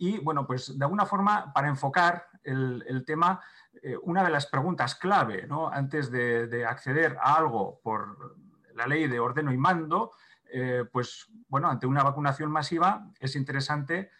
y, 0.00 0.16
bueno, 0.18 0.46
pues 0.46 0.78
de 0.78 0.82
alguna 0.82 1.04
forma, 1.04 1.52
para 1.52 1.68
enfocar 1.68 2.26
el, 2.42 3.04
tema, 3.06 3.38
eh, 3.82 3.98
una 4.02 4.24
de 4.24 4.30
las 4.30 4.46
preguntas 4.46 4.94
clave, 4.94 5.46
¿no? 5.46 5.68
Antes 5.68 6.10
de, 6.10 6.64
acceder 6.64 7.18
a 7.20 7.34
algo 7.34 7.82
por 7.82 8.34
la 8.74 8.86
ley 8.86 9.08
de 9.08 9.20
ordeno 9.20 9.52
y 9.52 9.58
mando, 9.58 10.12
eh, 10.50 10.86
pues, 10.90 11.26
bueno, 11.48 11.68
ante 11.68 11.86
una 11.86 12.02
vacunación 12.02 12.50
masiva 12.50 13.10
es 13.20 13.36
interesante 13.36 14.10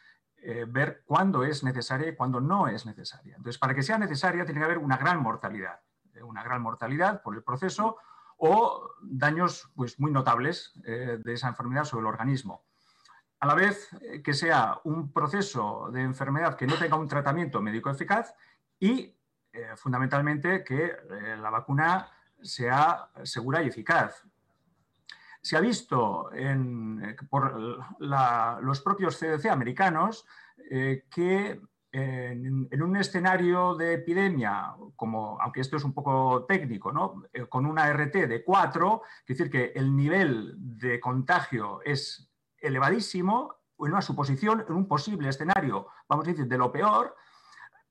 ver 0.68 1.02
cuándo 1.04 1.44
es 1.44 1.62
necesaria 1.62 2.08
y 2.08 2.16
cuándo 2.16 2.40
no 2.40 2.66
es 2.66 2.84
necesaria. 2.84 3.36
Entonces, 3.36 3.58
para 3.58 3.74
que 3.74 3.82
sea 3.82 3.98
necesaria 3.98 4.44
tiene 4.46 4.60
que 4.60 4.64
haber 4.64 4.78
una 4.78 4.96
gran 4.96 5.22
mortalidad, 5.22 5.80
una 6.22 6.42
gran 6.42 6.62
mortalidad 6.62 7.22
por 7.22 7.34
el 7.34 7.42
proceso 7.42 7.96
o 8.38 8.90
daños 9.02 9.70
pues, 9.74 10.00
muy 10.00 10.10
notables 10.10 10.72
de 10.82 11.32
esa 11.32 11.48
enfermedad 11.48 11.84
sobre 11.84 12.02
el 12.02 12.06
organismo 12.06 12.64
a 13.40 13.46
la 13.46 13.54
vez 13.54 13.90
eh, 14.02 14.22
que 14.22 14.34
sea 14.34 14.80
un 14.84 15.12
proceso 15.12 15.90
de 15.92 16.02
enfermedad 16.02 16.56
que 16.56 16.66
no 16.66 16.76
tenga 16.76 16.96
un 16.96 17.08
tratamiento 17.08 17.60
médico 17.60 17.90
eficaz 17.90 18.34
y 18.78 19.14
eh, 19.52 19.70
fundamentalmente 19.76 20.62
que 20.62 20.84
eh, 20.84 21.36
la 21.40 21.50
vacuna 21.50 22.08
sea 22.40 23.08
segura 23.24 23.62
y 23.62 23.68
eficaz. 23.68 24.24
Se 25.42 25.56
ha 25.56 25.60
visto 25.60 26.30
por 27.30 27.82
los 27.98 28.80
propios 28.82 29.18
CDC 29.18 29.46
americanos 29.46 30.26
que 30.68 31.60
en, 31.92 32.82
un 32.82 32.96
escenario 32.96 33.74
de 33.74 33.94
epidemia, 33.94 34.74
como, 34.96 35.40
aunque 35.40 35.62
esto 35.62 35.78
es 35.78 35.84
un 35.84 35.94
poco 35.94 36.44
técnico, 36.44 36.92
¿no? 36.92 37.24
con 37.48 37.64
una 37.64 37.90
RT 37.90 38.26
de 38.26 38.44
4, 38.44 39.02
es 39.20 39.26
decir, 39.26 39.50
que 39.50 39.72
el 39.74 39.96
nivel 39.96 40.54
de 40.58 41.00
contagio 41.00 41.80
es 41.86 42.29
elevadísimo, 42.60 43.56
en 43.78 43.92
una 43.92 44.02
suposición, 44.02 44.64
en 44.68 44.74
un 44.74 44.86
posible 44.86 45.28
escenario, 45.28 45.88
vamos 46.08 46.26
a 46.26 46.30
decir, 46.30 46.46
de 46.46 46.58
lo 46.58 46.70
peor, 46.70 47.16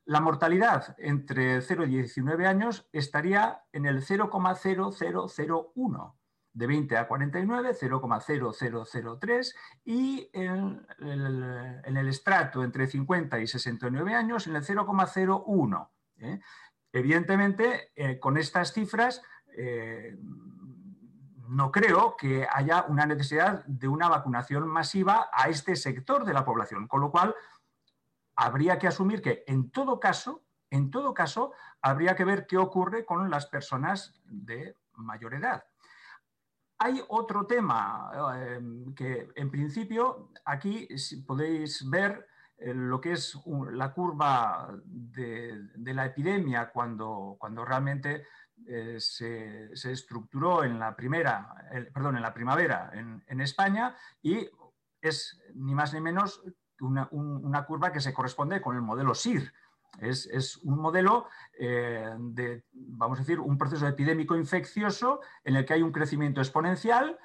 la 0.06 0.22
mortalidad 0.22 0.96
entre 0.98 1.62
0 1.62 1.86
y 1.86 1.90
19 1.90 2.48
años 2.48 2.88
estaría 2.92 3.64
en 3.72 3.86
el 3.86 4.02
0,0001, 4.02 6.14
de 6.54 6.68
20 6.68 6.98
a 6.98 7.08
49, 7.08 7.76
0,0003, 7.80 9.56
y 9.86 10.28
en 10.34 10.84
el, 11.00 12.08
estrato 12.08 12.64
entre 12.64 12.88
50 12.88 13.40
y 13.40 13.46
69 13.46 14.16
años 14.16 14.48
en 14.48 14.56
el 14.56 14.64
0,01. 14.64 15.90
¿eh? 16.18 16.40
Evidentemente, 16.92 17.92
eh, 17.96 18.20
con 18.20 18.38
estas 18.38 18.74
cifras, 18.74 19.22
eh, 19.56 20.18
no 21.50 21.72
creo 21.72 22.16
que 22.16 22.48
haya 22.52 22.86
una 22.88 23.06
necesidad 23.08 23.66
de 23.66 23.88
una 23.88 24.08
vacunación 24.08 24.68
masiva 24.68 25.30
a 25.34 25.50
este 25.50 25.76
sector 25.76 26.24
de 26.24 26.34
la 26.34 26.46
población, 26.46 26.88
con 26.88 27.02
lo 27.02 27.10
cual 27.10 27.36
habría 28.36 28.78
que 28.78 28.88
asumir 28.88 29.22
que 29.22 29.44
en 29.48 29.72
todo 29.72 30.00
caso, 30.00 30.44
en 30.70 30.92
todo 30.92 31.14
caso, 31.14 31.54
habría 31.82 32.16
que 32.16 32.24
ver 32.24 32.46
qué 32.46 32.58
ocurre 32.58 33.04
con 33.04 33.32
las 33.32 33.48
personas 33.48 34.22
de 34.26 34.76
mayor 34.94 35.34
edad. 35.34 35.64
Hay 36.78 37.02
otro 37.08 37.48
tema 37.48 38.12
eh, 38.38 38.62
que, 38.96 39.30
en 39.36 39.50
principio, 39.50 40.30
aquí 40.46 40.88
podéis 41.26 41.90
ver 41.90 42.28
eh, 42.58 42.74
lo 42.76 43.02
que 43.02 43.14
es 43.14 43.38
la 43.72 43.92
curva 43.92 44.70
de, 44.86 45.68
la 45.78 46.06
epidemia 46.06 46.70
cuando, 46.70 47.38
cuando 47.40 47.66
realmente 47.66 48.26
eh, 48.68 48.98
se, 49.00 49.72
estructuró 49.92 50.64
en 50.64 50.80
la, 50.80 50.96
primera, 50.96 51.54
perdón, 51.94 52.18
en 52.18 52.22
la 52.22 52.34
primavera 52.34 52.92
en, 52.94 53.42
España 53.42 53.96
y 54.22 54.48
es 55.02 55.40
ni 55.56 55.74
más 55.74 55.94
ni 55.94 56.02
menos 56.02 56.44
una, 56.82 57.08
una, 57.12 57.66
curva 57.66 57.92
que 57.92 58.02
se 58.02 58.14
corresponde 58.14 58.62
con 58.62 58.76
el 58.76 58.82
modelo 58.82 59.16
SIR. 59.16 59.52
Es, 60.02 60.58
un 60.64 60.80
modelo 60.80 61.28
eh, 61.58 62.14
de, 62.18 62.64
vamos 62.72 63.20
a 63.20 63.22
decir, 63.22 63.40
un 63.40 63.58
proceso 63.58 63.88
epidémico 63.88 64.36
infeccioso 64.36 65.20
en 65.44 65.56
el 65.56 65.66
que 65.66 65.74
hay 65.74 65.82
un 65.82 65.92
crecimiento 65.92 66.42
exponencial, 66.42 67.18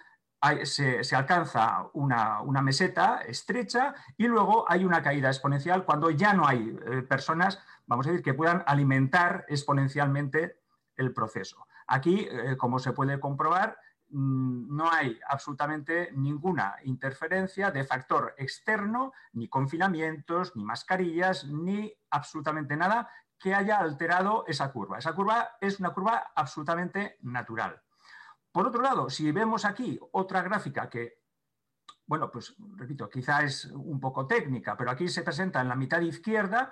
se, 0.65 1.17
alcanza 1.17 1.89
una, 1.95 2.43
meseta 2.63 3.23
estrecha 3.23 3.95
y 4.17 4.27
luego 4.27 4.67
hay 4.69 4.85
una 4.85 5.03
caída 5.03 5.29
exponencial 5.29 5.87
cuando 5.87 6.11
ya 6.11 6.35
no 6.35 6.47
hay 6.47 6.77
eh, 6.87 7.03
personas, 7.03 7.59
vamos 7.87 8.07
a 8.07 8.11
decir, 8.11 8.23
que 8.23 8.35
puedan 8.35 8.63
alimentar 8.67 9.47
exponencialmente 9.49 10.64
el 10.97 11.13
proceso. 11.13 11.67
Aquí, 11.87 12.27
eh, 12.31 12.57
como 12.57 12.79
se 12.79 12.93
puede 12.93 13.21
comprobar, 13.21 13.79
mm, 14.11 14.77
no 14.77 14.91
hay 14.91 15.19
absolutamente 15.29 16.11
ninguna 16.13 16.77
interferencia 16.85 17.71
de 17.71 17.85
factor 17.85 18.35
externo, 18.39 19.13
ni 19.33 19.49
confinamientos, 19.49 20.55
ni 20.57 20.65
mascarillas, 20.65 21.45
ni 21.45 21.93
absolutamente 22.11 22.77
nada 22.77 23.09
que 23.39 23.55
haya 23.55 23.79
alterado 23.79 24.45
esa 24.47 24.73
curva. 24.73 24.99
Esa 24.99 25.15
curva 25.15 25.57
es 25.61 25.79
una 25.81 25.93
curva 25.93 26.33
absolutamente 26.35 27.19
natural. 27.23 27.83
Por 28.51 28.67
otro 28.67 28.81
lado, 28.81 29.11
si 29.11 29.31
vemos 29.33 29.65
aquí 29.65 29.99
otra 30.13 30.43
gráfica 30.43 30.89
que, 30.89 31.21
bueno, 32.07 32.31
pues 32.31 32.55
repito, 32.77 33.11
quizá 33.11 33.43
es 33.43 33.65
un 33.67 33.99
poco 34.01 34.27
técnica, 34.27 34.77
pero 34.77 34.91
aquí 34.91 35.09
se 35.09 35.23
presenta 35.23 35.61
en 35.61 35.69
la 35.69 35.75
mitad 35.75 36.01
izquierda 36.01 36.71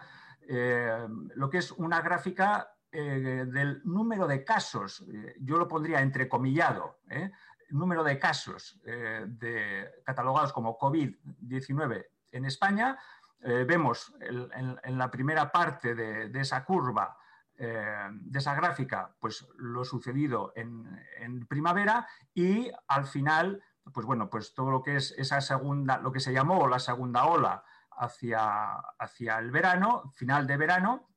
eh, 0.49 1.06
lo 1.34 1.50
que 1.50 1.59
es 1.59 1.72
una 1.72 2.00
gráfica 2.00 2.72
eh, 2.94 3.47
del 3.48 3.80
número 3.84 4.26
de 4.26 4.44
casos, 4.44 5.03
eh, 5.10 5.34
yo 5.41 5.56
lo 5.56 5.66
pondría 5.66 6.03
entrecomillado, 6.03 6.98
¿eh? 7.08 7.30
número 7.70 8.04
de 8.04 8.19
casos 8.19 8.78
de, 8.84 9.91
catalogados 10.04 10.53
como 10.53 10.76
COVID-19 10.76 12.06
en 12.32 12.44
España, 12.44 12.98
vemos 13.41 14.14
en, 14.20 14.98
la 14.98 15.10
primera 15.10 15.50
parte 15.50 15.94
de, 15.94 16.38
esa 16.38 16.66
curva, 16.66 17.16
de 17.56 18.38
esa 18.38 18.54
gráfica, 18.54 19.16
pues 19.19 19.48
lo 19.56 19.86
sucedido 19.86 20.53
en, 20.54 21.47
primavera 21.47 22.06
y 22.34 22.70
al 22.88 23.06
final, 23.06 23.62
pues 23.91 24.04
bueno, 24.04 24.28
pues 24.28 24.53
todo 24.53 24.70
lo 24.70 24.82
que 24.82 24.97
es 24.97 25.12
esa 25.16 25.41
segunda, 25.41 25.97
lo 25.97 26.12
que 26.12 26.20
se 26.20 26.34
llamó 26.34 26.69
la 26.69 26.78
segunda 26.78 27.24
ola 27.24 27.64
hacia, 27.97 28.74
hacia 28.98 29.38
el 29.38 29.50
verano, 29.50 30.12
final 30.14 30.47
de 30.47 30.59
verano, 30.59 31.12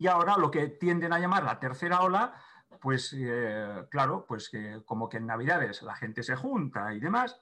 y 0.00 0.06
ahora 0.06 0.38
lo 0.38 0.50
que 0.50 0.66
tienden 0.66 1.12
a 1.12 1.18
llamar 1.18 1.44
la 1.44 1.60
tercera 1.60 2.00
ola, 2.00 2.34
pues 2.80 3.14
eh, 3.16 3.84
claro, 3.90 4.24
pues 4.26 4.48
que 4.48 4.82
como 4.86 5.10
que 5.10 5.18
en 5.18 5.26
Navidades 5.26 5.82
la 5.82 5.94
gente 5.94 6.22
se 6.22 6.36
junta 6.36 6.94
y 6.94 7.00
demás, 7.00 7.38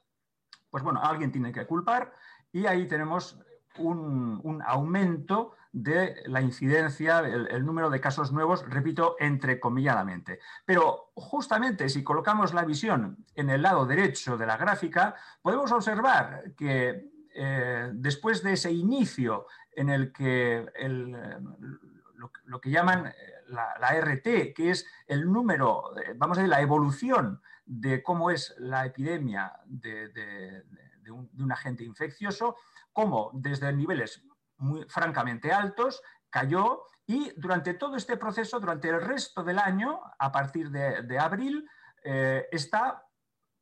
pues 0.69 0.83
bueno, 0.83 0.99
alguien 1.01 1.31
tiene 1.31 1.53
que 1.53 1.65
culpar 1.65 2.13
y 2.51 2.65
ahí 2.65 2.85
tenemos 2.85 3.39
un, 3.77 4.61
aumento 4.67 5.55
de 5.71 6.21
la 6.25 6.41
incidencia, 6.41 7.19
el, 7.19 7.65
número 7.65 7.89
de 7.89 8.01
casos 8.01 8.33
nuevos, 8.33 8.65
repito, 8.67 9.15
entrecomilladamente. 9.19 10.39
Pero 10.65 11.11
justamente 11.15 11.87
si 11.87 12.03
colocamos 12.03 12.53
la 12.53 12.65
visión 12.65 13.25
en 13.35 13.49
el 13.49 13.61
lado 13.61 13.85
derecho 13.85 14.35
de 14.37 14.45
la 14.45 14.57
gráfica, 14.57 15.15
podemos 15.41 15.71
observar 15.71 16.51
que 16.57 17.09
eh, 17.33 17.89
después 17.93 18.43
de 18.43 18.53
ese 18.53 18.71
inicio 18.71 19.45
en 19.71 19.89
el 19.89 20.11
que 20.11 20.65
el, 20.75 21.15
lo, 22.45 22.61
que 22.61 22.69
llaman 22.69 23.07
eh, 23.07 23.13
la, 23.47 23.99
RT, 23.99 24.53
que 24.53 24.71
es 24.71 24.85
el 25.07 25.31
número, 25.31 25.91
vamos 26.15 26.37
a 26.37 26.41
decir, 26.41 26.49
la 26.49 26.61
evolución 26.61 27.41
de 27.65 28.01
cómo 28.03 28.31
es 28.31 28.55
la 28.57 28.85
epidemia 28.85 29.53
de, 29.65 30.63
un, 31.11 31.51
agente 31.51 31.83
infeccioso, 31.83 32.55
cómo 32.93 33.31
desde 33.33 33.71
niveles 33.73 34.23
muy 34.57 34.83
francamente 34.87 35.51
altos 35.51 36.01
cayó 36.29 36.83
y 37.07 37.31
durante 37.37 37.73
todo 37.73 37.95
este 37.95 38.17
proceso, 38.17 38.59
durante 38.59 38.89
el 38.89 39.01
resto 39.01 39.43
del 39.43 39.57
año, 39.57 39.99
a 40.19 40.31
partir 40.31 40.69
de, 40.69 41.19
abril, 41.19 41.67
eh, 42.03 42.47
está 42.51 43.03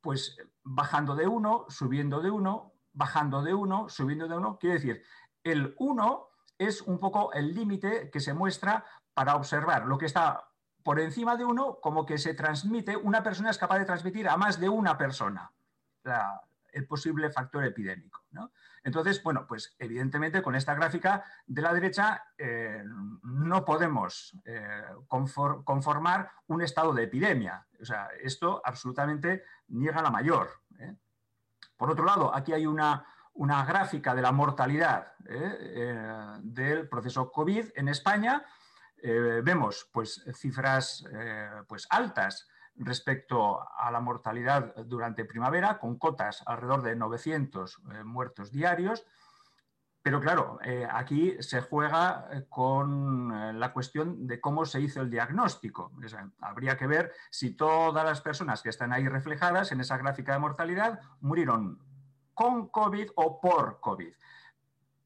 pues 0.01 0.37
bajando 0.63 1.15
de 1.15 1.27
uno, 1.27 1.65
subiendo 1.69 2.21
de 2.21 2.29
uno, 2.29 2.73
bajando 2.91 3.41
de 3.41 3.53
uno, 3.53 3.87
subiendo 3.89 4.27
de 4.27 4.37
uno. 4.37 4.57
Quiere 4.57 4.75
decir, 4.75 5.03
el 5.43 5.75
1 5.79 6.26
es 6.57 6.81
un 6.81 6.99
poco 6.99 7.31
el 7.33 7.53
límite 7.53 8.09
que 8.09 8.19
se 8.19 8.33
muestra 8.33 8.85
para 9.13 9.35
observar 9.35 9.85
lo 9.85 9.97
que 9.97 10.05
está 10.05 10.47
por 10.83 10.99
encima 10.99 11.35
de 11.35 11.43
uno, 11.43 11.79
como 11.81 12.05
que 12.05 12.17
se 12.17 12.33
transmite, 12.33 12.95
una 12.95 13.21
persona 13.21 13.49
es 13.49 13.57
capaz 13.57 13.79
de 13.79 13.85
transmitir 13.85 14.29
a 14.29 14.37
más 14.37 14.59
de 14.59 14.69
una 14.69 14.97
persona 14.97 15.51
el 16.71 16.87
posible 16.87 17.29
factor 17.29 17.65
epidémico. 17.65 18.23
Entonces, 18.83 19.21
bueno, 19.21 19.45
pues 19.45 19.75
evidentemente 19.79 20.41
con 20.41 20.55
esta 20.55 20.73
gráfica 20.73 21.25
de 21.45 21.61
la 21.61 21.73
derecha 21.73 22.23
eh, 22.37 22.81
no 23.23 23.65
podemos 23.65 24.33
eh, 24.45 24.83
conformar 25.07 26.31
un 26.47 26.61
estado 26.61 26.93
de 26.93 27.03
epidemia. 27.03 27.67
O 27.81 27.85
sea, 27.85 28.07
esto 28.21 28.61
absolutamente 28.63 29.43
niega 29.67 30.01
la 30.01 30.09
mayor. 30.09 30.49
¿eh? 30.79 30.95
Por 31.75 31.91
otro 31.91 32.05
lado, 32.05 32.33
aquí 32.33 32.53
hay 32.53 32.65
una, 32.65 33.05
una 33.37 33.63
gráfica 33.65 34.15
de 34.15 34.21
la 34.21 34.31
mortalidad 34.31 35.13
¿eh? 35.27 35.57
Eh, 35.59 36.37
del 36.41 36.87
proceso 36.89 37.31
COVID 37.31 37.69
en 37.75 37.87
España, 37.87 38.43
eh, 38.97 39.41
vemos 39.43 39.89
pues, 39.91 40.23
cifras 40.33 41.05
pues, 41.67 41.87
altas 41.89 42.47
respecto 42.75 43.59
a 43.77 43.89
la 43.91 43.99
mortalidad 43.99 44.75
durante 44.85 45.25
primavera, 45.25 45.79
con 45.79 45.97
cotas 45.97 46.43
alrededor 46.45 46.83
de 46.83 46.95
900 46.95 47.81
muertos 48.05 48.51
diarios, 48.51 49.03
Pero 50.03 50.21
claro, 50.21 50.59
aquí 50.91 51.35
se 51.41 51.59
juega 51.59 52.29
con 52.49 53.59
la 53.59 53.73
cuestión 53.73 54.27
de 54.27 54.39
cómo 54.39 54.65
se 54.65 54.79
hizo 54.79 55.01
el 55.01 55.09
diagnóstico. 55.09 55.91
habría 56.39 56.77
que 56.77 56.87
ver 56.87 57.11
si 57.31 57.55
todas 57.55 58.05
las 58.05 58.21
personas 58.21 58.61
que 58.61 58.69
están 58.69 58.93
ahí 58.93 59.07
reflejadas 59.07 59.71
en 59.71 59.81
esa 59.81 59.97
gráfica 59.97 60.33
de 60.33 60.39
mortalidad 60.39 61.01
murieron 61.19 61.86
con 62.37 62.69
COVID 62.69 63.09
o 63.15 63.41
por 63.41 63.79
COVID. 63.81 64.13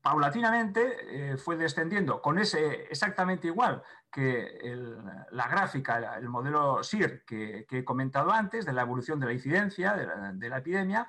Paulatinamente 0.01 1.37
fue 1.37 1.55
descendiendo 1.55 2.21
con 2.21 2.39
ese 2.39 2.87
exactamente 2.89 3.47
igual 3.47 3.83
que 4.11 4.75
la 5.29 5.47
gráfica, 5.47 6.17
el 6.17 6.27
modelo 6.27 6.83
SIR 6.83 7.23
que, 7.23 7.67
he 7.69 7.85
comentado 7.85 8.31
antes 8.31 8.65
de 8.65 8.73
la 8.73 8.81
evolución 8.81 9.19
de 9.19 9.27
la 9.27 9.33
incidencia 9.33 9.93
de 10.33 10.49
la 10.49 10.57
epidemia, 10.57 11.07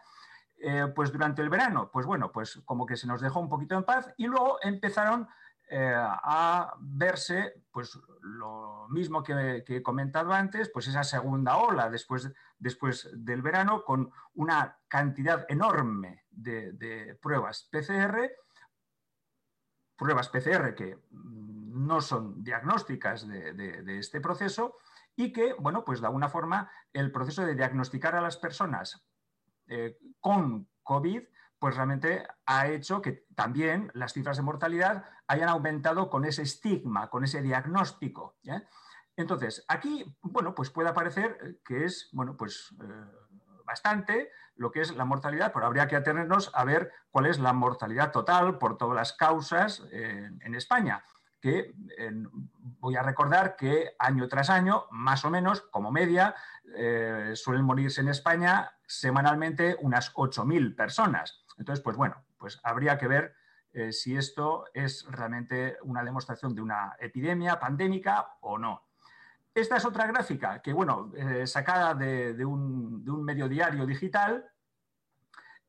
eh, 0.64 0.92
pues 0.94 1.10
durante 1.10 1.42
el 1.42 1.48
verano, 1.48 1.90
pues 1.92 2.06
bueno, 2.06 2.30
pues 2.30 2.62
como 2.64 2.86
que 2.86 2.96
se 2.96 3.08
nos 3.08 3.20
dejó 3.20 3.40
un 3.40 3.48
poquito 3.48 3.74
en 3.76 3.82
paz 3.82 4.14
y 4.16 4.28
luego 4.28 4.58
empezaron 4.62 5.26
eh, 5.68 5.92
a 5.92 6.74
verse, 6.78 7.64
pues 7.72 7.98
lo 8.20 8.86
mismo 8.88 9.24
que, 9.24 9.64
he 9.66 9.82
comentado 9.82 10.32
antes, 10.32 10.70
pues 10.72 10.86
esa 10.86 11.02
segunda 11.02 11.56
ola 11.56 11.90
después, 11.90 12.30
después 12.62 13.10
del 13.12 13.42
verano 13.42 13.84
con 13.84 14.12
una 14.34 14.78
cantidad 14.86 15.44
enorme 15.48 16.24
de, 16.30 17.18
pruebas 17.20 17.68
PCR, 17.70 18.30
pruebas 19.96 20.28
PCR 20.28 20.74
que 20.74 20.96
no 21.10 22.00
son 22.00 22.42
diagnósticas 22.44 23.26
de, 23.26 23.98
este 23.98 24.20
proceso 24.20 24.76
y 25.16 25.32
que, 25.32 25.54
bueno, 25.54 25.84
pues 25.84 26.00
de 26.00 26.06
alguna 26.06 26.28
forma 26.28 26.70
el 26.92 27.10
proceso 27.10 27.44
de 27.44 27.56
diagnosticar 27.56 28.14
a 28.14 28.20
las 28.20 28.36
personas 28.36 29.04
eh, 29.66 29.98
con 30.20 30.68
COVID, 30.84 31.24
pues 31.58 31.74
realmente 31.74 32.26
ha 32.46 32.68
hecho 32.68 33.02
que 33.02 33.26
también 33.34 33.90
las 33.94 34.12
cifras 34.12 34.36
de 34.36 34.44
mortalidad 34.44 35.04
hayan 35.26 35.48
aumentado 35.48 36.08
con 36.08 36.24
ese 36.24 36.42
estigma, 36.42 37.10
con 37.10 37.24
ese 37.24 37.42
diagnóstico. 37.42 38.36
Entonces, 39.16 39.64
aquí, 39.68 40.16
bueno, 40.22 40.54
pues 40.54 40.70
puede 40.70 40.92
parecer 40.92 41.60
que 41.64 41.84
es, 41.84 42.08
bueno, 42.12 42.36
pues 42.36 42.74
eh, 42.82 42.86
bastante 43.64 44.30
lo 44.56 44.70
que 44.70 44.80
es 44.80 44.94
la 44.94 45.04
mortalidad, 45.04 45.52
pero 45.52 45.66
habría 45.66 45.88
que 45.88 45.96
atenernos 45.96 46.50
a 46.54 46.64
ver 46.64 46.92
cuál 47.10 47.26
es 47.26 47.38
la 47.38 47.52
mortalidad 47.52 48.10
total 48.10 48.58
por 48.58 48.76
todas 48.76 48.94
las 48.94 49.12
causas 49.12 49.82
en 49.90 50.54
España 50.54 51.02
que 51.42 51.74
voy 52.78 52.94
a 52.94 53.02
recordar 53.02 53.56
que 53.56 53.96
año 53.98 54.28
tras 54.28 54.48
año, 54.48 54.84
más 54.92 55.24
o 55.24 55.30
menos, 55.30 55.60
como 55.60 55.90
media, 55.90 56.36
eh, 56.76 57.32
suelen 57.34 57.64
morirse 57.64 58.00
en 58.00 58.08
España 58.08 58.72
semanalmente 58.86 59.76
unas 59.80 60.14
8.000 60.14 60.76
personas. 60.76 61.44
Entonces, 61.58 61.82
pues 61.82 61.96
bueno, 61.96 62.24
pues 62.38 62.60
habría 62.62 62.96
que 62.96 63.08
ver 63.08 63.34
eh, 63.72 63.92
si 63.92 64.16
esto 64.16 64.66
es 64.72 65.04
realmente 65.10 65.78
una 65.82 66.04
demostración 66.04 66.54
de 66.54 66.62
una 66.62 66.94
epidemia 67.00 67.58
pandémica 67.58 68.36
o 68.40 68.56
no. 68.56 68.84
Esta 69.54 69.76
es 69.76 69.84
otra 69.84 70.06
gráfica 70.06 70.62
que, 70.62 70.72
bueno, 70.72 71.12
eh, 71.14 71.46
sacada 71.46 71.94
de, 71.94 72.44
un, 72.44 73.04
medio 73.22 73.48
diario 73.48 73.84
digital, 73.84 74.50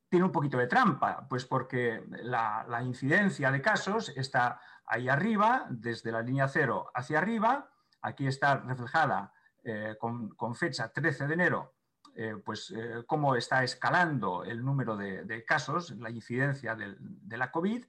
tiene 0.07 0.25
un 0.25 0.31
poquito 0.31 0.57
de 0.57 0.68
trampa, 0.68 1.27
pues 1.27 1.45
porque 1.45 2.03
la, 2.07 2.81
incidencia 2.83 3.51
de 3.51 3.62
casos 3.62 4.09
está 4.15 4.62
ahí 4.85 5.09
arriba, 5.09 5.65
desde 5.69 6.12
la 6.12 6.21
línea 6.21 6.47
cero 6.47 6.91
hacia 6.94 7.18
arriba, 7.18 7.71
aquí 8.01 8.27
está 8.27 8.57
reflejada 8.57 9.33
eh, 9.63 9.97
con, 10.00 10.56
fecha 10.56 10.94
13 10.94 11.27
de 11.27 11.33
enero, 11.33 11.74
eh, 12.15 12.35
pues 12.45 12.74
cómo 13.06 13.35
está 13.35 13.63
escalando 13.63 14.45
el 14.45 14.63
número 14.63 14.95
de, 14.95 15.44
casos, 15.45 15.91
la 15.97 16.09
incidencia 16.09 16.75
de, 16.75 17.38
la 17.38 17.51
COVID, 17.51 17.83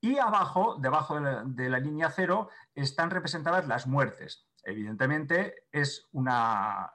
y 0.00 0.18
abajo, 0.18 0.76
debajo 0.78 1.18
de 1.18 1.68
la, 1.68 1.78
línea 1.80 2.10
cero, 2.10 2.50
están 2.74 3.10
representadas 3.10 3.66
las 3.66 3.86
muertes. 3.86 4.49
Evidentemente 4.64 5.66
es 5.72 6.08
una, 6.12 6.92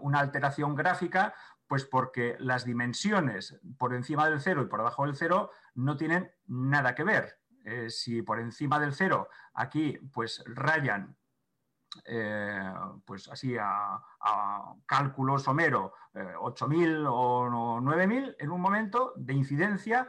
una 0.00 0.20
alteración 0.20 0.74
gráfica 0.74 1.34
pues 1.66 1.86
porque 1.86 2.36
las 2.38 2.66
dimensiones 2.66 3.58
por 3.78 3.94
encima 3.94 4.28
del 4.28 4.40
cero 4.40 4.62
y 4.62 4.66
por 4.66 4.80
debajo 4.80 5.06
del 5.06 5.16
cero 5.16 5.50
no 5.74 5.96
tienen 5.96 6.30
nada 6.46 6.94
que 6.94 7.02
ver. 7.02 7.38
Eh, 7.64 7.90
si 7.90 8.22
por 8.22 8.40
encima 8.40 8.80
del 8.80 8.92
cero 8.92 9.28
aquí 9.54 9.96
pues 10.12 10.42
rayan 10.46 11.16
eh, 12.04 12.74
pues 13.04 13.28
así 13.28 13.56
a, 13.58 14.02
cálculo 14.84 15.38
somero 15.38 15.94
8.000 16.12 17.04
eh, 17.04 17.06
o 17.08 17.80
9.000 17.80 18.36
en 18.38 18.50
un 18.50 18.60
momento 18.60 19.12
de 19.16 19.32
incidencia, 19.32 20.08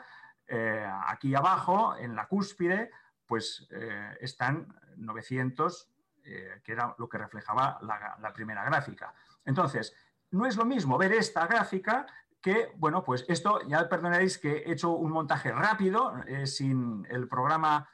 aquí 1.07 1.33
abajo 1.33 1.95
en 1.95 2.15
la 2.15 2.27
cúspide 2.27 2.91
pues 3.25 3.67
están 4.19 4.67
900 4.97 5.92
que 6.23 6.71
era 6.71 6.95
lo 6.97 7.07
que 7.09 7.17
reflejaba 7.17 7.77
la, 7.81 8.17
la 8.19 8.33
primera 8.33 8.63
gráfica. 8.63 9.13
Entonces, 9.45 9.93
no 10.31 10.45
es 10.45 10.57
lo 10.57 10.65
mismo 10.65 10.97
ver 10.97 11.13
esta 11.13 11.45
gráfica 11.45 12.05
que, 12.43 12.73
bueno, 12.75 13.03
pues 13.03 13.23
esto 13.29 13.61
ya 13.67 13.87
perdonaréis 13.87 14.37
que 14.37 14.57
he 14.57 14.73
hecho 14.73 14.91
un 14.91 15.11
montaje 15.11 15.51
rápido, 15.51 16.13
eh, 16.27 16.45
sin 16.45 17.07
el 17.09 17.29
programa 17.29 17.87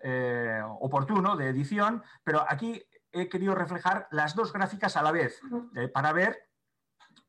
eh, 0.00 0.62
oportuno 0.78 1.36
de 1.36 1.48
edición, 1.48 2.04
pero 2.22 2.46
aquí 2.48 2.80
he 3.10 3.28
querido 3.28 3.54
reflejar 3.54 4.06
las 4.12 4.36
dos 4.36 4.52
gráficas 4.52 4.96
a 4.96 5.02
la 5.02 5.10
vez 5.10 5.40
eh, 5.74 5.88
para 5.88 6.12
ver, 6.12 6.48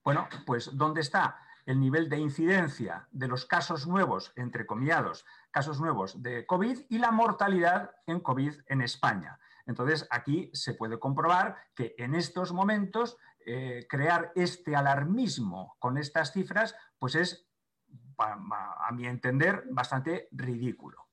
bueno, 0.03 0.27
pues 0.45 0.69
dónde 0.77 1.01
está 1.01 1.39
el 1.65 1.79
nivel 1.79 2.09
de 2.09 2.17
incidencia 2.17 3.07
de 3.11 3.27
los 3.27 3.45
casos 3.45 3.87
nuevos, 3.87 4.31
entre 4.35 4.67
comillados, 4.67 5.25
casos 5.49 5.81
nuevos 5.81 6.21
de 6.21 6.45
COVID 6.45 6.81
y 6.89 6.99
la 6.99 7.11
mortalidad 7.11 7.91
en 8.05 8.19
COVID 8.19 8.53
en 8.67 8.81
España. 8.81 9.39
Entonces, 9.67 10.07
aquí 10.09 10.49
se 10.53 10.73
puede 10.73 10.97
comprobar 10.97 11.57
que 11.75 11.93
en 11.97 12.15
estos 12.15 12.53
momentos 12.53 13.17
eh, 13.45 13.85
crear 13.87 14.31
este 14.35 14.75
alarmismo 14.75 15.75
con 15.79 15.97
estas 15.97 16.31
cifras, 16.31 16.75
pues 16.97 17.15
es, 17.15 17.47
a, 18.17 18.91
mi 18.93 19.05
entender, 19.05 19.65
bastante 19.69 20.29
ridículo. 20.31 21.05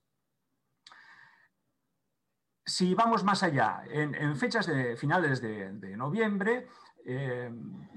Si 2.65 2.95
vamos 2.95 3.25
más 3.25 3.43
allá, 3.43 3.83
en, 3.87 4.37
fechas 4.37 4.67
de 4.67 4.97
finales 4.97 5.43
de, 5.43 5.97
noviembre, 5.97 6.69
eh, 7.07 7.53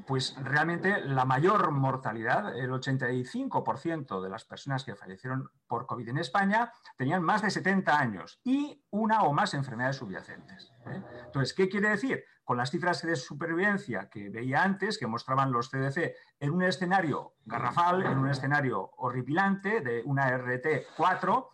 pues 0.06 0.36
realmente 0.42 1.02
la 1.02 1.26
mayor 1.26 1.72
mortalidad, 1.72 2.58
el 2.58 2.72
85% 2.72 4.22
de 4.22 4.30
las 4.30 4.46
personas 4.46 4.84
que 4.84 4.96
fallecieron 4.96 5.50
por 5.68 5.86
COVID 5.86 6.10
en 6.10 6.18
España 6.18 6.72
tenían 6.98 7.24
más 7.24 7.42
de 7.42 7.50
70 7.50 7.98
años 7.98 8.40
y 8.44 8.84
una 8.90 9.24
o 9.24 9.34
más 9.34 9.54
enfermedades 9.54 9.98
subyacentes. 9.98 10.74
¿eh? 10.88 11.02
Entonces, 11.26 11.54
¿qué 11.54 11.70
quiere 11.70 11.90
decir? 11.90 12.24
con 12.48 12.56
las 12.56 12.72
cifras 12.72 13.02
de 13.02 13.18
supervivencia 13.18 14.08
que 14.10 14.30
veía 14.30 14.64
antes, 14.64 14.98
que 14.98 15.06
mostraban 15.06 15.52
los 15.52 15.70
CDC, 15.70 16.16
en 16.40 16.52
un 16.52 16.64
escenario 16.64 17.34
garrafal, 17.44 18.06
en 18.06 18.18
un 18.18 18.30
escenario 18.30 18.92
horripilante 18.96 19.82
de 19.82 20.02
una 20.06 20.30
RT4, 20.30 21.50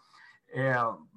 eh, 0.50 0.76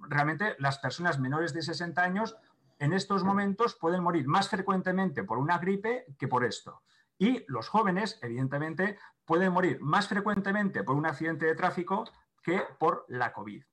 realmente 0.08 0.56
las 0.60 0.78
personas 0.78 1.18
menores 1.18 1.52
de 1.52 1.60
60 1.60 2.02
años 2.02 2.38
en 2.78 2.92
estos 2.92 3.24
momentos 3.24 3.74
pueden 3.74 4.02
morir 4.02 4.26
más 4.26 4.48
frecuentemente 4.48 5.24
por 5.24 5.38
una 5.38 5.58
gripe 5.58 6.06
que 6.18 6.28
por 6.28 6.44
esto. 6.44 6.82
Y 7.18 7.44
los 7.48 7.68
jóvenes, 7.68 8.18
evidentemente, 8.22 8.98
pueden 9.24 9.52
morir 9.52 9.80
más 9.80 10.08
frecuentemente 10.08 10.84
por 10.84 10.96
un 10.96 11.06
accidente 11.06 11.46
de 11.46 11.54
tráfico 11.54 12.04
que 12.42 12.62
por 12.78 13.04
la 13.08 13.32
COVID. 13.32 13.64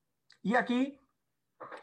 Y 0.41 0.55
aquí 0.55 0.99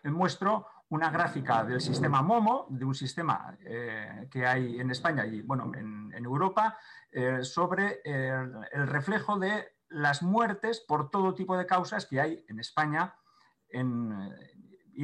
muestro 0.04 0.66
una 0.88 1.10
gráfica 1.10 1.64
del 1.64 1.80
sistema 1.80 2.20
MOMO, 2.20 2.66
de 2.68 2.84
un 2.84 2.94
sistema 2.94 3.56
eh, 3.60 4.28
que 4.30 4.44
hay 4.44 4.80
en 4.80 4.90
España 4.90 5.24
y 5.24 5.40
bueno, 5.42 5.70
en, 5.74 6.00
Europa, 6.24 6.76
eh, 7.10 7.42
sobre 7.42 8.00
el, 8.04 8.86
reflejo 8.86 9.38
de 9.38 9.68
las 9.88 10.22
muertes 10.22 10.80
por 10.80 11.10
todo 11.10 11.34
tipo 11.34 11.56
de 11.56 11.64
causas 11.64 12.06
que 12.06 12.20
hay 12.20 12.44
en 12.48 12.58
España. 12.60 13.14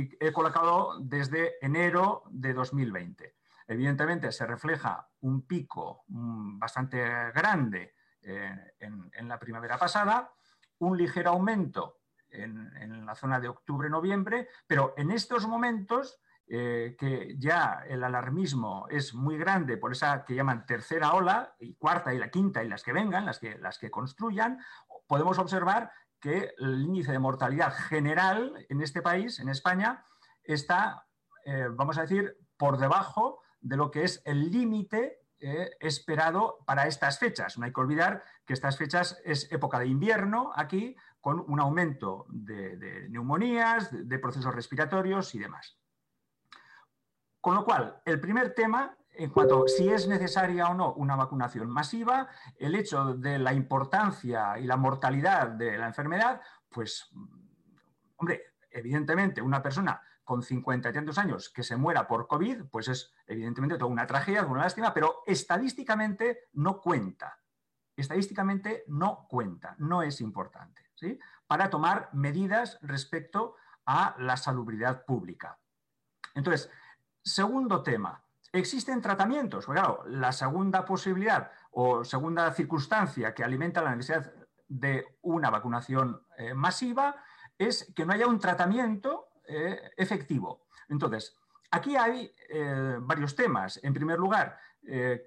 Y 0.01 0.17
he 0.21 0.33
colocado 0.33 0.99
desde 1.01 1.55
enero 1.61 2.25
de 2.31 2.53
2020. 2.53 3.37
Evidentemente 3.67 4.31
se 4.33 4.47
refleja 4.47 5.09
un 5.21 5.47
pico 5.47 6.05
mm, 6.09 6.59
bastante 6.59 6.99
grande 7.33 7.95
eh, 8.23 8.75
en 8.81 9.29
la 9.29 9.39
primavera 9.39 9.79
pasada, 9.79 10.33
un 10.79 10.97
ligero 10.97 11.31
aumento 11.31 12.01
en, 12.31 13.07
la 13.07 13.15
zona 13.15 13.41
de 13.41 13.49
octubre-noviembre, 13.49 14.49
pero 14.67 14.95
en 14.97 15.11
estos 15.11 15.47
momentos 15.47 16.21
eh, 16.49 16.97
que 16.99 17.37
ya 17.39 17.85
el 17.89 18.05
alarmismo 18.05 18.87
es 18.89 19.15
muy 19.15 19.37
grande 19.37 19.77
por 19.77 19.93
esa 19.93 20.25
que 20.25 20.35
llaman 20.35 20.67
tercera 20.67 21.13
ola, 21.13 21.55
y 21.59 21.75
cuarta 21.75 22.15
y 22.15 22.19
la 22.19 22.31
quinta 22.31 22.63
y 22.63 22.69
las 22.69 22.83
que 22.83 22.93
vengan, 22.93 23.27
las 23.27 23.39
que, 23.39 23.59
las 23.59 23.79
que 23.79 23.91
construyan, 23.91 24.59
podemos 25.07 25.39
observar 25.39 25.91
que 26.21 26.55
el 26.59 26.83
índice 26.83 27.13
de 27.13 27.19
mortalidad 27.19 27.73
general 27.73 28.67
en 28.69 28.81
este 28.81 29.03
país, 29.03 29.39
en 29.41 29.49
España, 29.49 30.05
está, 30.43 31.07
eh, 31.45 31.69
vamos 31.71 31.99
a 31.99 32.03
decir, 32.03 32.37
por 32.57 32.79
debajo 32.79 33.41
de 33.61 33.77
lo 33.77 33.91
que 33.91 34.05
es 34.05 34.23
el 34.25 34.51
límite 34.51 35.21
eh, 35.39 35.71
esperado 35.81 36.59
para 36.65 36.87
estas 36.87 37.19
fechas. 37.19 37.59
No 37.59 37.67
hay 37.67 37.73
que 37.73 37.81
olvidar 37.81 38.23
que 38.47 38.55
estas 38.55 38.79
fechas 38.79 39.21
es 39.25 39.53
época 39.53 39.79
de 39.79 39.87
invierno 39.87 40.53
aquí, 40.55 40.97
con 41.21 41.45
un 41.49 41.59
aumento 41.61 42.25
de, 42.29 43.09
neumonías, 43.11 43.91
de, 43.91 44.19
procesos 44.19 44.55
respiratorios 44.55 45.35
y 45.35 45.41
demás. 45.41 45.77
Con 47.41 47.57
lo 47.57 47.65
cual, 47.65 48.01
el 48.05 48.21
primer 48.21 48.55
tema, 48.55 48.97
en 49.19 49.31
cuanto 49.31 49.65
a 49.65 49.69
si 49.69 49.89
es 49.89 50.07
necesaria 50.07 50.69
o 50.69 50.75
no 50.75 50.93
una 50.95 51.17
vacunación 51.17 51.69
masiva, 51.71 52.29
el 52.59 52.75
hecho 52.75 53.15
de 53.15 53.39
la 53.39 53.53
importancia 53.53 54.59
y 54.59 54.65
la 54.65 54.77
mortalidad 54.77 55.49
de 55.49 55.79
la 55.79 55.87
enfermedad, 55.87 56.41
pues, 56.69 57.11
hombre, 58.17 58.55
evidentemente 58.71 59.41
una 59.41 59.63
persona 59.63 60.01
con 60.23 60.43
50 60.43 60.91
y 60.91 60.93
tantos 60.93 61.19
años 61.19 61.51
que 61.51 61.63
se 61.63 61.77
muera 61.77 62.07
por 62.07 62.27
COVID, 62.27 62.65
pues 62.65 62.89
es 62.89 63.15
evidentemente 63.27 63.79
toda 63.79 63.91
una 63.91 64.07
tragedia, 64.07 64.45
una 64.45 64.63
lástima, 64.63 64.93
pero 64.93 65.23
estadísticamente 65.25 66.49
no 66.55 66.81
cuenta. 66.81 67.39
Estadísticamente 67.97 68.85
no 68.89 69.27
cuenta, 69.29 69.77
no 69.79 70.03
es 70.03 70.21
importante, 70.21 70.91
¿sí? 70.97 71.19
Para 71.47 71.71
tomar 71.71 72.11
medidas 72.13 72.79
respecto 72.83 73.55
a 73.87 74.17
la 74.19 74.37
salubridad 74.37 75.05
pública. 75.05 75.59
Entonces, 76.35 76.71
segundo 77.23 77.83
tema, 77.83 78.26
¿existen 78.59 79.01
tratamientos? 79.01 79.67
Claro, 79.67 80.05
la 80.07 80.33
segunda 80.33 80.85
posibilidad 80.85 81.51
o 81.73 82.05
segunda 82.05 82.53
circunstancia 82.53 83.35
que 83.35 83.45
alimenta 83.45 83.83
la 83.83 83.95
necesidad 83.95 84.33
de 84.69 85.19
una 85.23 85.51
vacunación 85.51 86.23
eh, 86.39 86.55
masiva 86.55 87.17
es 87.59 87.93
que 87.95 88.05
no 88.05 88.13
haya 88.13 88.27
un 88.27 88.41
tratamiento 88.41 89.29
eh, 89.47 89.91
efectivo. 89.97 90.67
Entonces, 90.89 91.37
aquí 91.71 91.97
hay 91.97 92.33
eh, 92.49 92.97
varios 93.01 93.35
temas. 93.35 93.81
En 93.83 93.95
primer 93.95 94.19
lugar, 94.19 94.59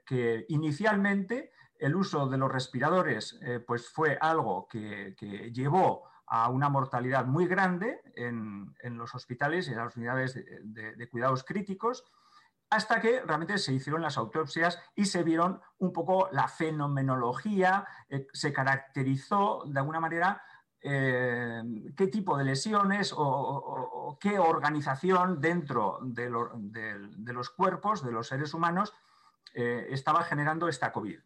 que 0.05 0.45
inicialmente 0.47 1.51
el 1.77 1.93
uso 1.93 2.29
de 2.29 2.37
los 2.37 2.49
respiradores 2.49 3.37
pues 3.67 3.89
fue 3.89 4.17
algo 4.21 4.69
que, 4.69 5.13
llevó 5.53 6.05
a 6.27 6.49
una 6.49 6.69
mortalidad 6.69 7.25
muy 7.25 7.45
grande 7.45 7.99
en, 8.15 8.73
los 8.91 9.13
hospitales 9.15 9.67
y 9.67 9.71
en 9.71 9.79
las 9.79 9.97
unidades 9.97 10.33
de, 10.33 11.09
cuidados 11.09 11.43
críticos, 11.43 12.05
hasta 12.69 13.01
que 13.01 13.21
realmente 13.21 13.57
se 13.57 13.73
hicieron 13.73 14.01
las 14.01 14.17
autopsias 14.17 14.79
y 14.95 15.05
se 15.05 15.23
vieron 15.23 15.61
un 15.79 15.91
poco 15.91 16.29
la 16.31 16.47
fenomenología, 16.47 17.87
se 18.31 18.53
caracterizó 18.53 19.63
de 19.65 19.79
alguna 19.79 19.99
manera 19.99 20.41
eh, 20.81 21.61
qué 21.97 22.07
tipo 22.07 22.37
de 22.37 22.45
lesiones 22.45 23.13
o, 23.15 24.17
qué 24.19 24.39
organización 24.39 25.41
dentro 25.41 25.99
de, 26.01 26.29
los 26.29 27.49
cuerpos 27.49 28.03
de 28.03 28.11
los 28.11 28.27
seres 28.27 28.53
humanos 28.53 28.93
eh, 29.53 29.87
estaba 29.89 30.23
generando 30.23 30.67
esta 30.67 30.91
COVID. 30.91 31.19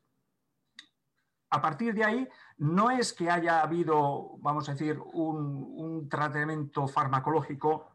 A 1.51 1.61
partir 1.61 1.93
de 1.93 2.03
ahí, 2.03 2.27
no 2.57 2.89
es 2.89 3.13
que 3.13 3.29
haya 3.29 3.61
habido, 3.61 4.37
vamos 4.39 4.67
a 4.67 4.71
decir, 4.71 4.99
un, 5.13 6.09
tratamiento 6.09 6.87
farmacológico 6.87 7.92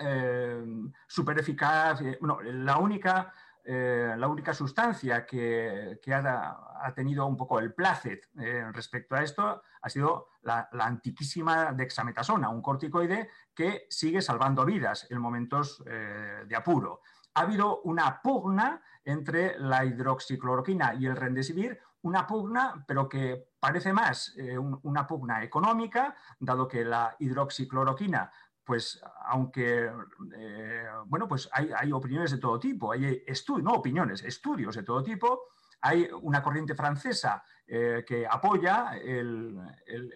eh, 0.00 0.62
súper 1.06 1.38
eficaz. 1.38 2.00
la 2.42 2.78
única 2.78 3.32
eh, 3.64 4.14
la 4.16 4.26
única 4.26 4.54
sustancia 4.54 5.26
que, 5.26 6.00
ha, 6.12 6.92
tenido 6.94 7.26
un 7.26 7.36
poco 7.36 7.58
el 7.60 7.74
placet 7.74 8.28
eh, 8.38 8.64
respecto 8.72 9.14
a 9.14 9.22
esto 9.22 9.62
ha 9.82 9.88
sido 9.88 10.28
la, 10.42 10.68
antiquísima 10.72 11.72
dexametasona, 11.72 12.48
un 12.48 12.62
corticoide 12.62 13.28
que 13.54 13.86
sigue 13.90 14.22
salvando 14.22 14.64
vidas 14.64 15.06
en 15.10 15.20
momentos 15.20 15.82
eh, 15.86 16.44
de 16.46 16.56
apuro. 16.56 17.02
Ha 17.34 17.42
habido 17.42 17.82
una 17.82 18.20
pugna 18.22 18.82
entre 19.04 19.58
la 19.58 19.84
hidroxicloroquina 19.84 20.94
y 20.94 21.06
el 21.06 21.16
rendesivir, 21.16 21.78
una 22.02 22.26
pugna, 22.26 22.82
pero 22.88 23.08
que 23.08 23.50
parece 23.60 23.92
más 23.92 24.34
una 24.82 25.06
pugna 25.06 25.44
económica, 25.44 26.16
dado 26.38 26.66
que 26.66 26.82
la 26.82 27.14
hidroxicloroquina 27.18 28.32
pues 28.70 29.02
aunque, 29.24 29.90
eh, 30.36 30.86
bueno, 31.06 31.26
pues 31.26 31.50
hay, 31.50 31.90
opiniones 31.90 32.30
de 32.30 32.38
todo 32.38 32.56
tipo, 32.56 32.92
hay 32.92 33.24
estudios, 33.26 33.64
no 33.64 33.72
opiniones, 33.72 34.22
estudios 34.22 34.76
de 34.76 34.84
todo 34.84 35.02
tipo, 35.02 35.40
hay 35.80 36.08
una 36.22 36.40
corriente 36.40 36.76
francesa 36.76 37.42
eh, 37.66 38.04
que 38.06 38.24
apoya 38.28 38.96
el, 38.96 39.58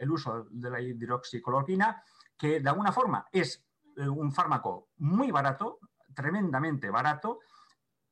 uso 0.08 0.46
de 0.52 0.70
la 0.70 0.80
hidroxicloroquina, 0.80 2.00
que 2.38 2.60
de 2.60 2.68
alguna 2.68 2.92
forma 2.92 3.26
es 3.32 3.66
eh, 3.96 4.08
un 4.08 4.30
fármaco 4.30 4.90
muy 4.98 5.32
barato, 5.32 5.80
tremendamente 6.14 6.90
barato, 6.90 7.40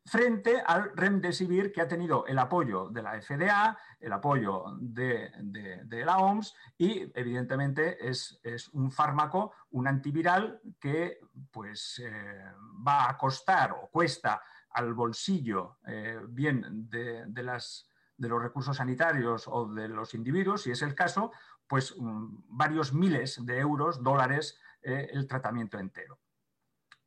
frente 0.05 0.61
al 0.61 0.93
remdesivir 0.97 1.73
que 1.73 1.81
ha 1.81 1.89
tenido 1.89 2.27
el 2.27 2.39
apoyo 2.39 2.89
de 2.89 3.03
la 3.03 3.21
FDA, 3.21 3.79
el 4.01 4.13
apoyo 4.13 4.65
de, 4.81 5.31
la 6.05 6.19
OMS 6.19 6.55
y 6.77 7.11
evidentemente 7.15 8.09
es, 8.09 8.41
un 8.73 8.91
fármaco, 8.91 9.53
un 9.71 9.87
antiviral 9.87 10.61
que 10.81 11.21
pues 11.51 12.03
eh, 12.05 12.45
va 12.87 13.09
a 13.09 13.17
costar 13.17 13.73
o 13.73 13.89
cuesta 13.91 14.43
al 14.71 14.93
bolsillo 14.95 15.79
eh, 15.87 16.19
bien 16.29 16.89
de, 16.89 17.43
las, 17.43 17.89
de 18.17 18.29
los 18.29 18.43
recursos 18.43 18.77
sanitarios 18.77 19.47
o 19.47 19.67
de 19.67 19.89
los 19.89 20.15
individuos, 20.15 20.63
si 20.63 20.71
es 20.71 20.83
el 20.83 20.95
caso, 20.95 21.31
pues 21.67 21.95
mm, 21.97 22.39
varios 22.49 22.93
miles 22.93 23.45
de 23.45 23.59
euros, 23.59 24.03
dólares, 24.03 24.59
eh, 24.83 25.09
el 25.13 25.29
tratamiento 25.29 25.79
entero. 25.79 26.19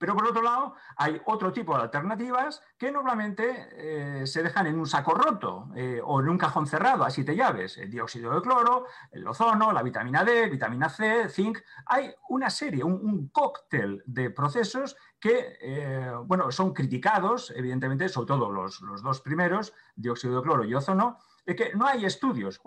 Pero 0.06 0.18
por 0.18 0.28
otro 0.28 0.44
lado, 0.44 0.76
hay 0.98 1.20
otro 1.26 1.52
tipo 1.52 1.76
de 1.76 1.82
alternativas 1.82 2.62
que 2.78 2.92
normalmente 2.92 3.70
eh, 3.72 4.28
se 4.28 4.44
dejan 4.44 4.68
en 4.68 4.78
un 4.78 4.86
saco 4.86 5.16
roto 5.16 5.72
eh, 5.76 6.00
o 6.04 6.20
en 6.20 6.30
un 6.30 6.38
cajón 6.38 6.68
cerrado 6.68 7.04
a 7.04 7.10
siete 7.10 7.36
llaves. 7.36 7.80
El 7.80 7.90
dióxido 7.90 8.32
de 8.36 8.40
cloro, 8.44 8.86
el 9.10 9.28
ozono, 9.28 9.72
la 9.72 9.82
vitamina 9.82 10.24
D, 10.24 10.48
vitamina 10.48 10.90
C, 10.90 11.28
zinc. 11.28 11.58
Hay 11.88 12.14
una 12.30 12.52
serie, 12.52 12.84
un, 12.84 13.30
cóctel 13.30 14.04
de 14.06 14.30
procesos 14.30 14.96
que 15.20 15.58
eh, 15.60 16.12
bueno, 16.26 16.52
son 16.52 16.72
criticados, 16.72 17.52
evidentemente, 17.56 18.08
sobre 18.08 18.28
todo 18.28 18.52
los, 18.52 18.82
los, 18.82 19.02
dos 19.02 19.22
primeros, 19.22 19.74
dióxido 19.96 20.36
de 20.36 20.44
cloro 20.44 20.66
y 20.66 20.76
ozono, 20.76 21.18
de 21.48 21.56
que 21.56 21.74
no 21.74 21.88
hay 21.88 22.06
estudios. 22.06 22.62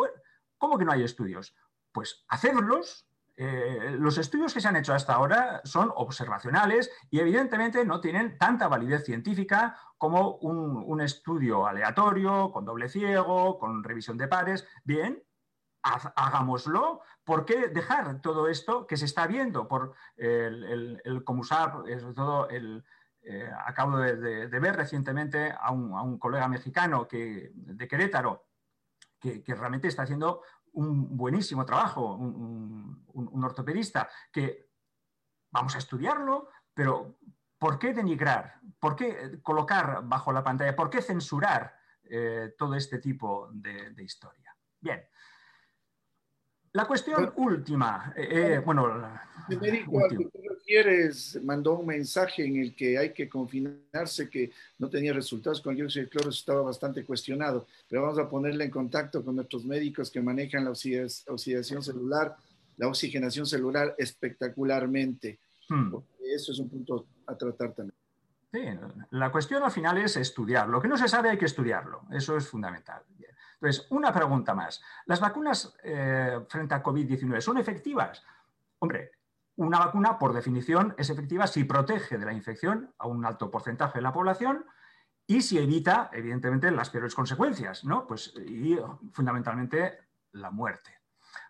¿Cómo 0.56 0.76
que 0.76 0.84
no 0.84 0.90
hay 0.90 1.04
estudios? 1.04 1.54
Pues 1.92 2.24
hacerlos 2.26 3.07
eh, 3.40 3.94
los 3.96 4.18
estudios 4.18 4.52
que 4.52 4.60
se 4.60 4.66
han 4.66 4.74
hecho 4.74 4.92
hasta 4.92 5.14
ahora 5.14 5.60
son 5.62 5.92
observacionales 5.94 6.90
y 7.08 7.20
evidentemente 7.20 7.84
no 7.84 8.00
tienen 8.00 8.36
tanta 8.36 8.66
validez 8.66 9.04
científica 9.04 9.78
como 9.96 10.38
un, 10.38 11.00
estudio 11.00 11.64
aleatorio, 11.64 12.50
con 12.50 12.64
doble 12.64 12.88
ciego, 12.88 13.56
con 13.60 13.84
revisión 13.84 14.18
de 14.18 14.26
pares. 14.26 14.66
Bien, 14.82 15.22
hagámoslo. 15.82 17.02
¿Por 17.22 17.44
qué 17.44 17.68
dejar 17.68 18.20
todo 18.20 18.48
esto 18.48 18.88
que 18.88 18.96
se 18.96 19.04
está 19.04 19.28
viendo 19.28 19.68
por 19.68 19.94
el, 20.16 20.64
el, 20.64 21.02
eh, 21.04 22.00
sobre 22.00 22.14
todo 22.14 22.48
el, 22.48 22.84
eh, 23.22 23.48
acabo 23.66 23.98
de, 23.98 24.48
ver 24.48 24.74
recientemente 24.74 25.54
a 25.56 25.70
un, 25.70 26.18
colega 26.18 26.48
mexicano 26.48 27.06
que, 27.06 27.52
de 27.54 27.86
Querétaro 27.86 28.48
que, 29.20 29.44
que, 29.44 29.54
realmente 29.54 29.86
está 29.86 30.02
haciendo 30.02 30.42
un 30.78 31.16
buenísimo 31.16 31.66
trabajo, 31.66 32.14
un, 32.14 33.44
ortopedista, 33.44 34.08
que 34.32 34.70
vamos 35.50 35.74
a 35.74 35.78
estudiarlo, 35.78 36.48
pero 36.72 37.18
¿por 37.58 37.78
qué 37.78 37.92
denigrar? 37.92 38.60
¿Por 38.78 38.94
qué 38.94 39.40
colocar 39.42 40.02
bajo 40.04 40.32
la 40.32 40.44
pantalla? 40.44 40.76
¿Por 40.76 40.88
qué 40.88 41.02
censurar 41.02 41.74
eh, 42.04 42.54
todo 42.56 42.74
este 42.74 42.98
tipo 42.98 43.48
de, 43.52 43.92
historia? 44.02 44.54
Bien. 44.80 45.02
La 46.78 46.86
cuestión 46.86 47.32
última, 47.34 48.14
eh, 48.16 48.28
eh, 48.30 48.62
bueno, 48.64 49.02
quieres 50.64 51.42
mandó 51.42 51.76
un 51.76 51.86
mensaje 51.86 52.46
en 52.46 52.58
el 52.58 52.76
que 52.76 52.96
hay 52.96 53.12
que 53.12 53.28
confinarse, 53.28 54.30
que 54.30 54.52
no 54.78 54.88
tenía 54.88 55.12
resultados 55.12 55.60
con 55.60 55.72
el 55.72 55.78
dióxido 55.78 56.04
de 56.04 56.10
cloro, 56.10 56.30
estaba 56.30 56.62
bastante 56.62 57.04
cuestionado, 57.04 57.66
pero 57.88 58.02
vamos 58.02 58.20
a 58.20 58.28
ponerle 58.28 58.66
en 58.66 58.70
contacto 58.70 59.24
con 59.24 59.34
nuestros 59.34 59.64
médicos 59.64 60.08
que 60.08 60.20
manejan 60.20 60.66
la 60.66 60.70
oxidación 60.70 61.82
celular, 61.82 62.36
la 62.76 62.86
oxigenación 62.86 63.44
celular 63.44 63.96
espectacularmente. 63.98 65.40
Hmm. 65.68 65.96
Eso 66.32 66.52
es 66.52 66.60
un 66.60 66.68
punto 66.68 67.06
a 67.26 67.36
tratar 67.36 67.72
también. 67.72 67.96
Sí, 68.52 68.60
la 69.10 69.32
cuestión 69.32 69.64
al 69.64 69.72
final 69.72 69.98
es 69.98 70.16
estudiar. 70.16 70.68
Lo 70.68 70.80
que 70.80 70.86
no 70.86 70.96
se 70.96 71.08
sabe 71.08 71.30
hay 71.30 71.38
que 71.38 71.46
estudiarlo. 71.46 72.02
Eso 72.12 72.36
es 72.36 72.48
fundamental. 72.48 73.02
Entonces, 73.60 73.86
una 73.90 74.12
pregunta 74.12 74.54
más. 74.54 74.80
¿Las 75.06 75.20
vacunas 75.20 75.74
eh, 75.82 76.40
frente 76.48 76.74
a 76.74 76.82
COVID-19 76.82 77.40
son 77.40 77.58
efectivas? 77.58 78.24
Hombre, 78.78 79.10
una 79.56 79.80
vacuna, 79.80 80.18
por 80.18 80.32
definición, 80.32 80.94
es 80.96 81.10
efectiva 81.10 81.46
si 81.48 81.64
protege 81.64 82.18
de 82.18 82.24
la 82.24 82.32
infección 82.32 82.94
a 82.98 83.08
un 83.08 83.24
alto 83.26 83.50
porcentaje 83.50 83.98
de 83.98 84.02
la 84.02 84.12
población 84.12 84.64
y 85.26 85.42
si 85.42 85.58
evita, 85.58 86.10
evidentemente, 86.12 86.70
las 86.70 86.90
peores 86.90 87.14
consecuencias, 87.14 87.84
¿no? 87.84 88.06
Pues, 88.06 88.32
y 88.46 88.78
fundamentalmente 89.12 89.98
la 90.32 90.50
muerte. 90.50 90.97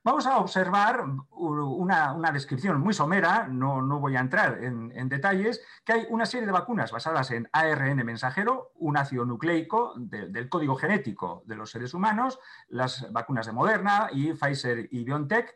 Vamos 0.04 0.26
a 0.26 0.38
observar 0.38 1.04
una, 1.30 2.32
descripción 2.32 2.80
muy 2.80 2.94
somera, 2.94 3.47
no, 3.49 3.82
voy 4.00 4.16
a 4.16 4.20
entrar 4.20 4.62
en, 4.62 5.08
detalles, 5.08 5.62
que 5.85 5.92
hay 5.92 6.06
una 6.08 6.25
serie 6.25 6.47
de 6.47 6.52
vacunas 6.52 6.92
basadas 6.92 7.30
en 7.30 7.49
ARN 7.52 8.04
mensajero, 8.04 8.73
un 8.76 8.97
ácido 8.97 9.25
nucleico 9.25 9.94
del 9.97 10.49
código 10.49 10.76
genético 10.76 11.42
de 11.47 11.56
los 11.56 11.70
seres 11.70 11.94
humanos, 11.94 12.38
las 12.68 13.12
vacunas 13.12 13.47
de 13.47 13.52
Moderna 13.52 14.08
y 14.12 14.32
Pfizer 14.32 14.88
y 14.90 15.04
BioNTech, 15.04 15.54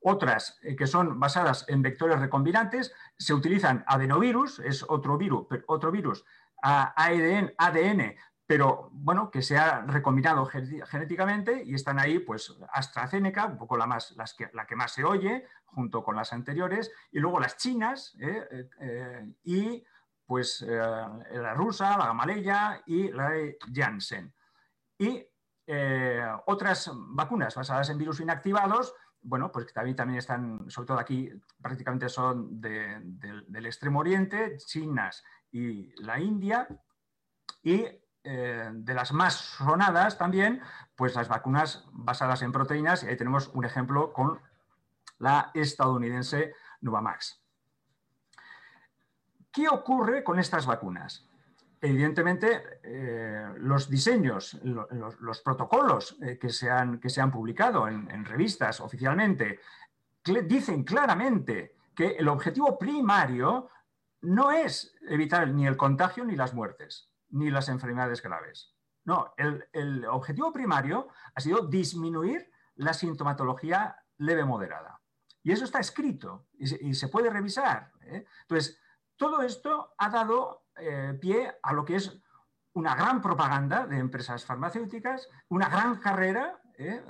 otras 0.00 0.58
que 0.76 0.86
son 0.86 1.20
basadas 1.20 1.64
en 1.68 1.82
vectores 1.82 2.18
recombinantes, 2.20 2.92
se 3.18 3.34
utilizan 3.34 3.84
adenovirus, 3.86 4.60
es 4.60 4.84
otro 4.88 5.16
virus, 5.16 5.46
otro 5.66 5.90
virus 5.90 6.24
ADN, 6.62 7.52
ADN 7.58 8.14
pero 8.52 8.90
bueno, 8.92 9.30
que 9.30 9.40
se 9.40 9.56
ha 9.56 9.80
recombinado 9.80 10.44
genéticamente 10.44 11.62
y 11.64 11.72
están 11.72 11.98
ahí, 11.98 12.18
pues 12.18 12.54
AstraZeneca, 12.70 13.46
un 13.46 13.56
poco 13.56 13.78
la, 13.78 13.86
más, 13.86 14.14
que, 14.36 14.50
la 14.52 14.66
que 14.66 14.76
más 14.76 14.92
se 14.92 15.04
oye, 15.04 15.46
junto 15.64 16.04
con 16.04 16.16
las 16.16 16.34
anteriores, 16.34 16.92
y 17.10 17.18
luego 17.18 17.40
las 17.40 17.56
chinas, 17.56 18.14
¿eh? 18.20 18.46
Eh, 18.50 18.68
eh, 18.78 19.34
y 19.44 19.82
pues 20.26 20.60
la 20.60 21.54
rusa, 21.54 21.96
la 21.96 22.08
gamaleya 22.08 22.82
y 22.84 23.10
la 23.10 23.30
de 23.30 23.56
Janssen. 23.72 24.34
Y 24.98 25.26
otras 26.44 26.90
vacunas 26.92 27.54
basadas 27.54 27.88
en 27.88 27.96
virus 27.96 28.20
inactivados, 28.20 28.94
bueno, 29.22 29.50
pues 29.50 29.64
que 29.64 29.72
también, 29.72 29.96
también 29.96 30.18
están, 30.18 30.68
sobre 30.68 30.88
todo 30.88 30.98
aquí, 30.98 31.30
prácticamente 31.62 32.10
son 32.10 32.60
del 32.60 33.64
extremo 33.64 34.00
oriente, 34.00 34.58
chinas 34.58 35.24
y 35.50 35.90
la 36.02 36.20
India, 36.20 36.68
y 37.62 38.01
eh, 38.24 38.70
de 38.72 38.94
las 38.94 39.12
más 39.12 39.34
sonadas 39.34 40.16
también, 40.16 40.60
pues 40.94 41.14
las 41.16 41.28
vacunas 41.28 41.84
basadas 41.90 42.42
en 42.42 42.52
proteínas, 42.52 43.02
y 43.02 43.08
ahí 43.08 43.16
tenemos 43.16 43.48
un 43.48 43.64
ejemplo 43.64 44.12
con 44.12 44.40
la 45.18 45.50
estadounidense 45.54 46.54
Novamax. 46.82 47.42
¿Qué 49.50 49.68
ocurre 49.68 50.22
con 50.22 50.38
estas 50.38 50.66
vacunas? 50.66 51.28
Evidentemente, 51.80 52.78
eh, 52.84 53.44
los 53.56 53.90
diseños, 53.90 54.54
los, 54.62 55.40
protocolos 55.40 56.16
eh, 56.22 56.38
que, 56.38 56.50
se 56.50 56.70
han, 56.70 57.00
que, 57.00 57.10
se 57.10 57.20
han, 57.20 57.32
publicado 57.32 57.88
en 57.88 58.24
revistas 58.24 58.80
oficialmente 58.80 59.58
dicen 60.44 60.84
claramente 60.84 61.74
que 61.92 62.12
el 62.12 62.28
objetivo 62.28 62.78
primario 62.78 63.68
no 64.20 64.52
es 64.52 64.94
evitar 65.08 65.48
ni 65.48 65.66
el 65.66 65.76
contagio 65.76 66.24
ni 66.24 66.36
las 66.36 66.54
muertes 66.54 67.11
ni 67.32 67.50
las 67.50 67.68
enfermedades 67.68 68.22
graves. 68.22 68.74
No, 69.04 69.34
el, 69.36 70.04
objetivo 70.06 70.52
primario 70.52 71.08
ha 71.34 71.40
sido 71.40 71.66
disminuir 71.66 72.50
la 72.76 72.94
sintomatología 72.94 73.96
leve 74.18 74.44
moderada. 74.44 75.00
Y 75.42 75.50
eso 75.50 75.64
está 75.64 75.80
escrito 75.80 76.46
y 76.52 76.94
se, 76.94 77.08
puede 77.08 77.28
revisar. 77.28 77.90
¿eh? 78.02 78.24
Entonces, 78.42 78.80
todo 79.16 79.42
esto 79.42 79.94
ha 79.98 80.08
dado 80.08 80.66
eh, 80.76 81.18
pie 81.20 81.52
a 81.62 81.72
lo 81.72 81.84
que 81.84 81.96
es 81.96 82.16
una 82.74 82.94
gran 82.94 83.20
propaganda 83.20 83.86
de 83.86 83.98
empresas 83.98 84.44
farmacéuticas, 84.44 85.28
una 85.48 85.68
gran 85.68 85.96
carrera 85.96 86.62
¿eh? 86.78 87.02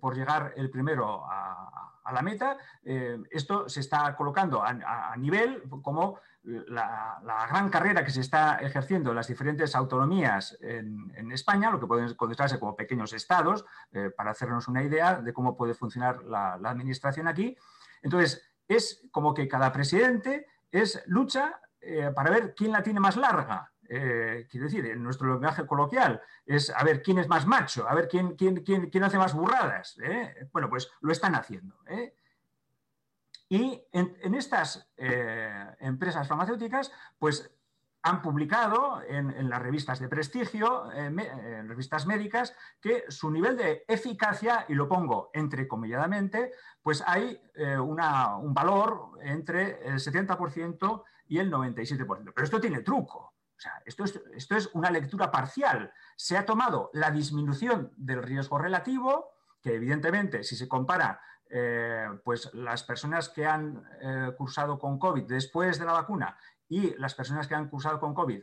por 0.00 0.14
llegar 0.14 0.54
el 0.56 0.70
primero 0.70 1.24
a, 1.26 2.12
la 2.12 2.22
meta. 2.22 2.56
esto 2.84 3.68
se 3.68 3.80
está 3.80 4.14
colocando 4.14 4.62
a 4.62 5.16
nivel 5.16 5.64
como 5.82 6.20
la, 6.46 7.46
gran 7.50 7.68
carrera 7.68 8.04
que 8.04 8.10
se 8.10 8.20
está 8.20 8.56
ejerciendo 8.56 9.10
en 9.10 9.16
las 9.16 9.26
diferentes 9.26 9.74
autonomías 9.74 10.56
en, 10.60 11.32
España, 11.32 11.70
lo 11.70 11.80
que 11.80 11.86
pueden 11.86 12.14
considerarse 12.14 12.58
como 12.58 12.76
pequeños 12.76 13.12
estados, 13.12 13.64
eh, 13.92 14.10
para 14.16 14.30
hacernos 14.30 14.68
una 14.68 14.82
idea 14.82 15.20
de 15.20 15.32
cómo 15.32 15.56
puede 15.56 15.74
funcionar 15.74 16.22
la, 16.24 16.54
administración 16.54 17.28
aquí. 17.28 17.56
Entonces, 18.02 18.48
es 18.68 19.02
como 19.10 19.34
que 19.34 19.48
cada 19.48 19.72
presidente 19.72 20.46
es 20.70 21.02
lucha 21.06 21.60
eh, 21.80 22.10
para 22.14 22.30
ver 22.30 22.54
quién 22.54 22.72
la 22.72 22.82
tiene 22.82 23.00
más 23.00 23.16
larga. 23.16 23.72
Eh, 23.88 24.46
quiero 24.50 24.66
decir, 24.66 24.84
en 24.86 25.02
nuestro 25.02 25.32
lenguaje 25.32 25.66
coloquial 25.66 26.20
es 26.44 26.70
a 26.70 26.82
ver 26.82 27.02
quién 27.02 27.18
es 27.18 27.28
más 27.28 27.46
macho, 27.46 27.88
a 27.88 27.94
ver 27.94 28.08
quién, 28.08 28.34
quién, 28.34 28.64
quién, 28.64 28.90
quién 28.90 29.04
hace 29.04 29.18
más 29.18 29.34
burradas. 29.34 29.96
Bueno, 30.52 30.68
pues 30.68 30.90
lo 31.00 31.12
están 31.12 31.34
haciendo. 31.34 31.76
Y 33.48 33.80
en, 33.92 34.34
estas 34.34 34.90
eh, 34.96 35.76
empresas 35.80 36.26
farmacéuticas, 36.26 36.90
pues 37.18 37.50
han 38.02 38.22
publicado 38.22 39.02
en, 39.08 39.50
las 39.50 39.60
revistas 39.60 39.98
de 39.98 40.08
prestigio, 40.08 40.92
en 40.92 41.68
revistas 41.68 42.06
médicas, 42.06 42.54
que 42.80 43.04
su 43.08 43.32
nivel 43.32 43.56
de 43.56 43.84
eficacia, 43.88 44.64
y 44.68 44.74
lo 44.74 44.88
pongo 44.88 45.30
entrecomilladamente, 45.34 46.52
pues 46.82 47.02
hay 47.04 47.40
eh, 47.56 47.76
un 47.76 48.54
valor 48.54 49.18
entre 49.22 49.84
el 49.88 49.94
70% 49.94 51.02
y 51.26 51.38
el 51.38 51.50
97%. 51.50 52.32
Pero 52.32 52.44
esto 52.44 52.60
tiene 52.60 52.82
truco. 52.82 53.18
O 53.56 53.60
sea, 53.60 53.82
esto 53.84 54.04
es, 54.04 54.20
esto 54.34 54.54
es 54.54 54.70
una 54.74 54.90
lectura 54.90 55.32
parcial. 55.32 55.92
Se 56.14 56.36
ha 56.36 56.46
tomado 56.46 56.90
la 56.92 57.10
disminución 57.10 57.92
del 57.96 58.22
riesgo 58.22 58.58
relativo, 58.58 59.32
que 59.60 59.74
evidentemente, 59.74 60.44
si 60.44 60.54
se 60.54 60.68
compara 60.68 61.20
eh, 61.48 62.08
pues 62.24 62.52
las 62.54 62.82
personas 62.82 63.28
que 63.28 63.46
han 63.46 63.84
eh, 64.00 64.32
cursado 64.36 64.78
con 64.78 64.98
COVID 64.98 65.24
después 65.24 65.78
de 65.78 65.84
la 65.84 65.92
vacuna 65.92 66.36
y 66.68 66.94
las 66.96 67.14
personas 67.14 67.46
que 67.46 67.54
han 67.54 67.68
cursado 67.68 68.00
con 68.00 68.14
COVID 68.14 68.42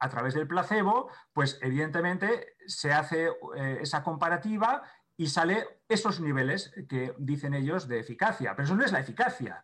a 0.00 0.08
través 0.08 0.34
del 0.34 0.46
placebo, 0.46 1.08
pues 1.32 1.58
evidentemente 1.62 2.56
se 2.66 2.92
hace 2.92 3.28
eh, 3.56 3.78
esa 3.80 4.02
comparativa 4.02 4.82
y 5.16 5.28
sale 5.28 5.82
esos 5.88 6.20
niveles 6.20 6.74
que 6.88 7.14
dicen 7.18 7.54
ellos 7.54 7.88
de 7.88 8.00
eficacia. 8.00 8.54
Pero 8.54 8.66
eso 8.66 8.76
no 8.76 8.84
es 8.84 8.92
la 8.92 9.00
eficacia. 9.00 9.62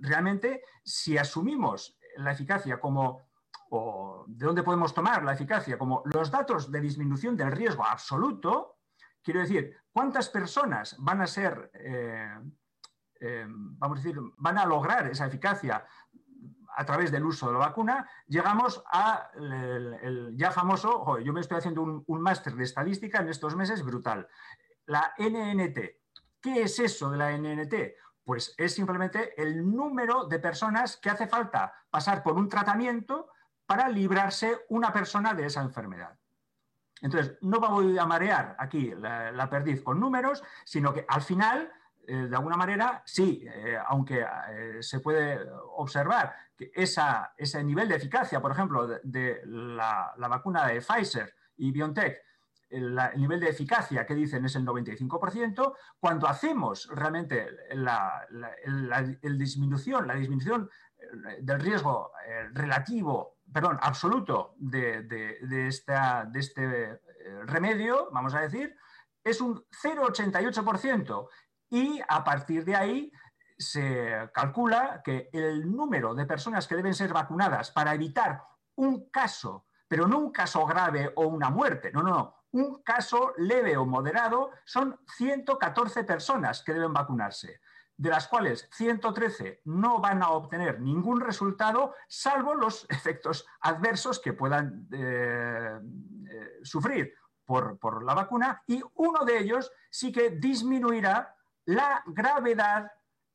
realmente, 0.00 0.62
si 0.84 1.16
asumimos 1.16 1.98
la 2.16 2.32
eficacia 2.32 2.78
como, 2.78 3.22
o 3.70 4.24
de 4.28 4.46
dónde 4.46 4.62
podemos 4.62 4.92
tomar 4.92 5.24
la 5.24 5.32
eficacia, 5.32 5.78
como 5.78 6.02
los 6.04 6.30
datos 6.30 6.70
de 6.70 6.80
disminución 6.80 7.36
del 7.36 7.52
riesgo 7.52 7.84
absoluto, 7.84 8.75
Quiero 9.26 9.40
decir, 9.40 9.76
¿cuántas 9.90 10.28
personas 10.28 10.94
van 11.00 11.20
a 11.20 11.26
ser, 11.26 11.72
eh, 11.74 12.30
eh, 13.18 13.44
vamos 13.48 13.98
a 13.98 14.00
decir, 14.00 14.16
van 14.36 14.56
a 14.56 14.64
lograr 14.64 15.08
esa 15.08 15.26
eficacia 15.26 15.84
a 16.76 16.84
través 16.84 17.10
del 17.10 17.24
uso 17.24 17.48
de 17.48 17.54
la 17.54 17.58
vacuna? 17.58 18.08
Llegamos 18.28 18.84
a 18.86 19.28
el, 19.34 20.32
ya 20.36 20.52
famoso, 20.52 21.18
yo 21.18 21.32
me 21.32 21.40
estoy 21.40 21.58
haciendo 21.58 21.82
un, 21.82 22.04
un 22.06 22.20
máster 22.20 22.54
de 22.54 22.62
estadística 22.62 23.18
en 23.18 23.28
estos 23.28 23.56
meses 23.56 23.82
brutal, 23.82 24.28
la 24.84 25.12
NNT. 25.18 25.78
¿Qué 26.40 26.62
es 26.62 26.78
eso 26.78 27.10
de 27.10 27.16
la 27.16 27.36
NNT? 27.36 27.74
Pues 28.22 28.54
es 28.56 28.74
simplemente 28.74 29.42
el 29.42 29.68
número 29.68 30.26
de 30.26 30.38
personas 30.38 30.98
que 30.98 31.10
hace 31.10 31.26
falta 31.26 31.74
pasar 31.90 32.22
por 32.22 32.34
un 32.34 32.48
tratamiento 32.48 33.32
para 33.66 33.88
librarse 33.88 34.56
una 34.68 34.92
persona 34.92 35.34
de 35.34 35.46
esa 35.46 35.62
enfermedad. 35.62 36.16
Entonces, 37.02 37.36
no 37.42 37.60
voy 37.60 37.98
a 37.98 38.06
marear 38.06 38.56
aquí 38.58 38.92
la, 38.96 39.48
perdiz 39.50 39.82
con 39.82 40.00
números, 40.00 40.42
sino 40.64 40.92
que 40.94 41.04
al 41.06 41.22
final, 41.22 41.70
eh, 42.06 42.26
de 42.28 42.36
alguna 42.36 42.56
manera, 42.56 43.02
sí, 43.04 43.44
eh, 43.46 43.76
aunque 43.86 44.24
eh, 44.50 44.82
se 44.82 45.00
puede 45.00 45.38
observar 45.76 46.34
que 46.56 46.70
ese 46.74 47.64
nivel 47.64 47.88
de 47.88 47.96
eficacia, 47.96 48.40
por 48.40 48.52
ejemplo, 48.52 48.86
de, 48.86 49.42
la, 49.44 50.14
vacuna 50.16 50.66
de 50.66 50.80
Pfizer 50.80 51.34
y 51.58 51.70
BioNTech, 51.70 52.18
el, 52.70 52.98
nivel 53.16 53.40
de 53.40 53.50
eficacia 53.50 54.06
que 54.06 54.14
dicen 54.14 54.44
es 54.46 54.56
el 54.56 54.64
95%, 54.64 55.74
cuando 56.00 56.26
hacemos 56.26 56.88
realmente 56.90 57.46
la, 57.74 58.26
disminución, 59.22 60.06
la 60.06 60.14
disminución 60.14 60.70
del 61.40 61.60
riesgo 61.60 62.10
relativo 62.52 63.35
perdón, 63.52 63.78
absoluto 63.80 64.54
de, 64.58 65.38
esta, 65.68 66.24
de 66.24 66.40
este 66.40 66.62
eh, 66.64 66.98
remedio, 67.44 68.08
vamos 68.12 68.34
a 68.34 68.40
decir, 68.40 68.76
es 69.22 69.40
un 69.40 69.64
0,88%. 69.82 71.28
Y 71.70 72.00
a 72.08 72.22
partir 72.22 72.64
de 72.64 72.76
ahí 72.76 73.12
se 73.58 74.30
calcula 74.32 75.00
que 75.04 75.30
el 75.32 75.70
número 75.74 76.14
de 76.14 76.26
personas 76.26 76.66
que 76.66 76.76
deben 76.76 76.94
ser 76.94 77.12
vacunadas 77.12 77.70
para 77.70 77.94
evitar 77.94 78.42
un 78.76 79.08
caso, 79.10 79.66
pero 79.88 80.06
no 80.06 80.18
un 80.18 80.30
caso 80.30 80.64
grave 80.66 81.12
o 81.16 81.26
una 81.26 81.50
muerte, 81.50 81.90
no, 81.92 82.02
no, 82.02 82.10
no, 82.10 82.36
un 82.52 82.82
caso 82.82 83.32
leve 83.38 83.76
o 83.76 83.84
moderado, 83.84 84.50
son 84.64 85.00
114 85.16 86.04
personas 86.04 86.62
que 86.62 86.74
deben 86.74 86.92
vacunarse 86.92 87.60
de 87.96 88.10
las 88.10 88.28
cuales 88.28 88.68
113 88.72 89.62
no 89.64 90.00
van 90.00 90.22
a 90.22 90.30
obtener 90.30 90.80
ningún 90.80 91.20
resultado, 91.20 91.94
salvo 92.08 92.54
los 92.54 92.86
efectos 92.90 93.46
adversos 93.60 94.20
que 94.20 94.32
puedan 94.32 94.86
eh, 94.92 95.78
eh, 96.30 96.60
sufrir 96.62 97.14
por, 97.44 98.02
la 98.02 98.14
vacuna, 98.14 98.62
y 98.66 98.82
uno 98.94 99.24
de 99.24 99.38
ellos 99.38 99.70
sí 99.88 100.10
que 100.10 100.30
disminuirá 100.30 101.36
la 101.66 102.02
gravedad 102.06 102.90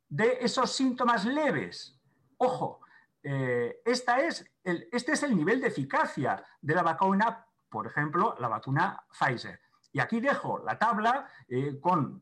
de 0.09 0.39
esos 0.41 0.75
síntomas 0.75 1.23
leves. 1.23 1.97
Ojo, 2.37 2.81
eh, 3.23 3.81
esta 3.85 4.19
es 4.19 4.45
este 4.63 5.13
es 5.13 5.23
el 5.23 5.35
nivel 5.35 5.61
de 5.61 5.67
eficacia 5.67 6.43
de 6.61 6.75
la 6.75 6.83
vacuna, 6.83 7.47
por 7.69 7.87
ejemplo, 7.87 8.35
la 8.37 8.49
vacuna 8.49 9.01
Pfizer. 9.17 9.61
Y 9.93 10.01
aquí 10.01 10.19
dejo 10.19 10.59
la 10.59 10.77
tabla 10.77 11.27
con 11.81 12.21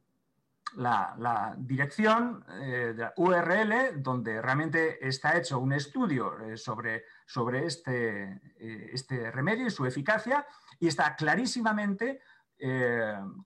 la, 0.75 1.55
dirección 1.58 2.45
eh, 2.62 2.93
de 2.95 3.12
URL 3.17 4.01
donde 4.01 4.41
realmente 4.41 5.05
está 5.08 5.38
hecho 5.38 5.60
un 5.60 5.73
estudio 5.73 6.39
eh, 6.39 6.58
sobre, 6.58 7.05
sobre 7.25 7.65
este, 7.65 8.41
eh, 8.60 8.89
este, 8.93 9.32
remedio 9.32 9.67
y 9.67 9.71
su 9.71 9.86
eficacia 9.86 10.45
y 10.79 10.88
está 10.88 11.15
clarísimamente 11.15 12.21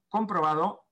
comprobado 0.10 0.88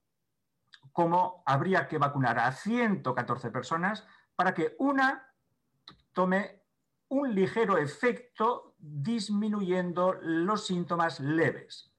cómo 0.92 1.42
habría 1.48 1.88
que 1.88 1.98
vacunar 1.98 2.38
a 2.38 2.52
114 2.52 3.50
personas 3.50 4.06
para 4.36 4.54
que 4.54 4.76
una 4.78 5.28
tome 6.14 6.62
un 7.08 7.34
ligero 7.34 7.80
efecto 7.80 8.76
disminuyendo 8.78 10.14
los 10.22 10.68
síntomas 10.68 11.20
leves. 11.20 11.92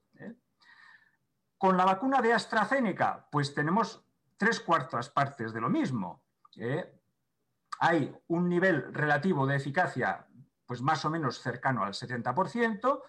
Con 1.58 1.76
la 1.76 1.84
vacuna 1.84 2.22
de 2.22 2.32
AstraZeneca, 2.32 3.28
pues 3.32 3.52
tenemos 3.52 4.04
tres 4.36 4.60
cuartas 4.60 5.10
partes 5.10 5.52
de 5.52 5.60
lo 5.60 5.68
mismo. 5.68 6.22
¿eh? 6.56 7.00
Hay 7.80 8.14
un 8.28 8.48
nivel 8.48 8.92
relativo 8.92 9.46
de 9.46 9.56
eficacia 9.56 10.26
pues 10.66 10.80
más 10.80 11.04
o 11.04 11.10
menos 11.10 11.40
cercano 11.40 11.84
al 11.84 11.92
70%, 11.92 13.02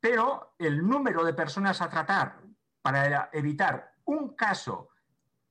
pero 0.00 0.54
el 0.58 0.86
número 0.86 1.24
de 1.24 1.34
personas 1.34 1.80
a 1.80 1.88
tratar 1.88 2.40
para 2.82 3.30
evitar 3.32 3.92
un 4.04 4.34
caso 4.34 4.90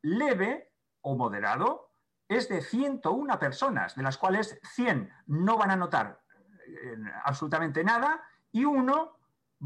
leve 0.02 0.74
o 1.02 1.16
moderado 1.16 1.92
es 2.28 2.50
de 2.50 2.62
101 2.62 3.40
personas, 3.40 3.96
de 3.96 4.04
las 4.04 4.18
cuales 4.18 4.60
100 4.74 5.10
no 5.28 5.58
van 5.58 5.72
a 5.72 5.76
notar 5.76 6.22
eh, 6.68 6.98
absolutamente 7.24 7.84
nada 7.84 8.22
y 8.52 8.66
uno 8.66 9.18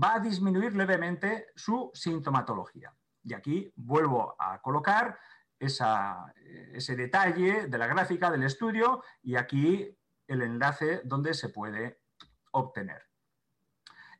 va 0.01 0.15
a 0.15 0.19
disminuir 0.19 0.75
levemente 0.75 1.47
su 1.55 1.89
sintomatología. 1.93 2.93
Y 3.23 3.33
aquí 3.33 3.71
vuelvo 3.75 4.35
a 4.39 4.61
colocar 4.61 5.17
ese 5.59 6.95
detalle 6.95 7.67
de 7.67 7.77
la 7.77 7.87
gráfica 7.87 8.31
del 8.31 8.43
estudio 8.43 9.03
y 9.21 9.35
aquí 9.35 9.95
el 10.27 10.41
enlace 10.41 11.01
donde 11.03 11.33
se 11.33 11.49
puede 11.49 12.01
obtener. 12.51 13.03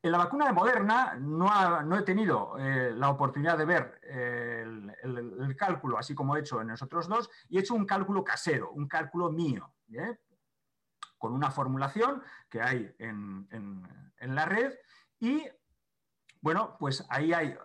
En 0.04 0.12
la 0.12 0.18
vacuna 0.18 0.48
de 0.48 0.54
Moderna 0.54 1.16
no, 1.20 1.98
he 1.98 2.02
tenido 2.02 2.58
eh, 2.58 2.92
la 2.96 3.10
oportunidad 3.10 3.58
de 3.58 3.66
ver 3.66 4.00
eh, 4.04 4.66
el, 5.04 5.56
cálculo, 5.56 5.98
así 5.98 6.16
como 6.16 6.36
he 6.36 6.40
hecho 6.40 6.60
en 6.60 6.70
los 6.70 6.82
otros 6.82 7.08
dos, 7.08 7.30
y 7.50 7.58
he 7.58 7.62
hecho 7.62 7.76
un 7.76 7.86
cálculo 7.86 8.24
casero, 8.24 8.72
un 8.72 8.88
cálculo 8.88 9.32
mío, 9.32 9.74
¿eh? 9.94 10.20
con 11.20 11.34
una 11.34 11.52
formulación 11.52 12.24
que 12.50 12.62
hay 12.62 12.96
en, 12.98 13.48
en 13.52 14.36
la 14.36 14.46
red 14.46 14.74
y 15.20 15.44
bueno, 16.42 16.76
pues 16.80 17.06
ahí 17.10 17.34
hay, 17.34 17.56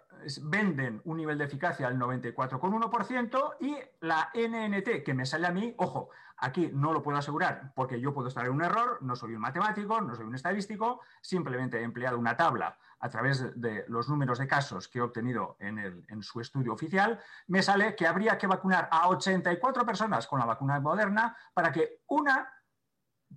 venden 0.43 1.01
un 1.05 1.17
nivel 1.17 1.39
de 1.39 1.45
eficacia 1.45 1.87
al 1.87 1.99
94,1% 1.99 3.57
y 3.61 3.77
la 4.01 4.31
NNT 4.35 5.05
que 5.05 5.15
me 5.15 5.27
sale 5.27 5.47
a 5.47 5.53
mí, 5.53 5.75
ojo, 5.79 6.11
aquí 6.39 6.71
no 6.73 6.93
lo 6.93 7.03
puedo 7.03 7.19
asegurar 7.19 7.73
porque 7.75 8.01
yo 8.01 8.13
puedo 8.13 8.29
estar 8.29 8.47
en 8.47 8.53
un 8.53 8.63
error, 8.63 8.99
no 9.03 9.17
soy 9.17 9.35
un 9.35 9.41
matemático, 9.41 10.01
no 10.01 10.15
soy 10.15 10.27
un 10.27 10.35
estadístico, 10.35 11.01
simplemente 11.21 11.79
he 11.79 11.83
empleado 11.83 12.19
una 12.19 12.37
tabla 12.37 12.79
a 12.99 13.11
través 13.11 13.61
de 13.61 13.85
los 13.89 14.09
números 14.09 14.39
de 14.39 14.47
casos 14.47 14.89
que 14.89 14.99
he 14.99 15.03
obtenido 15.03 15.57
en, 15.61 15.79
en 15.79 16.23
su 16.23 16.41
estudio 16.41 16.73
oficial, 16.73 17.21
me 17.47 17.63
sale 17.63 17.95
que 17.95 18.07
habría 18.07 18.39
que 18.39 18.47
vacunar 18.47 18.89
a 18.91 19.09
84 19.09 19.85
personas 19.85 20.27
con 20.27 20.39
la 20.39 20.47
vacuna 20.47 20.81
moderna 20.81 21.37
para 21.53 21.71
que 21.71 22.03
una 22.09 22.53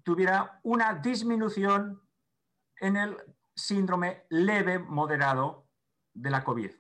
tuviera 0.03 0.59
una 0.63 0.93
disminución 0.95 2.01
en 2.79 2.95
el 2.95 3.17
síndrome 3.55 4.25
leve 4.29 4.79
moderado 4.79 5.68
de 6.21 6.29
la 6.29 6.43
COVID. 6.43 6.71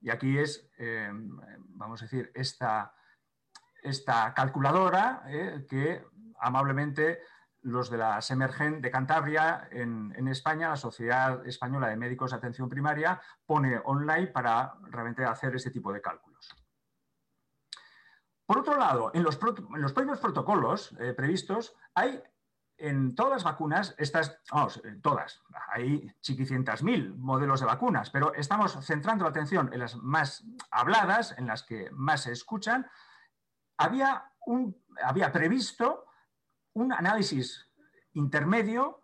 Y 0.00 0.10
aquí 0.10 0.38
es, 0.38 0.70
eh, 0.78 1.10
vamos 1.12 2.02
a 2.02 2.04
decir, 2.04 2.30
esta, 2.34 2.94
esta 3.82 4.34
calculadora 4.34 5.22
eh, 5.26 5.66
que 5.68 6.04
amablemente 6.40 7.20
los 7.62 7.90
de 7.90 7.98
la 7.98 8.20
Semergen 8.20 8.80
de 8.80 8.90
Cantabria 8.90 9.68
en, 9.70 10.12
en, 10.16 10.26
España, 10.26 10.70
la 10.70 10.76
Sociedad 10.76 11.46
Española 11.46 11.88
de 11.88 11.96
Médicos 11.96 12.32
de 12.32 12.36
Atención 12.36 12.68
Primaria, 12.68 13.20
pone 13.46 13.80
online 13.84 14.26
para 14.26 14.74
realmente 14.90 15.24
hacer 15.24 15.54
ese 15.54 15.70
tipo 15.70 15.92
de 15.92 16.00
cálculos. 16.00 16.50
Por 18.44 18.58
otro 18.58 18.76
lado, 18.76 19.12
en 19.14 19.22
los, 19.22 19.38
en 19.40 19.80
los 19.80 19.92
propios 19.92 20.18
protocolos 20.18 20.92
eh, 20.98 21.14
previstos 21.14 21.76
hay 21.94 22.22
en 22.82 23.14
todas 23.14 23.32
las 23.32 23.44
vacunas, 23.44 23.94
estas, 23.96 24.40
vamos, 24.50 24.82
todas, 25.02 25.40
hay 25.68 26.12
chiquicientas 26.20 26.82
mil 26.82 27.14
modelos 27.14 27.60
de 27.60 27.66
vacunas, 27.66 28.10
pero 28.10 28.34
estamos 28.34 28.76
centrando 28.84 29.22
la 29.22 29.30
atención 29.30 29.70
en 29.72 29.78
las 29.78 29.94
más 29.96 30.44
habladas, 30.68 31.32
en 31.38 31.46
las 31.46 31.62
que 31.62 31.90
más 31.92 32.22
se 32.22 32.32
escuchan. 32.32 32.90
Había, 33.76 34.32
un, 34.46 34.76
había 35.00 35.30
previsto 35.30 36.06
un 36.72 36.92
análisis 36.92 37.68
intermedio 38.14 39.00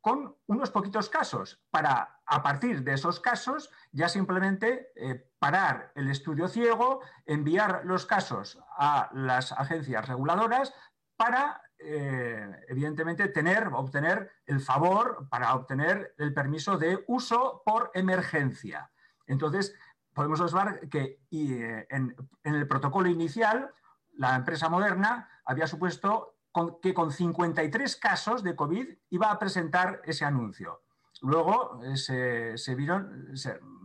con 0.00 0.34
unos 0.46 0.70
poquitos 0.70 1.10
casos 1.10 1.60
para, 1.70 2.22
a 2.24 2.42
partir 2.42 2.82
de 2.82 2.94
esos 2.94 3.20
casos, 3.20 3.70
ya 3.92 4.08
simplemente 4.08 4.92
eh, 4.96 5.30
parar 5.38 5.92
el 5.94 6.08
estudio 6.08 6.48
ciego, 6.48 7.02
enviar 7.26 7.82
los 7.84 8.06
casos 8.06 8.58
a 8.78 9.10
las 9.12 9.52
agencias 9.52 10.08
reguladoras 10.08 10.72
para 11.18 11.60
eh, 11.82 12.64
evidentemente, 12.68 13.28
tener, 13.28 13.68
obtener 13.68 14.30
el 14.46 14.60
favor 14.60 15.28
para 15.30 15.54
obtener 15.54 16.14
el 16.18 16.34
permiso 16.34 16.76
de 16.76 17.04
uso 17.06 17.62
por 17.64 17.90
emergencia. 17.94 18.90
Entonces, 19.26 19.74
podemos 20.12 20.40
observar 20.40 20.88
que 20.88 21.20
eh, 21.30 21.86
en, 21.88 22.14
el 22.42 22.66
protocolo 22.68 23.08
inicial, 23.08 23.72
la 24.12 24.36
empresa 24.36 24.68
moderna 24.68 25.28
había 25.44 25.66
supuesto 25.66 26.36
que 26.82 26.92
con 26.92 27.12
53 27.12 27.96
casos 27.96 28.42
de 28.42 28.56
COVID 28.56 28.88
iba 29.10 29.30
a 29.30 29.38
presentar 29.38 30.02
ese 30.04 30.24
anuncio. 30.24 30.82
Luego 31.22 31.80
eh, 31.84 32.56
se, 32.56 32.74
vieron, 32.74 33.34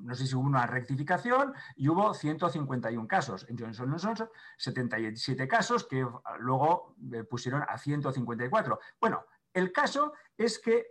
no 0.06 0.16
sé 0.16 0.28
si 0.28 0.36
hubo 0.36 0.46
una 0.46 0.68
rectificación 0.68 1.54
y 1.76 1.90
hubo 1.90 2.14
151 2.14 3.08
casos. 3.08 3.46
En 3.50 3.58
Johnson 3.58 3.90
Johnson, 3.98 4.30
77 4.58 5.48
casos 5.48 5.86
que 5.86 6.06
luego 6.40 6.96
eh, 7.12 7.24
pusieron 7.24 7.64
a 7.68 7.78
154. 7.78 8.80
Bueno, 9.02 9.26
el 9.54 9.72
caso 9.72 10.14
es 10.38 10.60
que 10.60 10.88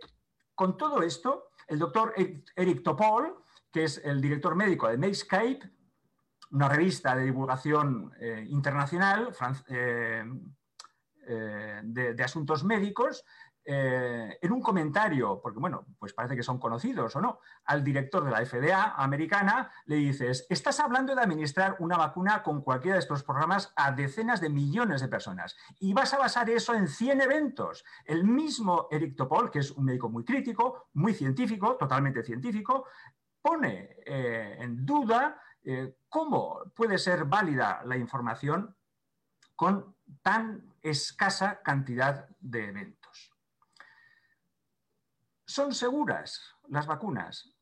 con 0.53 0.77
todo 0.77 1.01
esto, 1.01 1.51
el 1.67 1.79
doctor 1.79 2.13
Eric 2.15 2.83
Topol, 2.83 3.43
que 3.71 3.85
es 3.85 4.01
el 4.03 4.21
director 4.21 4.55
médico 4.55 4.87
de 4.87 4.97
Medscape, 4.97 5.59
una 6.51 6.69
revista 6.69 7.15
de 7.15 7.25
divulgación 7.25 8.13
eh, 8.19 8.45
internacional 8.49 9.33
de, 11.27 12.23
asuntos 12.23 12.63
médicos, 12.63 13.25
eh, 13.67 14.37
en 14.39 14.51
un 14.51 14.61
comentario, 14.61 15.39
porque 15.41 15.59
bueno, 15.59 15.87
pues 15.97 16.13
parece 16.13 16.35
que 16.35 16.43
son 16.43 16.59
conocidos 16.59 17.15
o 17.15 17.21
no, 17.21 17.39
al 17.65 17.83
director 17.83 18.23
de 18.23 18.29
la 18.29 18.45
FDA 18.45 18.93
americana 18.95 19.71
le 19.85 19.95
dices, 19.95 20.45
estás 20.49 20.79
hablando 20.79 21.15
de 21.15 21.21
administrar 21.21 21.75
una 21.79 21.97
vacuna 21.97 22.43
con 22.43 22.61
cualquiera 22.61 22.95
de 22.95 22.99
estos 22.99 23.23
programas 23.23 23.73
a 23.75 23.91
decenas 23.91 24.39
de 24.39 24.49
millones 24.49 25.01
de 25.01 25.07
personas 25.07 25.55
y 25.79 25.93
vas 25.93 26.13
a 26.13 26.19
basar 26.19 26.49
eso 26.49 26.75
en 26.75 26.87
100 26.87 27.21
eventos. 27.21 27.83
El 28.03 28.23
mismo 28.23 28.87
Eric 28.91 29.15
Topol, 29.15 29.49
que 29.49 29.59
es 29.59 29.71
un 29.71 29.85
médico 29.85 30.09
muy 30.09 30.23
crítico, 30.23 30.89
muy 30.93 31.15
científico, 31.15 31.75
totalmente 31.75 32.23
científico, 32.23 32.85
pone 33.41 33.97
eh, 34.05 34.57
en 34.59 34.85
duda 34.85 35.41
eh, 35.63 35.97
cómo 36.07 36.61
puede 36.75 36.99
ser 36.99 37.25
válida 37.25 37.81
la 37.83 37.97
información 37.97 38.75
con 39.55 39.95
tan 40.21 40.75
escasa 40.81 41.61
cantidad 41.63 42.27
de 42.39 42.69
eventos. 42.69 42.94
¿Son 45.45 45.73
seguras 45.73 46.41
las 46.67 46.87
vacunas? 46.87 47.55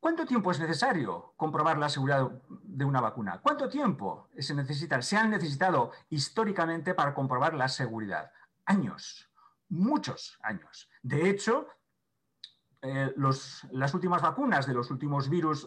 ¿Cuánto 0.00 0.26
tiempo 0.26 0.50
es 0.50 0.60
necesario 0.60 1.32
comprobar 1.36 1.78
la 1.78 1.88
seguridad 1.88 2.30
de 2.48 2.84
una 2.84 3.00
vacuna? 3.00 3.40
¿Cuánto 3.42 3.68
tiempo 3.68 4.28
se 4.38 4.54
necesita, 4.54 5.02
se 5.02 5.16
han 5.16 5.30
necesitado 5.30 5.90
históricamente 6.10 6.94
para 6.94 7.14
comprobar 7.14 7.54
la 7.54 7.68
seguridad? 7.68 8.30
Años, 8.66 9.28
muchos 9.70 10.38
años. 10.42 10.88
De 11.02 11.28
hecho, 11.28 11.66
eh, 12.80 13.12
las 13.16 13.94
últimas 13.94 14.22
vacunas 14.22 14.66
de 14.66 14.74
los 14.74 14.90
últimos 14.90 15.28
virus 15.28 15.66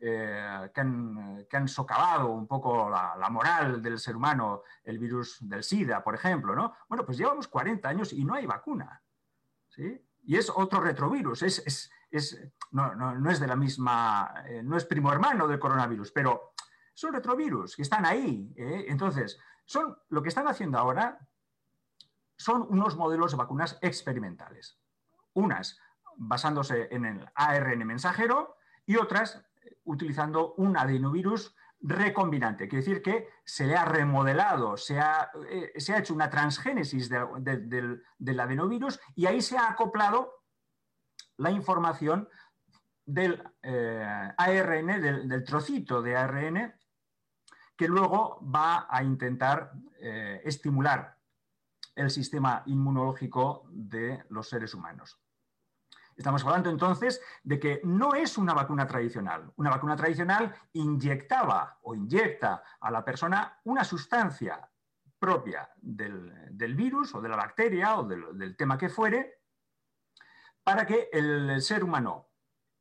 eh, 0.00 0.70
que, 0.72 0.80
han, 0.80 1.68
socavado 1.68 2.28
un 2.28 2.46
poco 2.46 2.88
la, 2.88 3.14
la, 3.18 3.28
moral 3.28 3.82
del 3.82 3.98
ser 3.98 4.16
humano, 4.16 4.62
el 4.84 4.98
virus 4.98 5.36
del 5.40 5.62
SIDA, 5.62 6.02
por 6.02 6.14
ejemplo, 6.14 6.54
¿no? 6.54 6.74
Bueno, 6.88 7.04
pues 7.04 7.18
llevamos 7.18 7.46
40 7.48 7.86
años 7.86 8.12
y 8.14 8.24
no 8.24 8.32
hay 8.32 8.46
vacuna. 8.46 9.02
¿sí? 9.68 10.00
Y 10.22 10.36
es 10.36 10.50
otro 10.54 10.80
retrovirus, 10.80 11.42
es, 11.42 11.90
no, 12.72 13.30
es 13.30 13.40
de 13.40 13.46
la 13.46 13.56
misma, 13.56 14.32
eh, 14.46 14.62
no 14.62 14.76
es 14.76 14.84
primo 14.84 15.12
hermano 15.12 15.46
del 15.46 15.58
coronavirus, 15.58 16.12
pero 16.12 16.52
son 16.94 17.12
retrovirus 17.12 17.76
que 17.76 17.82
están 17.82 18.04
ahí. 18.04 18.52
¿eh? 18.56 18.86
Entonces, 18.88 19.38
son, 19.64 19.96
lo 20.08 20.22
que 20.22 20.28
están 20.28 20.48
haciendo 20.48 20.78
ahora 20.78 21.18
son 22.36 22.66
unos 22.68 22.96
modelos 22.96 23.32
de 23.32 23.36
vacunas 23.38 23.78
experimentales. 23.82 24.78
Unas 25.34 25.78
basándose 26.16 26.88
en 26.90 27.04
el 27.04 27.28
ARN 27.34 27.86
mensajero 27.86 28.56
y 28.86 28.96
otras 28.96 29.42
utilizando 29.84 30.54
un 30.54 30.76
adenovirus 30.76 31.54
recombinante, 31.82 32.68
quiere 32.68 32.84
decir 32.84 33.02
que 33.02 33.28
se 33.44 33.66
le 33.66 33.74
ha 33.74 33.84
remodelado, 33.84 34.76
se 34.76 34.98
ha, 34.98 35.30
eh, 35.48 35.72
se 35.76 35.94
ha 35.94 35.98
hecho 35.98 36.14
una 36.14 36.28
transgénesis 36.28 37.08
del, 37.08 38.02
adenovirus 38.38 39.00
y 39.14 39.26
ahí 39.26 39.40
se 39.40 39.56
ha 39.56 39.70
acoplado 39.70 40.44
la 41.38 41.50
información 41.50 42.28
del 43.06 43.42
eh, 43.62 44.32
ARN, 44.36 44.86
del, 45.28 45.44
trocito 45.44 46.02
de 46.02 46.16
ARN 46.16 46.74
que 47.76 47.88
luego 47.88 48.40
va 48.42 48.86
a 48.90 49.02
intentar 49.02 49.72
eh, 50.00 50.42
estimular 50.44 51.16
el 51.94 52.10
sistema 52.10 52.62
inmunológico 52.66 53.66
de 53.70 54.22
los 54.28 54.48
seres 54.50 54.74
humanos. 54.74 55.18
Estamos 56.20 56.44
hablando 56.44 56.68
entonces 56.68 57.22
de 57.42 57.58
que 57.58 57.80
no 57.82 58.14
es 58.14 58.36
una 58.36 58.52
vacuna 58.52 58.86
tradicional. 58.86 59.50
Una 59.56 59.70
vacuna 59.70 59.96
tradicional 59.96 60.54
inyectaba 60.74 61.78
o 61.80 61.94
inyecta 61.94 62.62
a 62.78 62.90
la 62.90 63.02
persona 63.02 63.58
una 63.64 63.84
sustancia 63.84 64.70
propia 65.18 65.70
del, 65.76 66.74
virus 66.76 67.14
o 67.14 67.22
de 67.22 67.28
la 67.30 67.36
bacteria 67.36 67.98
o 67.98 68.04
del, 68.04 68.54
tema 68.54 68.76
que 68.76 68.90
fuere 68.90 69.40
para 70.62 70.84
que 70.84 71.08
el 71.10 71.62
ser 71.62 71.82
humano, 71.82 72.28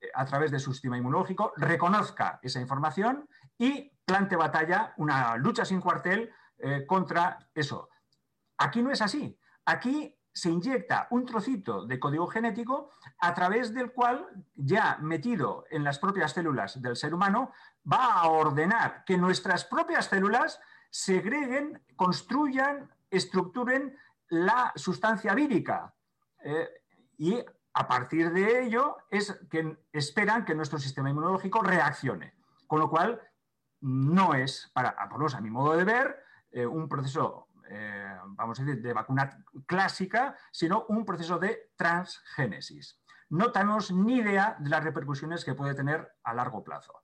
eh, 0.01 0.09
a 0.13 0.25
través 0.25 0.51
de 0.51 0.59
su 0.59 0.73
sistema 0.73 0.97
inmunológico, 0.97 1.53
reconozca 1.55 2.41
esa 2.41 2.59
información 2.59 3.25
y 3.57 3.89
plante 4.03 4.35
batalla, 4.35 4.93
una 4.97 5.37
lucha 5.37 5.63
sin 5.63 5.79
cuartel 5.79 6.29
eh, 6.57 6.85
contra 6.85 7.39
eso. 7.55 7.87
Aquí 8.57 8.81
no 8.81 8.91
es 8.91 9.01
así. 9.01 9.39
Aquí 9.63 10.18
se 10.31 10.49
inyecta 10.49 11.07
un 11.11 11.25
trocito 11.25 11.85
de 11.85 11.99
código 11.99 12.27
genético 12.27 12.91
a 13.19 13.33
través 13.33 13.73
del 13.73 13.91
cual, 13.91 14.27
ya 14.55 14.97
metido 15.01 15.65
en 15.69 15.83
las 15.83 15.99
propias 15.99 16.33
células 16.33 16.81
del 16.81 16.95
ser 16.95 17.13
humano, 17.13 17.51
va 17.91 18.13
a 18.13 18.27
ordenar 18.29 19.03
que 19.05 19.17
nuestras 19.17 19.65
propias 19.65 20.05
células 20.05 20.59
segreguen, 20.89 21.83
construyan, 21.95 22.89
estructuren 23.09 23.97
la 24.29 24.71
sustancia 24.75 25.33
vírica. 25.33 25.93
Eh, 26.43 26.69
y 27.17 27.43
a 27.73 27.87
partir 27.87 28.31
de 28.31 28.63
ello 28.63 28.97
es 29.09 29.39
que 29.49 29.77
esperan 29.91 30.45
que 30.45 30.55
nuestro 30.55 30.79
sistema 30.79 31.09
inmunológico 31.09 31.61
reaccione. 31.61 32.33
Con 32.67 32.79
lo 32.79 32.89
cual, 32.89 33.21
no 33.81 34.33
es, 34.33 34.69
para, 34.73 34.95
por 35.09 35.35
a 35.35 35.41
mi 35.41 35.49
modo 35.49 35.75
de 35.75 35.83
ver, 35.83 36.23
eh, 36.51 36.65
un 36.65 36.87
proceso 36.87 37.49
eh, 37.71 38.17
vamos 38.23 38.59
a 38.59 38.63
decir, 38.63 38.81
de 38.81 38.93
vacuna 38.93 39.43
clásica, 39.67 40.35
sino 40.51 40.85
un 40.89 41.05
proceso 41.05 41.37
de 41.37 41.71
transgénesis. 41.75 42.99
No 43.29 43.51
tenemos 43.51 43.91
ni 43.91 44.17
idea 44.17 44.57
de 44.59 44.71
las 44.71 44.83
repercusiones 44.83 45.45
que 45.45 45.53
puede 45.53 45.75
tener 45.75 46.15
a 46.23 46.33
largo 46.33 46.63
plazo. 46.63 47.03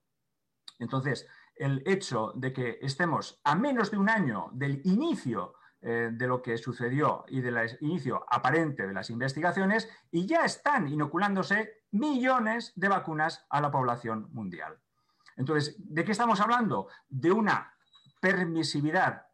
Entonces, 0.80 1.28
el 1.54 1.82
hecho 1.86 2.32
de 2.34 2.52
que 2.52 2.78
estemos 2.82 3.40
a 3.44 3.54
menos 3.54 3.92
de 3.92 3.98
un 3.98 4.10
año 4.10 4.48
del 4.52 4.80
inicio 4.84 5.54
eh, 5.80 6.10
de 6.12 6.26
lo 6.26 6.42
que 6.42 6.58
sucedió 6.58 7.24
y 7.28 7.40
del 7.40 7.56
inicio 7.80 8.26
aparente 8.28 8.86
de 8.86 8.92
las 8.92 9.08
investigaciones 9.08 9.88
y 10.10 10.26
ya 10.26 10.44
están 10.44 10.88
inoculándose 10.88 11.84
millones 11.92 12.72
de 12.74 12.88
vacunas 12.88 13.46
a 13.50 13.60
la 13.60 13.70
población 13.70 14.28
mundial. 14.32 14.80
Entonces, 15.36 15.76
¿de 15.78 16.04
qué 16.04 16.12
estamos 16.12 16.40
hablando? 16.40 16.88
De 17.08 17.30
una 17.30 17.72
permisividad 18.20 19.25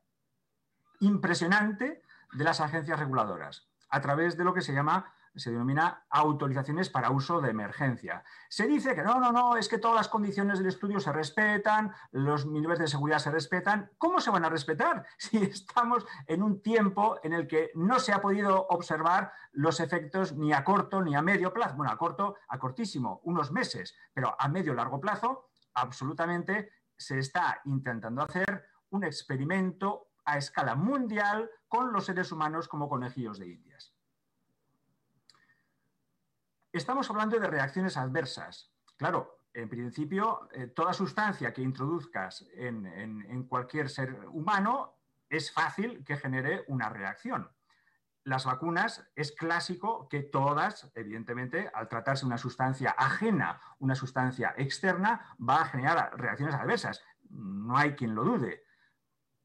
impresionante 1.03 2.03
de 2.33 2.45
las 2.45 2.61
agencias 2.61 2.99
reguladoras 2.99 3.69
a 3.91 4.01
través 4.01 4.37
de 4.37 4.45
lo 4.45 4.55
que 4.55 4.63
se 4.63 4.73
llama 4.73 5.13
se 5.35 5.51
denomina 5.51 6.05
autorizaciones 6.11 6.91
para 6.91 7.11
uso 7.11 7.41
de 7.41 7.51
emergencia. 7.51 8.23
Se 8.49 8.67
dice 8.67 8.95
que 8.95 9.03
no, 9.03 9.19
no, 9.19 9.33
no, 9.33 9.57
es 9.57 9.69
que 9.69 9.79
todas 9.79 9.97
las 9.97 10.09
condiciones 10.09 10.59
del 10.59 10.69
estudio 10.69 11.01
se 11.01 11.13
respetan, 11.13 11.93
los 12.11 12.47
niveles 12.47 12.79
de 12.79 12.87
seguridad 12.87 13.19
se 13.19 13.31
respetan. 13.31 13.91
¿Cómo 13.97 14.21
se 14.21 14.31
van 14.31 14.45
a 14.45 14.51
respetar 14.51 15.07
si 15.17 15.39
estamos 15.39 16.05
en 16.27 16.43
un 16.43 16.61
tiempo 16.61 17.19
en 17.23 17.33
el 17.33 17.47
que 17.47 17.71
no 17.75 17.99
se 17.99 18.13
ha 18.13 18.21
podido 18.21 18.67
observar 18.69 19.33
los 19.53 19.81
efectos 19.81 20.35
ni 20.35 20.53
a 20.53 20.65
corto 20.65 21.03
ni 21.03 21.15
a 21.15 21.23
medio 21.23 21.53
plazo? 21.53 21.77
Bueno, 21.77 21.93
a 21.93 21.99
corto, 21.99 22.37
a 22.49 22.59
cortísimo, 22.59 23.21
unos 23.25 23.53
meses, 23.53 23.97
pero 24.13 24.37
a 24.39 24.49
medio 24.49 24.75
largo 24.75 25.01
plazo, 25.01 25.49
absolutamente 25.75 26.71
se 26.97 27.19
está 27.19 27.61
intentando 27.65 28.23
hacer 28.23 28.67
un 28.91 29.05
experimento 29.05 30.12
a 30.25 30.39
escala 30.39 30.75
mundial 30.75 31.51
con 31.69 31.93
los 31.93 32.07
seres 32.07 32.33
humanos 32.33 32.69
como 32.69 32.89
conejillos 32.89 33.39
de 33.39 33.49
indias. 33.49 33.93
Estamos 36.73 37.11
hablando 37.11 37.39
de 37.39 37.47
reacciones 37.47 37.97
adversas. 37.97 38.73
Claro, 38.97 39.43
en 39.55 39.69
principio, 39.69 40.49
eh, 40.53 40.69
toda 40.69 40.95
sustancia 40.95 41.53
que 41.53 41.61
introduzcas 41.61 42.47
en, 42.55 43.47
cualquier 43.49 43.91
ser 43.91 44.27
humano 44.31 44.95
es 45.29 45.53
fácil 45.53 46.03
que 46.05 46.17
genere 46.17 46.65
una 46.69 46.89
reacción. 46.89 47.51
Las 48.25 48.47
vacunas 48.47 49.11
es 49.17 49.33
clásico 49.33 50.09
que 50.09 50.23
todas, 50.23 50.91
evidentemente, 50.95 51.71
al 51.75 51.89
tratarse 51.89 52.25
una 52.25 52.39
sustancia 52.39 52.95
ajena, 52.97 53.61
una 53.79 53.95
sustancia 53.95 54.55
externa, 54.57 55.37
va 55.39 55.63
a 55.63 55.67
generar 55.67 56.19
reacciones 56.19 56.55
adversas. 56.55 57.03
No 57.29 57.77
hay 57.77 57.95
quien 57.95 58.15
lo 58.15 58.25
dude. 58.25 58.63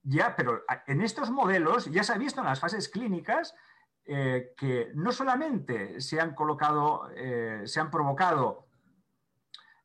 Ya, 0.10 0.38
pero 0.38 0.63
en 0.86 1.02
estos 1.02 1.30
modelos 1.32 1.91
ya 1.91 2.02
se 2.02 2.13
ha 2.13 2.17
visto 2.17 2.39
en 2.39 2.48
las 2.48 2.62
fases 2.62 2.88
clínicas 2.88 3.54
eh, 4.06 4.54
que 4.56 4.89
no 4.96 5.12
solamente 5.12 6.00
se 6.00 6.22
han 6.22 6.34
colocado, 6.34 7.10
eh, 7.13 7.63
se 7.65 7.82
han 7.82 7.91
provocado 7.91 8.67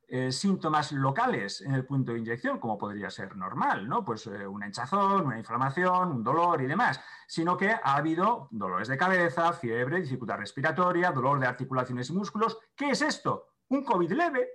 eh, 0.06 0.30
síntomas 0.30 0.92
locales 0.92 1.60
en 1.62 1.74
el 1.74 1.84
punto 1.84 2.12
de 2.12 2.20
inyección, 2.20 2.60
como 2.60 2.78
podría 2.78 3.10
ser 3.10 3.34
normal, 3.34 3.88
¿no? 3.88 4.04
Pues 4.04 4.28
una 4.28 4.66
hinchazón, 4.66 5.26
una 5.26 5.38
inflamación, 5.38 6.12
un 6.12 6.22
dolor 6.22 6.62
y 6.62 6.66
demás, 6.66 7.00
sino 7.26 7.56
que 7.56 7.70
ha 7.70 7.96
habido 7.96 8.46
dolores 8.52 8.86
de 8.86 8.96
cabeza, 8.96 9.52
fiebre, 9.52 10.02
dificultad 10.02 10.36
respiratoria, 10.36 11.10
dolor 11.10 11.40
de 11.40 11.48
articulaciones 11.48 12.10
y 12.10 12.12
músculos. 12.12 12.60
¿Qué 12.76 12.90
es 12.90 13.02
esto? 13.02 13.54
Un 13.70 13.82
COVID 13.84 14.12
leve, 14.12 14.48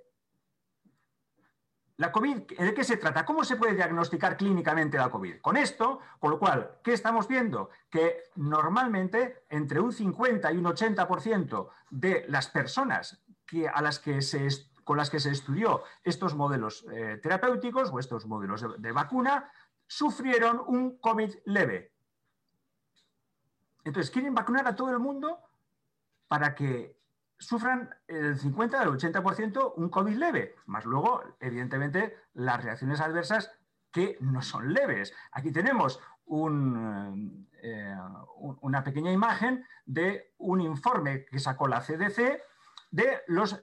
¿de 1.97 2.73
qué 2.75 2.83
se 2.83 2.97
trata? 2.97 3.25
¿Cómo 3.25 3.43
se 3.43 3.55
puede 3.55 3.75
diagnosticar 3.75 4.37
clínicamente 4.37 4.97
la 4.97 5.09
COVID? 5.09 5.41
Con 5.41 5.57
esto, 5.57 5.99
con 6.19 6.31
lo 6.31 6.39
cual, 6.39 6.79
¿qué 6.83 6.93
estamos 6.93 7.27
viendo? 7.27 7.69
Que 7.89 8.23
normalmente 8.35 9.45
entre 9.49 9.79
un 9.79 9.91
50 9.91 10.51
y 10.51 10.57
un 10.57 10.65
80% 10.65 11.69
de 11.89 12.25
las 12.27 12.47
personas 12.49 13.23
a 13.73 13.81
las 13.81 13.99
que 13.99 14.21
se, 14.21 14.47
con 14.83 14.97
las 14.97 15.09
que 15.09 15.19
se 15.19 15.31
estudió 15.31 15.83
estos 16.03 16.35
modelos 16.35 16.85
eh, 16.91 17.19
terapéuticos 17.21 17.89
o 17.91 17.99
estos 17.99 18.25
modelos 18.25 18.65
de 18.79 18.91
vacuna 18.91 19.51
sufrieron 19.87 20.61
un 20.67 20.97
COVID 20.97 21.33
leve. 21.45 21.93
Entonces, 23.85 24.11
quieren 24.11 24.35
vacunar 24.35 24.67
a 24.67 24.75
todo 24.75 24.91
el 24.91 24.99
mundo 24.99 25.39
para 26.27 26.55
que 26.55 26.96
sufran 27.39 27.89
el 28.07 28.37
50 28.37 28.81
al 28.81 28.89
80% 28.89 29.73
un 29.75 29.89
COVID 29.89 30.15
leve, 30.15 30.55
más 30.65 30.85
luego, 30.85 31.23
evidentemente, 31.39 32.17
las 32.33 32.63
reacciones 32.63 32.99
adversas 32.99 33.51
que 33.91 34.17
no 34.19 34.41
son 34.41 34.73
leves. 34.73 35.13
Aquí 35.31 35.51
tenemos 35.51 35.99
eh, 36.29 37.95
una 38.61 38.83
pequeña 38.83 39.11
imagen 39.11 39.65
de 39.85 40.33
un 40.37 40.61
informe 40.61 41.25
que 41.25 41.39
sacó 41.39 41.67
la 41.67 41.81
CDC 41.81 42.41
de 42.91 43.21
los 43.27 43.61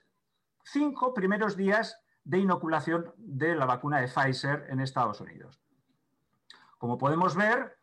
cinco 0.65 1.13
primeros 1.13 1.57
días 1.57 2.01
de 2.25 2.39
inoculación 2.39 3.13
de 3.19 3.55
la 3.55 3.67
vacuna 3.67 4.01
de 4.01 4.09
Pfizer 4.09 4.67
en 4.71 4.81
Estados 4.81 5.21
Unidos. 5.21 5.61
Como 6.79 6.97
podemos 6.97 7.37
ver, 7.37 7.77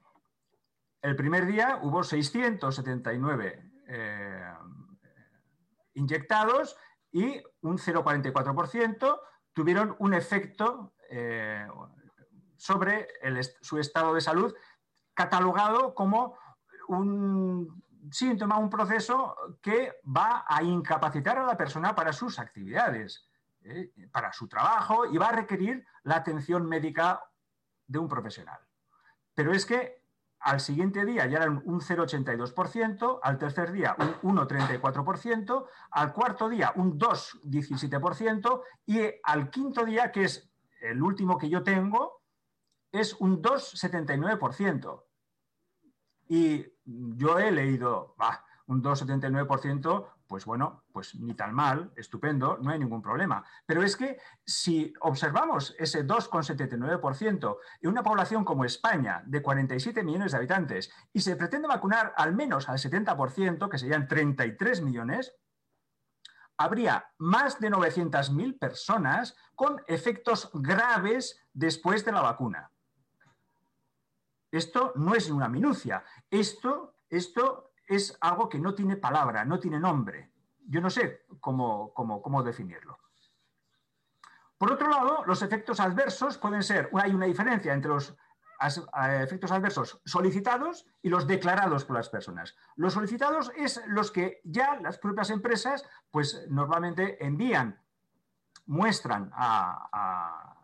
el 1.02 1.16
primer 1.16 1.46
día 1.46 1.80
hubo 1.82 2.04
679 2.04 3.72
inyectados 5.94 6.78
y 7.12 7.42
un 7.62 7.78
0,44% 7.78 9.20
tuvieron 9.54 9.96
un 10.00 10.14
efecto 10.14 10.94
eh, 11.10 11.68
sobre 12.58 13.08
su 13.62 13.80
estado 13.80 14.14
de 14.14 14.22
salud 14.22 14.54
catalogado 15.14 15.94
como 15.94 16.38
un 16.88 17.84
síntoma, 18.12 18.58
un 18.58 18.70
proceso 18.70 19.36
que 19.62 20.00
va 20.06 20.46
a 20.48 20.64
incapacitar 20.64 21.38
a 21.38 21.46
la 21.46 21.58
persona 21.58 21.94
para 21.94 22.14
sus 22.14 22.40
actividades, 22.40 23.30
eh, 23.62 23.92
para 24.12 24.34
su 24.34 24.48
trabajo 24.48 25.06
y 25.06 25.18
va 25.18 25.28
a 25.28 25.34
requerir 25.34 25.86
la 26.04 26.16
atención 26.16 26.68
médica 26.68 27.24
de 27.86 28.00
un 28.00 28.08
profesional. 28.08 28.60
Pero 29.34 29.54
es 29.54 29.66
que 29.66 30.01
al 30.42 30.60
siguiente 30.60 31.06
día 31.06 31.28
ya 31.28 31.38
eran 31.38 31.62
un 31.66 31.82
0,82%, 31.82 33.20
al 33.22 33.38
tercer 33.38 33.72
día 33.72 33.96
un 34.24 34.38
1,34%, 34.38 35.66
al 35.92 36.14
cuarto 36.14 36.50
día 36.50 36.74
un 36.76 36.98
2,17% 36.98 38.62
y 38.88 39.00
al 39.24 39.50
quinto 39.50 39.86
día, 39.86 40.12
que 40.12 40.24
es 40.24 40.52
el 40.82 41.02
último 41.02 41.38
que 41.38 41.50
yo 41.50 41.64
tengo, 41.64 42.22
es 42.92 43.14
un 43.20 43.42
2,79%. 43.42 45.04
Y 46.28 46.66
yo 46.86 47.38
he 47.38 47.52
leído, 47.52 48.16
un 48.68 48.82
2,79%, 48.82 50.08
pues 50.32 50.46
bueno, 50.46 50.86
pues 50.94 51.14
ni 51.16 51.34
tan 51.34 51.54
mal, 51.54 51.92
estupendo, 51.98 52.58
no 52.62 52.72
hay 52.72 52.80
ningún 52.80 53.02
problema. 53.02 53.44
Pero 53.66 53.84
es 53.84 53.98
que 53.98 54.18
si 54.46 54.94
observamos 55.02 55.76
ese 55.78 56.08
2,79% 56.08 57.58
en 57.82 57.90
una 57.90 58.02
población 58.02 58.46
como 58.46 58.64
España, 58.64 59.24
de 59.26 59.42
47 59.42 60.02
millones 60.04 60.32
de 60.32 60.38
habitantes, 60.38 60.90
y 61.12 61.20
se 61.20 61.36
pretende 61.36 61.68
vacunar 61.68 62.14
al 62.16 62.34
menos 62.34 62.70
al 62.70 62.78
70%, 62.78 63.68
que 63.70 63.78
serían 63.78 64.08
33 64.08 64.82
millones, 64.84 65.36
habría 66.56 67.12
más 67.18 67.60
de 67.60 67.70
900.000 67.70 68.58
personas 68.58 69.36
con 69.54 69.82
efectos 69.86 70.50
graves 70.54 71.42
después 71.52 72.06
de 72.06 72.14
la 72.14 72.22
vacuna. 72.22 72.72
Esto 74.50 74.94
no 74.96 75.14
es 75.14 75.30
una 75.30 75.50
minucia. 75.50 76.06
Esto, 76.30 76.96
esto 77.10 77.71
es 77.92 78.18
algo 78.22 78.48
que 78.48 78.58
no 78.58 78.74
tiene 78.74 78.96
palabra, 78.96 79.44
no 79.44 79.60
tiene 79.60 79.80
nombre. 79.80 80.32
Yo 80.66 80.80
no 80.80 80.90
sé 80.90 81.26
cómo, 81.42 81.94
cómo, 81.94 82.42
definirlo. 82.42 82.98
Por 84.58 84.72
otro 84.72 84.90
lado, 84.90 85.24
los 85.26 85.42
efectos 85.42 85.82
adversos 85.82 86.38
pueden 86.38 86.64
ser, 86.64 86.90
hay 86.94 87.14
una 87.14 87.26
diferencia 87.26 87.74
entre 87.74 87.92
los 87.92 88.16
efectos 89.24 89.52
adversos 89.52 90.00
solicitados 90.06 90.86
y 91.02 91.10
los 91.10 91.28
declarados 91.28 91.84
por 91.84 91.98
las 91.98 92.10
personas. 92.10 92.56
Los 92.76 92.94
solicitados 92.94 93.52
es 93.58 93.82
los 93.88 94.12
que 94.12 94.40
ya 94.46 94.80
las 94.80 94.98
propias 94.98 95.30
empresas 95.30 95.84
pues 96.12 96.46
normalmente 96.48 97.26
envían, 97.26 97.82
muestran 98.68 99.32
a, 99.34 100.56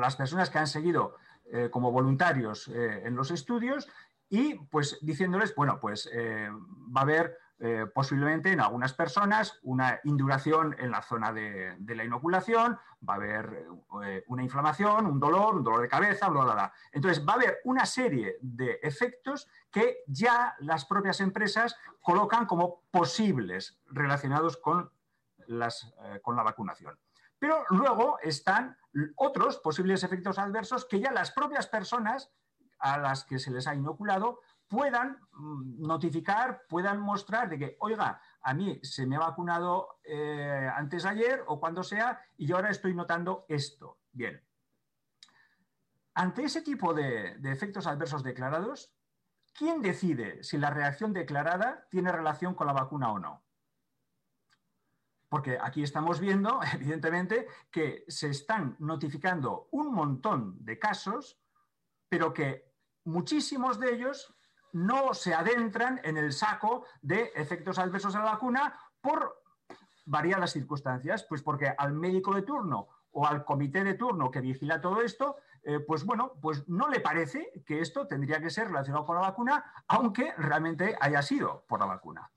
las 0.00 0.16
personas 0.16 0.50
que 0.50 0.58
han 0.58 0.66
seguido 0.66 1.16
eh, 1.52 1.68
como 1.70 1.92
voluntarios 1.92 2.66
eh, 2.68 3.02
en 3.04 3.14
los 3.14 3.30
estudios 3.30 3.88
y 4.28 4.54
pues 4.54 4.98
diciéndoles, 5.02 5.54
bueno, 5.54 5.78
pues 5.80 6.08
eh, 6.12 6.48
va 6.94 7.00
a 7.00 7.04
haber 7.04 7.38
eh, 7.58 7.86
posiblemente 7.94 8.50
en 8.50 8.60
algunas 8.60 8.92
personas 8.92 9.58
una 9.62 10.00
induración 10.04 10.74
en 10.78 10.90
la 10.90 11.02
zona 11.02 11.32
de, 11.32 11.76
la 11.86 12.04
inoculación, 12.04 12.78
va 13.08 13.14
a 13.14 13.16
haber 13.16 13.66
eh, 14.04 14.24
una 14.26 14.42
inflamación, 14.42 15.06
un 15.06 15.20
dolor, 15.20 15.54
un 15.54 15.64
dolor 15.64 15.82
de 15.82 15.88
cabeza, 15.88 16.28
bla, 16.28 16.44
bla, 16.44 16.54
bla. 16.54 16.72
Entonces, 16.90 17.24
va 17.26 17.34
a 17.34 17.36
haber 17.36 17.58
una 17.64 17.86
serie 17.86 18.38
de 18.40 18.80
efectos 18.82 19.48
que 19.70 19.98
ya 20.06 20.56
las 20.60 20.84
propias 20.84 21.20
empresas 21.20 21.76
colocan 22.00 22.46
como 22.46 22.82
posibles 22.90 23.78
relacionados 23.86 24.56
con, 24.56 24.90
las, 25.46 25.94
con 26.22 26.34
la 26.36 26.42
vacunación. 26.42 26.98
Pero 27.38 27.64
luego 27.70 28.18
están 28.22 28.76
otros 29.16 29.58
posibles 29.58 30.02
efectos 30.02 30.38
adversos 30.38 30.86
que 30.86 31.00
ya 31.00 31.12
las 31.12 31.30
propias 31.30 31.66
personas 31.66 32.32
a 32.84 32.98
las 32.98 33.24
que 33.24 33.38
se 33.38 33.50
les 33.50 33.66
ha 33.66 33.74
inoculado 33.74 34.40
puedan 34.68 35.18
mm, 35.32 35.86
notificar, 35.86 36.66
puedan 36.68 37.00
mostrar 37.00 37.48
de 37.48 37.58
que, 37.58 37.76
oiga, 37.80 38.20
a 38.42 38.52
mí 38.52 38.78
se 38.82 39.06
me 39.06 39.16
ha 39.16 39.20
vacunado 39.20 40.00
eh, 40.04 40.70
antes 40.74 41.06
ayer 41.06 41.42
o 41.46 41.58
cuando 41.58 41.82
sea 41.82 42.20
y 42.36 42.46
yo 42.46 42.56
ahora 42.56 42.70
estoy 42.70 42.94
notando 42.94 43.46
esto. 43.48 43.98
Bien. 44.12 44.42
Ante 46.12 46.44
ese 46.44 46.60
tipo 46.60 46.92
de, 46.92 47.36
de 47.38 47.52
efectos 47.52 47.86
adversos 47.86 48.22
declarados, 48.22 48.92
¿quién 49.54 49.80
decide 49.80 50.44
si 50.44 50.58
la 50.58 50.70
reacción 50.70 51.14
declarada 51.14 51.86
tiene 51.90 52.12
relación 52.12 52.54
con 52.54 52.66
la 52.66 52.74
vacuna 52.74 53.12
o 53.12 53.18
no? 53.18 53.42
Porque 55.30 55.58
aquí 55.58 55.82
estamos 55.82 56.20
viendo, 56.20 56.60
evidentemente, 56.74 57.48
que 57.70 58.04
se 58.08 58.28
están 58.28 58.76
notificando 58.78 59.68
un 59.70 59.92
montón 59.92 60.62
de 60.62 60.78
casos, 60.78 61.40
pero 62.10 62.34
que 62.34 62.73
muchísimos 63.04 63.78
de 63.78 63.94
ellos 63.94 64.34
no 64.72 65.14
se 65.14 65.34
adentran 65.34 66.00
en 66.04 66.16
el 66.16 66.32
saco 66.32 66.84
de 67.00 67.32
efectos 67.36 67.78
adversos 67.78 68.14
a 68.16 68.18
la 68.18 68.32
vacuna 68.32 68.78
por 69.00 69.42
variadas 70.04 70.52
circunstancias, 70.52 71.24
pues 71.28 71.42
porque 71.42 71.72
al 71.76 71.92
médico 71.92 72.34
de 72.34 72.42
turno 72.42 72.88
o 73.12 73.26
al 73.26 73.44
comité 73.44 73.84
de 73.84 73.94
turno 73.94 74.30
que 74.30 74.40
vigila 74.40 74.80
todo 74.80 75.00
esto, 75.00 75.36
eh, 75.62 75.80
pues 75.80 76.04
bueno, 76.04 76.32
pues 76.42 76.68
no 76.68 76.88
le 76.88 77.00
parece 77.00 77.50
que 77.64 77.80
esto 77.80 78.06
tendría 78.06 78.40
que 78.40 78.50
ser 78.50 78.66
relacionado 78.66 79.06
con 79.06 79.16
la 79.16 79.22
vacuna, 79.22 79.64
aunque 79.86 80.34
realmente 80.36 80.96
haya 81.00 81.22
sido 81.22 81.64
por 81.68 81.80
la 81.80 81.86
vacuna. 81.86 82.30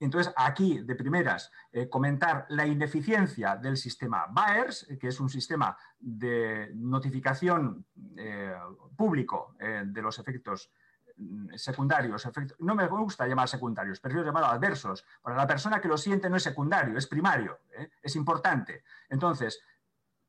Entonces, 0.00 0.32
aquí, 0.36 0.80
de 0.80 0.94
primeras, 0.96 1.50
eh, 1.72 1.88
comentar 1.88 2.46
la 2.48 2.66
ineficiencia 2.66 3.56
del 3.56 3.76
sistema 3.76 4.26
BAERS, 4.28 4.88
que 5.00 5.08
es 5.08 5.20
un 5.20 5.28
sistema 5.28 5.76
de 5.98 6.70
notificación 6.74 7.86
eh, 8.16 8.54
público 8.96 9.54
eh, 9.60 9.82
de 9.86 10.02
los 10.02 10.18
efectos 10.18 10.70
mm, 11.16 11.54
secundarios, 11.54 12.28
no 12.58 12.74
me 12.74 12.86
gusta 12.88 13.26
llamar 13.26 13.48
secundarios, 13.48 14.00
prefiero 14.00 14.26
llamarlo 14.26 14.48
adversos. 14.48 15.04
Para 15.22 15.36
la 15.36 15.46
persona 15.46 15.80
que 15.80 15.88
lo 15.88 15.96
siente 15.96 16.28
no 16.28 16.36
es 16.36 16.42
secundario, 16.42 16.98
es 16.98 17.06
primario, 17.06 17.60
es 18.02 18.16
importante. 18.16 18.82
Entonces, 19.08 19.60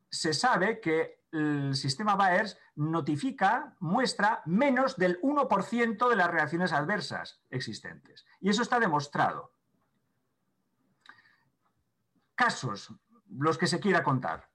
se 0.10 0.34
sabe 0.34 0.80
que 0.80 1.26
el 1.32 1.76
sistema 1.76 2.16
BAERS 2.16 2.58
notifica, 2.76 3.76
muestra 3.80 4.42
menos 4.46 4.96
del 4.96 5.20
1% 5.22 6.10
de 6.10 6.16
las 6.16 6.32
reacciones 6.32 6.72
adversas 6.72 7.42
existentes. 7.50 8.26
Y 8.40 8.50
eso 8.50 8.62
está 8.62 8.80
demostrado 8.80 9.55
casos, 12.36 12.94
los 13.30 13.58
que 13.58 13.68
se 13.68 13.80
quiera 13.80 14.04
contar. 14.04 14.50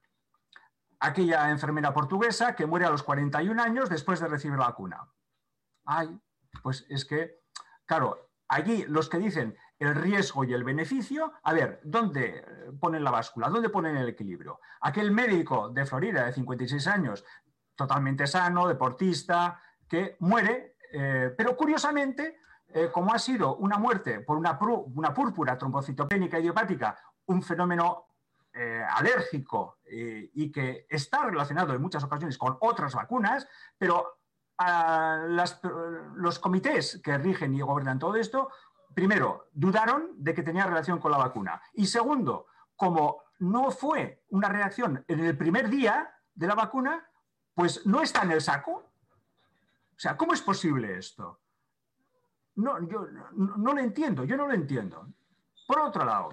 Aquella 1.01 1.51
enfermera 1.51 1.93
portuguesa 1.93 2.55
que 2.55 2.67
muere 2.67 2.87
a 2.87 2.91
los 2.91 3.03
41 3.03 3.63
años 3.63 3.89
después 3.89 4.21
de 4.21 4.29
recibir 4.29 4.59
la 4.59 4.67
vacuna. 4.67 5.09
Ay, 5.85 6.21
pues 6.63 6.87
es 6.89 7.05
que, 7.05 7.41
claro, 7.87 8.31
allí 8.49 8.85
los 8.87 9.09
que 9.09 9.19
dicen 9.19 9.57
el 9.79 9.95
riesgo 9.95 10.45
y 10.45 10.53
el 10.53 10.63
beneficio, 10.63 11.33
a 11.43 11.55
ver, 11.55 11.81
¿dónde 11.83 12.45
ponen 12.79 13.03
la 13.03 13.11
báscula? 13.11 13.49
¿Dónde 13.49 13.71
ponen 13.71 13.97
el 13.97 14.09
equilibrio? 14.09 14.61
Aquel 14.83 15.11
médico 15.11 15.71
de 15.71 15.87
Florida 15.87 16.27
de 16.27 16.33
56 16.33 16.87
años, 16.87 17.25
totalmente 17.75 18.27
sano, 18.27 18.69
deportista, 18.69 19.63
que 19.89 20.17
muere, 20.21 20.77
eh, 20.93 21.35
pero 21.37 21.57
curiosamente, 21.57 22.41
eh, 22.69 22.91
como 22.93 23.15
ha 23.15 23.19
sido 23.19 23.57
una 23.57 23.79
muerte 23.79 24.21
por 24.21 24.37
una, 24.37 24.59
una 24.61 25.15
púrpura 25.15 25.57
trombocitopénica 25.57 26.39
idiopática 26.39 26.97
un 27.31 27.43
fenómeno 27.43 28.07
eh, 28.53 28.85
alérgico 28.89 29.79
eh, 29.85 30.31
y 30.35 30.51
que 30.51 30.87
está 30.89 31.25
relacionado 31.25 31.73
en 31.73 31.81
muchas 31.81 32.03
ocasiones 32.03 32.37
con 32.37 32.57
otras 32.61 32.95
vacunas, 32.95 33.47
pero 33.79 34.19
ah, 34.59 35.25
los 36.17 36.39
comités 36.41 37.01
que 37.03 37.17
rigen 37.17 37.55
y 37.55 37.61
gobiernan 37.61 38.01
todo 38.01 38.17
esto, 38.17 38.51
primero, 38.93 39.49
dudaron 39.53 40.11
de 40.17 40.35
que 40.35 40.43
tenía 40.43 40.67
relación 40.67 40.99
con 40.99 41.13
la 41.13 41.19
vacuna. 41.19 41.63
Y 41.75 41.87
segundo, 41.87 42.47
como 42.75 43.23
no 43.39 43.71
fue 43.71 44.25
una 44.31 44.49
reacción 44.49 45.05
en 45.07 45.21
el 45.21 45.39
primer 45.39 45.69
día 45.69 46.13
de 46.35 46.47
la 46.49 46.57
vacuna, 46.57 47.09
pues 47.55 47.87
no 47.87 48.03
está 48.03 48.23
en 48.23 48.33
el 48.33 48.41
saco. 48.41 48.73
O 48.73 49.99
sea, 49.99 50.17
¿cómo 50.17 50.33
es 50.33 50.43
posible 50.43 50.99
esto? 50.99 51.41
No, 52.57 52.83
yo 52.89 53.07
no 53.37 53.73
lo 53.73 53.79
entiendo, 53.79 54.25
yo 54.25 54.37
no 54.37 54.49
lo 54.49 54.55
entiendo. 54.55 55.07
Por 55.69 55.79
otro 55.81 56.05
lado, 56.05 56.31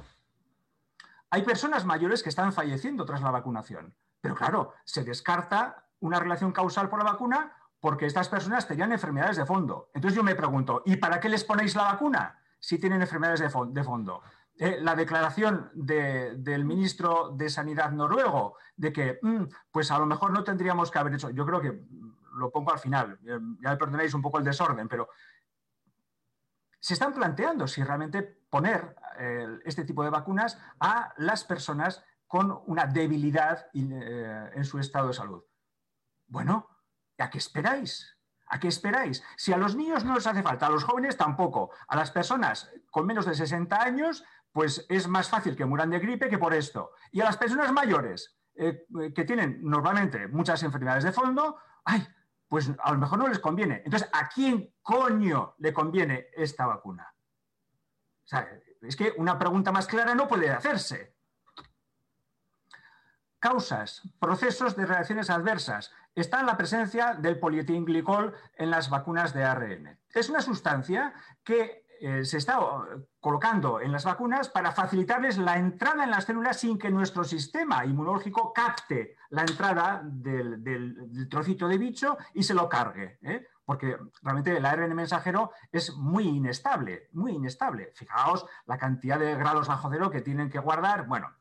hay 1.30 1.42
personas 1.44 1.86
mayores 1.86 2.24
que 2.24 2.30
están 2.30 2.54
falleciendo 2.54 3.06
tras 3.06 3.22
la 3.22 3.32
vacunación, 3.32 3.96
pero 4.22 4.36
claro, 4.36 4.74
se 4.86 5.04
descarta 5.04 5.88
una 6.00 6.20
relación 6.20 6.52
causal 6.52 6.90
por 6.90 7.04
la 7.04 7.12
vacuna 7.12 7.54
porque 7.80 8.06
estas 8.06 8.30
personas 8.30 8.68
tenían 8.68 8.92
enfermedades 8.92 9.38
de 9.38 9.46
fondo. 9.46 9.92
Entonces 9.94 10.16
yo 10.16 10.24
me 10.24 10.36
pregunto, 10.36 10.84
¿y 10.86 10.98
para 10.98 11.20
qué 11.20 11.30
les 11.30 11.44
ponéis 11.44 11.76
la 11.76 11.84
vacuna 11.84 12.40
si 12.60 12.80
tienen 12.80 13.02
enfermedades 13.02 13.40
de, 13.40 13.84
fondo? 13.84 14.22
Eh, 14.58 14.80
la 14.82 14.96
declaración 14.96 15.70
del 15.74 16.66
ministro 16.66 17.32
de 17.36 17.50
Sanidad 17.50 17.92
noruego 17.92 18.58
de 18.76 18.92
que, 18.92 19.20
mm, 19.22 19.44
pues 19.72 19.92
a 19.92 20.00
lo 20.00 20.06
mejor 20.06 20.32
no 20.32 20.44
tendríamos 20.44 20.90
que 20.90 21.00
haber 21.00 21.14
hecho, 21.14 21.30
yo 21.30 21.46
creo 21.46 21.62
que 21.62 21.84
lo 22.34 22.52
pongo 22.52 22.72
al 22.72 22.80
final, 22.80 23.20
eh, 23.26 23.40
ya 23.62 23.72
me 23.72 23.78
perdonéis 23.78 24.14
un 24.14 24.22
poco 24.22 24.38
el 24.38 24.44
desorden, 24.44 24.88
pero 24.88 25.10
se 26.80 26.94
están 26.94 27.14
planteando 27.14 27.68
si 27.68 27.84
realmente 27.84 28.37
poner 28.50 28.96
eh, 29.20 29.60
este 29.66 29.84
tipo 29.84 30.04
de 30.04 30.10
vacunas 30.10 30.60
a 30.80 31.14
las 31.18 31.44
personas 31.44 32.04
con 32.28 32.62
una 32.66 32.86
debilidad 32.86 33.68
eh, 33.74 34.52
en 34.54 34.66
su 34.66 34.80
estado 34.80 35.08
de 35.08 35.14
salud. 35.14 35.44
Bueno, 36.28 36.68
¿a 37.18 37.30
qué 37.30 37.38
esperáis? 37.38 38.18
¿A 38.50 38.60
qué 38.60 38.68
esperáis? 38.68 39.24
Si 39.36 39.52
a 39.52 39.58
los 39.58 39.76
niños 39.76 40.04
no 40.04 40.16
les 40.16 40.28
hace 40.28 40.44
falta, 40.44 40.68
a 40.68 40.70
los 40.70 40.84
jóvenes 40.84 41.18
tampoco, 41.18 41.72
a 41.88 41.96
las 41.96 42.12
personas 42.12 42.72
con 42.92 43.06
menos 43.06 43.26
de 43.26 43.36
60 43.36 43.82
años, 43.82 44.24
pues 44.52 44.86
es 44.90 45.08
más 45.08 45.30
fácil 45.30 45.56
que 45.56 45.66
mueran 45.66 45.90
de 45.90 46.00
gripe 46.00 46.30
que 46.30 46.38
por 46.38 46.54
esto. 46.54 46.92
Y 47.12 47.22
a 47.22 47.26
las 47.26 47.38
personas 47.38 47.72
mayores, 47.72 48.38
eh, 48.56 48.86
que 49.14 49.26
tienen 49.26 49.60
normalmente 49.62 50.28
muchas 50.28 50.64
enfermedades 50.64 51.04
de 51.04 51.12
fondo, 51.12 51.58
ay, 51.86 52.08
pues 52.48 52.72
a 52.80 52.92
lo 52.92 52.98
mejor 52.98 53.20
no 53.20 53.28
les 53.28 53.40
conviene. 53.40 53.82
Entonces, 53.86 54.10
¿a 54.14 54.30
quién 54.30 54.74
coño 54.82 55.56
le 55.60 55.74
conviene 55.74 56.28
esta 56.34 56.66
vacuna? 56.66 57.14
O 58.28 58.30
sea, 58.30 58.46
es 58.82 58.98
que 58.98 59.14
una 59.16 59.40
pregunta 59.40 59.72
más 59.72 59.88
clara 59.88 60.14
no 60.14 60.28
puede 60.28 60.50
hacerse. 60.50 61.16
Causas, 63.40 64.02
procesos 64.20 64.76
de 64.76 64.86
reacciones 64.86 65.30
adversas. 65.30 65.94
Está 66.14 66.42
en 66.42 66.48
la 66.48 66.58
presencia 66.58 67.14
del 67.14 67.40
polietilenglicol 67.40 68.36
en 68.56 68.70
las 68.70 68.90
vacunas 68.90 69.34
de 69.34 69.46
ARN. 69.46 69.98
Es 70.10 70.28
una 70.28 70.42
sustancia 70.42 71.14
que 71.46 71.87
eh, 72.00 72.26
se 72.26 72.38
está 72.38 72.60
colocando 73.20 73.82
en 73.82 73.92
las 73.92 74.06
vacunas 74.06 74.50
para 74.50 74.72
facilitarles 74.72 75.38
la 75.38 75.58
entrada 75.58 76.04
en 76.04 76.12
las 76.12 76.26
células 76.26 76.60
sin 76.60 76.78
que 76.78 76.90
nuestro 76.90 77.24
sistema 77.24 77.86
inmunológico 77.86 78.54
capte 78.54 79.16
la 79.30 79.42
entrada 79.42 80.02
del, 80.04 81.28
trocito 81.30 81.68
de 81.68 81.78
bicho 81.78 82.18
y 82.34 82.44
se 82.44 82.54
lo 82.54 82.70
cargue. 82.70 83.18
¿eh? 83.22 83.48
Porque 83.66 83.98
realmente 84.22 84.56
el 84.56 84.66
ARN 84.66 84.96
mensajero 84.96 85.52
es 85.72 85.94
muy 85.96 86.28
inestable, 86.28 87.10
muy 87.14 87.34
inestable. 87.34 87.92
Fijaos 87.96 88.46
la 88.66 88.78
cantidad 88.78 89.20
de 89.20 89.36
grados 89.36 89.68
bajo 89.68 89.90
cero 89.92 90.10
que 90.10 90.22
tienen 90.22 90.50
que 90.50 90.60
guardar. 90.60 91.06
Bueno, 91.06 91.34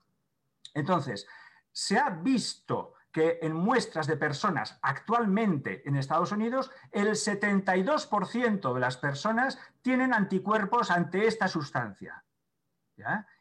entonces, 0.74 1.26
se 1.70 1.98
ha 1.98 2.10
visto 2.10 2.95
que 3.16 3.38
en 3.40 3.54
muestras 3.54 4.06
de 4.06 4.18
personas 4.18 4.78
actualmente 4.82 5.82
en 5.88 5.96
Estados 5.96 6.32
Unidos, 6.32 6.70
el 6.92 7.08
72% 7.12 8.74
de 8.74 8.78
las 8.78 8.98
personas 8.98 9.58
tienen 9.80 10.12
anticuerpos 10.12 10.90
ante 10.90 11.26
esta 11.26 11.48
sustancia. 11.48 12.26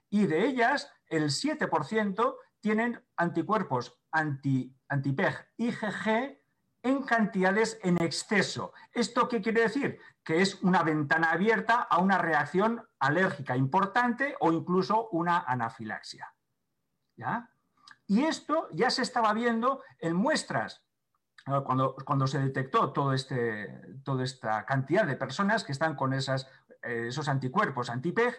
Y 0.10 0.28
de 0.28 0.46
ellas, 0.46 0.94
el 1.08 1.24
7% 1.26 2.38
tienen 2.62 3.04
anticuerpos 3.18 4.00
anti, 4.12 4.74
anti-PEG 4.88 5.46
IgG 5.58 6.40
en 6.82 7.04
cantidades 7.04 7.78
en 7.84 8.02
exceso. 8.02 8.72
¿Esto 8.94 9.28
qué 9.28 9.42
quiere 9.42 9.64
decir? 9.64 10.00
Que 10.24 10.42
es 10.42 10.64
una 10.64 10.84
ventana 10.84 11.32
abierta 11.32 11.82
a 11.82 11.98
una 11.98 12.18
reacción 12.18 12.82
alérgica 12.98 13.58
importante 13.58 14.38
o 14.40 14.54
incluso 14.54 15.10
una 15.10 15.40
anafilaxia. 15.40 16.34
¿Ya? 17.18 17.50
Y 18.08 18.24
esto 18.24 18.68
ya 18.72 18.90
se 18.90 19.02
estaba 19.02 19.34
viendo 19.34 19.82
en 20.00 20.16
muestras. 20.16 20.84
Cuando, 21.64 21.96
cuando 21.96 22.26
se 22.26 22.40
detectó 22.40 23.14
este, 23.14 24.00
toda 24.04 24.24
esta 24.24 24.66
cantidad 24.66 25.06
de 25.06 25.16
personas 25.16 25.64
que 25.64 25.74
están 25.74 25.96
con 25.96 26.14
esas, 26.14 26.48
eh, 26.82 27.06
esos 27.10 27.28
anticuerpos 27.28 27.92
anti-PEG, 27.92 28.36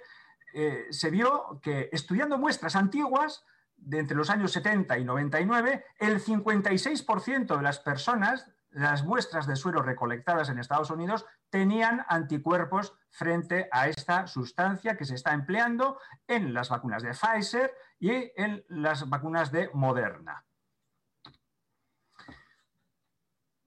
eh, 0.54 0.86
se 0.90 1.10
vio 1.10 1.60
que 1.62 1.88
estudiando 1.92 2.36
muestras 2.36 2.74
antiguas, 2.74 3.44
de 3.76 3.98
entre 3.98 4.16
los 4.16 4.30
años 4.30 4.52
70 4.52 4.98
y 4.98 5.04
99, 5.04 5.84
el 5.98 6.20
56% 6.20 7.56
de 7.56 7.62
las 7.62 7.78
personas, 7.78 8.50
las 8.70 9.04
muestras 9.04 9.46
de 9.46 9.56
suero 9.56 9.82
recolectadas 9.82 10.48
en 10.48 10.58
Estados 10.58 10.90
Unidos, 10.90 11.26
tenían 11.50 12.04
anticuerpos 12.08 12.94
frente 13.10 13.68
a 13.70 13.88
esta 13.88 14.26
sustancia 14.26 14.96
que 14.96 15.04
se 15.04 15.14
está 15.14 15.32
empleando 15.32 15.98
en 16.26 16.52
las 16.52 16.70
vacunas 16.70 17.02
de 17.02 17.12
Pfizer 17.12 17.72
y 17.98 18.32
en 18.36 18.64
las 18.68 19.08
vacunas 19.08 19.50
de 19.52 19.70
Moderna. 19.72 20.44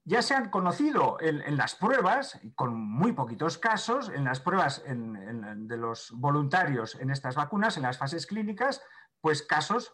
Ya 0.06 0.22
se 0.24 0.34
han 0.34 0.50
conocido 0.50 1.18
en, 1.22 1.56
las 1.56 1.76
pruebas, 1.76 2.40
con 2.56 2.76
muy 2.76 3.14
poquitos 3.14 3.60
casos, 3.60 4.10
en 4.10 4.24
las 4.24 4.40
pruebas 4.40 4.84
de 4.86 5.78
los 5.78 6.12
voluntarios 6.12 6.96
en 6.96 7.12
estas 7.12 7.36
vacunas, 7.36 7.78
en 7.78 7.84
las 7.84 8.00
fases 8.00 8.26
clínicas, 8.26 8.82
pues 9.22 9.44
casos, 9.44 9.94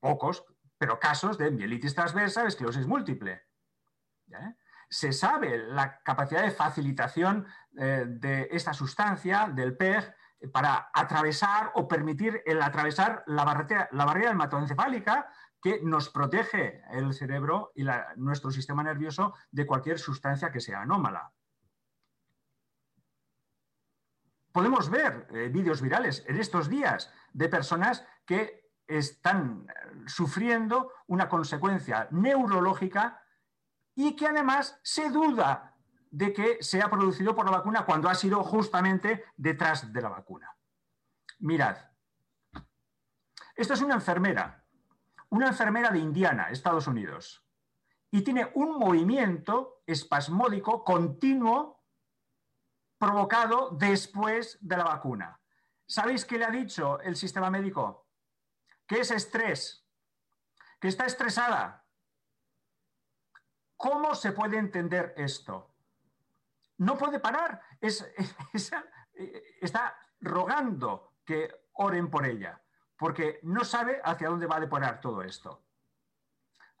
pocos, 0.00 0.44
pero 0.78 0.98
casos 0.98 1.38
de 1.38 1.52
mielitis 1.52 1.94
transversa, 1.94 2.44
esclerosis 2.46 2.88
múltiple 2.88 3.42
se 4.88 5.12
sabe 5.12 5.56
la 5.56 6.02
capacidad 6.02 6.42
de 6.42 6.50
facilitación 6.50 7.46
eh, 7.78 8.04
de 8.06 8.48
esta 8.50 8.74
sustancia, 8.74 9.48
del 9.48 9.76
PEG, 9.76 10.14
para 10.52 10.90
atravesar 10.92 11.72
o 11.74 11.86
permitir 11.86 12.42
el 12.46 12.62
atravesar 12.62 13.22
la 13.26 13.44
barrera, 13.44 13.88
la 13.92 14.04
barrera 14.04 14.30
hematoencefálica 14.30 15.28
que 15.62 15.80
nos 15.82 16.10
protege 16.10 16.82
el 16.90 17.14
cerebro 17.14 17.70
y 17.74 17.84
nuestro 18.16 18.50
sistema 18.50 18.82
nervioso 18.82 19.34
de 19.50 19.66
cualquier 19.66 19.98
sustancia 19.98 20.50
que 20.50 20.60
sea 20.60 20.82
anómala. 20.82 21.30
Podemos 24.50 24.90
ver 24.90 25.28
eh, 25.30 25.48
vídeos 25.48 25.80
virales 25.80 26.24
en 26.26 26.38
estos 26.38 26.68
días 26.68 27.10
de 27.32 27.48
personas 27.48 28.04
que 28.26 28.70
están 28.86 29.66
sufriendo 30.06 30.92
una 31.06 31.28
consecuencia 31.28 32.08
neurológica 32.10 33.22
y 33.94 34.16
que 34.16 34.26
además 34.26 34.78
se 34.82 35.10
duda 35.10 35.71
de 36.12 36.32
que 36.32 36.62
se 36.62 36.80
ha 36.80 36.88
producido 36.88 37.34
por 37.34 37.46
la 37.46 37.56
vacuna 37.56 37.84
cuando 37.84 38.08
ha 38.08 38.14
sido 38.14 38.44
justamente 38.44 39.24
detrás 39.36 39.92
de 39.92 40.00
la 40.00 40.10
vacuna. 40.10 40.54
Mirad, 41.40 41.76
esta 43.56 43.74
es 43.74 43.80
una 43.80 43.94
enfermera, 43.94 44.64
una 45.30 45.48
enfermera 45.48 45.90
de 45.90 45.98
Indiana, 45.98 46.50
Estados 46.50 46.86
Unidos, 46.86 47.44
y 48.10 48.22
tiene 48.22 48.52
un 48.54 48.78
movimiento 48.78 49.82
espasmódico 49.86 50.84
continuo 50.84 51.82
provocado 52.98 53.70
después 53.70 54.58
de 54.60 54.76
la 54.76 54.84
vacuna. 54.84 55.40
¿Sabéis 55.86 56.24
qué 56.24 56.38
le 56.38 56.44
ha 56.44 56.50
dicho 56.50 57.00
el 57.00 57.16
sistema 57.16 57.50
médico? 57.50 58.06
Que 58.86 59.00
es 59.00 59.10
estrés, 59.10 59.84
que 60.78 60.88
está 60.88 61.06
estresada, 61.06 61.82
¿Cómo 63.82 64.14
se 64.14 64.30
puede 64.30 64.58
entender 64.58 65.12
esto? 65.16 65.71
No 66.78 66.96
puede 66.96 67.20
parar. 67.20 67.60
está 69.60 69.96
rogando 70.20 71.14
que 71.24 71.68
oren 71.74 72.10
por 72.10 72.26
ella, 72.26 72.62
porque 72.96 73.40
no 73.42 73.64
sabe 73.64 74.00
hacia 74.04 74.28
dónde 74.28 74.46
va 74.46 74.56
a 74.56 74.60
deporar 74.60 75.00
todo 75.00 75.22
esto. 75.22 75.64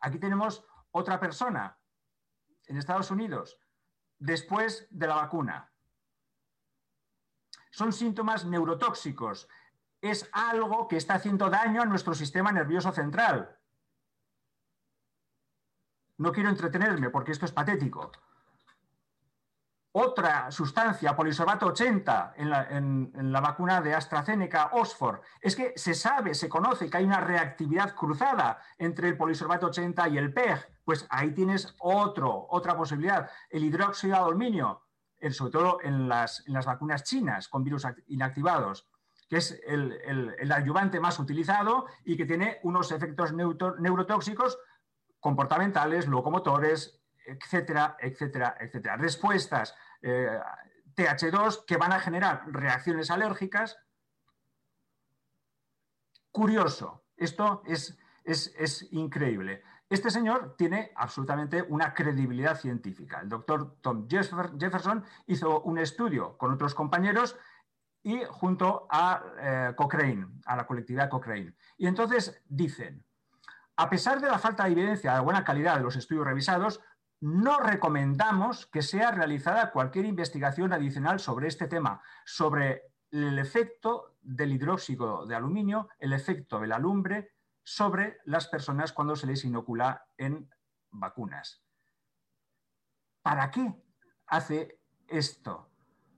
Aquí 0.00 0.18
tenemos 0.18 0.64
otra 0.90 1.18
persona 1.20 1.78
en 2.66 2.76
Estados 2.76 3.10
Unidos 3.10 3.58
después 4.18 4.86
de 4.90 5.06
la 5.06 5.16
vacuna. 5.16 5.72
Son 7.70 7.92
síntomas 7.92 8.44
neurotóxicos. 8.44 9.48
Es 10.00 10.28
algo 10.32 10.88
que 10.88 10.96
está 10.96 11.14
haciendo 11.14 11.48
daño 11.48 11.82
a 11.82 11.86
nuestro 11.86 12.14
sistema 12.14 12.52
nervioso 12.52 12.92
central. 12.92 13.58
No 16.18 16.32
quiero 16.32 16.50
entretenerme 16.50 17.10
porque 17.10 17.32
esto 17.32 17.46
es 17.46 17.52
patético. 17.52 18.12
Otra 19.94 20.50
sustancia, 20.50 21.14
polisorbato 21.14 21.66
80, 21.66 22.32
en 22.38 23.30
la, 23.30 23.40
vacuna 23.42 23.82
de 23.82 23.94
AstraZeneca 23.94 24.70
Oxford, 24.72 25.20
es 25.38 25.54
que 25.54 25.74
se 25.76 25.92
sabe, 25.92 26.34
se 26.34 26.48
conoce 26.48 26.88
que 26.88 26.96
hay 26.96 27.04
una 27.04 27.20
reactividad 27.20 27.94
cruzada 27.94 28.58
entre 28.78 29.10
el 29.10 29.18
polisorbato 29.18 29.66
80 29.66 30.08
y 30.08 30.16
el 30.16 30.32
PEG. 30.32 30.78
Pues 30.82 31.06
ahí 31.10 31.32
tienes 31.32 31.74
otro, 31.78 32.46
otra 32.48 32.74
posibilidad. 32.74 33.28
El 33.50 33.64
hidróxido 33.64 34.14
de 34.14 34.22
aluminio, 34.22 34.82
sobre 35.30 35.52
todo 35.52 35.78
en 35.82 36.08
las, 36.08 36.42
vacunas 36.64 37.04
chinas 37.04 37.48
con 37.48 37.62
virus 37.62 37.86
inactivados, 38.06 38.88
que 39.28 39.36
es 39.36 39.60
el, 39.66 39.92
el, 40.38 40.52
ayudante 40.52 41.00
más 41.00 41.18
utilizado 41.18 41.84
y 42.02 42.16
que 42.16 42.24
tiene 42.24 42.60
unos 42.62 42.92
efectos 42.92 43.34
neurotóxicos 43.34 44.58
comportamentales, 45.20 46.08
locomotores, 46.08 47.01
etcétera, 47.26 47.96
etcétera, 47.98 48.56
etcétera. 48.60 48.96
Respuestas 48.96 49.74
eh, 50.02 50.38
TH2 50.94 51.64
que 51.64 51.76
van 51.76 51.92
a 51.92 52.00
generar 52.00 52.44
reacciones 52.46 53.10
alérgicas. 53.10 53.78
Curioso, 56.30 57.04
esto 57.16 57.62
es, 57.66 57.98
es, 58.24 58.88
increíble. 58.92 59.62
Este 59.88 60.10
señor 60.10 60.56
tiene 60.56 60.92
absolutamente 60.96 61.62
una 61.62 61.92
credibilidad 61.92 62.58
científica. 62.58 63.20
El 63.20 63.28
doctor 63.28 63.76
Tom 63.82 64.08
Jefferson 64.08 65.04
hizo 65.26 65.60
un 65.62 65.78
estudio 65.78 66.38
con 66.38 66.52
otros 66.52 66.74
compañeros 66.74 67.36
y 68.02 68.22
junto 68.24 68.86
a 68.90 69.22
eh, 69.38 69.74
Cochrane, 69.76 70.26
a 70.46 70.56
la 70.56 70.66
colectividad 70.66 71.10
Cochrane. 71.10 71.54
Y 71.76 71.86
entonces 71.86 72.42
dicen, 72.48 73.04
a 73.76 73.88
pesar 73.88 74.20
de 74.20 74.28
la 74.28 74.38
falta 74.38 74.64
de 74.64 74.72
evidencia 74.72 75.14
de 75.14 75.20
buena 75.20 75.44
calidad 75.44 75.76
de 75.76 75.82
los 75.82 75.96
estudios 75.96 76.26
revisados, 76.26 76.80
no 77.22 77.60
recomendamos 77.60 78.66
que 78.66 78.82
sea 78.82 79.12
realizada 79.12 79.70
cualquier 79.70 80.06
investigación 80.06 80.72
adicional 80.72 81.20
sobre 81.20 81.46
este 81.46 81.68
tema, 81.68 82.02
sobre 82.24 82.82
el 83.12 83.38
efecto 83.38 84.16
del 84.20 84.52
hidróxido 84.52 85.24
de 85.24 85.36
aluminio, 85.36 85.88
el 86.00 86.12
efecto 86.12 86.58
de 86.58 86.66
la 86.66 86.80
lumbre 86.80 87.30
sobre 87.62 88.18
las 88.24 88.48
personas 88.48 88.92
cuando 88.92 89.14
se 89.14 89.28
les 89.28 89.44
inocula 89.44 90.04
en 90.16 90.50
vacunas. 90.90 91.62
¿Para 93.22 93.52
qué 93.52 93.72
hace 94.26 94.80
esto? 95.06 95.70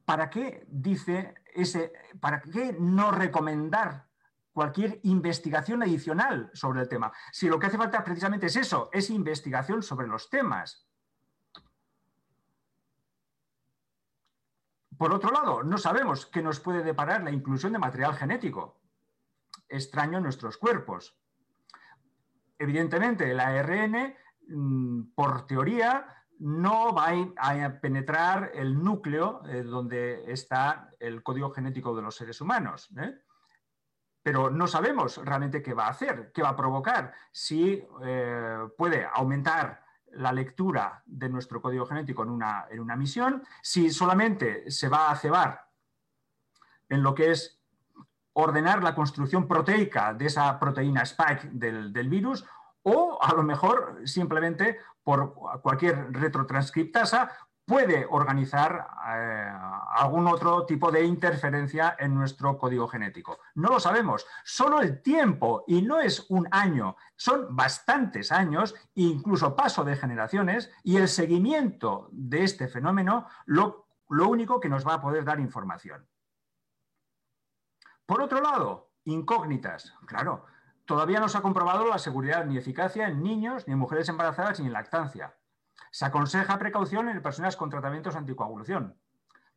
¿Para 0.06 0.30
qué 0.30 0.64
dice 0.68 1.34
ese, 1.54 1.92
para 2.18 2.40
qué 2.40 2.74
no 2.80 3.10
recomendar 3.10 4.08
cualquier 4.54 5.00
investigación 5.02 5.82
adicional 5.82 6.48
sobre 6.54 6.80
el 6.80 6.88
tema. 6.88 7.12
Si 7.32 7.48
lo 7.48 7.58
que 7.58 7.66
hace 7.66 7.76
falta 7.76 8.04
precisamente 8.04 8.46
es 8.46 8.56
eso, 8.56 8.88
es 8.92 9.10
investigación 9.10 9.82
sobre 9.82 10.06
los 10.06 10.30
temas. 10.30 10.86
Por 14.98 15.12
otro 15.12 15.30
lado, 15.30 15.62
no 15.62 15.78
sabemos 15.78 16.26
qué 16.26 16.42
nos 16.42 16.60
puede 16.60 16.82
deparar 16.82 17.22
la 17.22 17.30
inclusión 17.30 17.72
de 17.72 17.78
material 17.78 18.14
genético 18.14 18.80
extraño 19.68 20.18
en 20.18 20.24
nuestros 20.24 20.56
cuerpos. 20.56 21.16
Evidentemente, 22.58 23.30
el 23.30 23.40
ARN, 23.40 24.14
mm, 24.48 25.14
por 25.14 25.46
teoría, 25.46 26.06
no 26.38 26.94
va 26.94 27.08
a 27.36 27.80
penetrar 27.80 28.52
el 28.54 28.82
núcleo 28.82 29.42
eh, 29.46 29.62
donde 29.62 30.30
está 30.30 30.90
el 31.00 31.22
código 31.22 31.50
genético 31.50 31.94
de 31.94 32.02
los 32.02 32.16
seres 32.16 32.40
humanos. 32.40 32.90
¿eh? 32.98 33.14
pero 34.24 34.48
no 34.48 34.66
sabemos 34.66 35.18
realmente 35.22 35.62
qué 35.62 35.74
va 35.74 35.86
a 35.86 35.90
hacer, 35.90 36.32
qué 36.32 36.42
va 36.42 36.48
a 36.48 36.56
provocar, 36.56 37.12
si 37.30 37.86
eh, 38.02 38.58
puede 38.78 39.06
aumentar 39.12 39.83
la 40.16 40.32
lectura 40.32 41.02
de 41.06 41.28
nuestro 41.28 41.60
código 41.60 41.86
genético 41.86 42.22
en 42.22 42.30
una, 42.30 42.66
en 42.70 42.80
una 42.80 42.96
misión, 42.96 43.42
si 43.62 43.90
solamente 43.90 44.70
se 44.70 44.88
va 44.88 45.10
a 45.10 45.16
cebar 45.16 45.68
en 46.88 47.02
lo 47.02 47.14
que 47.14 47.30
es 47.30 47.60
ordenar 48.34 48.82
la 48.82 48.94
construcción 48.94 49.46
proteica 49.46 50.12
de 50.12 50.26
esa 50.26 50.58
proteína 50.58 51.02
spike 51.02 51.50
del, 51.52 52.08
virus, 52.08 52.44
o 52.82 53.18
a 53.22 53.32
lo 53.32 53.42
mejor 53.42 54.02
simplemente 54.04 54.78
por 55.02 55.34
cualquier 55.62 56.12
retrotranscriptasa 56.12 57.30
puede 57.66 58.06
organizar 58.08 58.86
eh, 59.08 59.52
algún 59.96 60.26
otro 60.26 60.66
tipo 60.66 60.90
de 60.90 61.04
interferencia 61.04 61.96
en 61.98 62.14
nuestro 62.14 62.58
código 62.58 62.86
genético. 62.88 63.38
No 63.54 63.68
lo 63.68 63.80
sabemos. 63.80 64.26
Solo 64.44 64.80
el 64.80 65.00
tiempo, 65.02 65.64
y 65.66 65.82
no 65.82 66.00
es 66.00 66.26
un 66.28 66.46
año, 66.50 66.96
son 67.16 67.54
bastantes 67.56 68.32
años, 68.32 68.74
incluso 68.94 69.56
paso 69.56 69.84
de 69.84 69.96
generaciones, 69.96 70.70
y 70.82 70.96
el 70.96 71.08
seguimiento 71.08 72.08
de 72.12 72.44
este 72.44 72.68
fenómeno 72.68 73.26
lo, 73.46 73.86
lo 74.08 74.28
único 74.28 74.60
que 74.60 74.68
nos 74.68 74.86
va 74.86 74.94
a 74.94 75.00
poder 75.00 75.24
dar 75.24 75.40
información. 75.40 76.06
Por 78.06 78.20
otro 78.20 78.42
lado, 78.42 78.90
incógnitas. 79.04 79.94
Claro, 80.06 80.44
todavía 80.84 81.20
no 81.20 81.28
se 81.28 81.38
ha 81.38 81.42
comprobado 81.42 81.86
la 81.86 81.98
seguridad 81.98 82.44
ni 82.44 82.58
eficacia 82.58 83.08
en 83.08 83.22
niños, 83.22 83.66
ni 83.66 83.72
en 83.72 83.78
mujeres 83.78 84.08
embarazadas, 84.10 84.60
ni 84.60 84.66
en 84.66 84.72
lactancia. 84.74 85.34
Se 85.94 86.04
aconseja 86.04 86.58
precaución 86.58 87.08
en 87.08 87.22
personas 87.22 87.56
con 87.56 87.70
tratamientos 87.70 88.16
anticoagulación. 88.16 88.98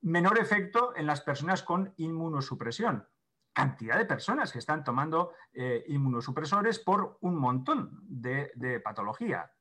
Menor 0.01 0.37
efecto 0.37 0.95
en 0.95 1.07
las 1.07 1.21
personas 1.21 1.63
con 1.63 1.95
inmunosupresión. 1.97 3.07
Cantidad 3.53 3.97
de 3.97 4.05
personas 4.05 4.51
que 4.51 4.59
están 4.59 4.83
tomando 4.83 5.33
eh, 5.51 5.83
inmunosupresores 5.87 6.77
por 6.77 7.17
un 7.21 7.39
montón 7.39 8.03
de, 8.03 8.51
de 8.53 8.79
patología. 8.79 9.51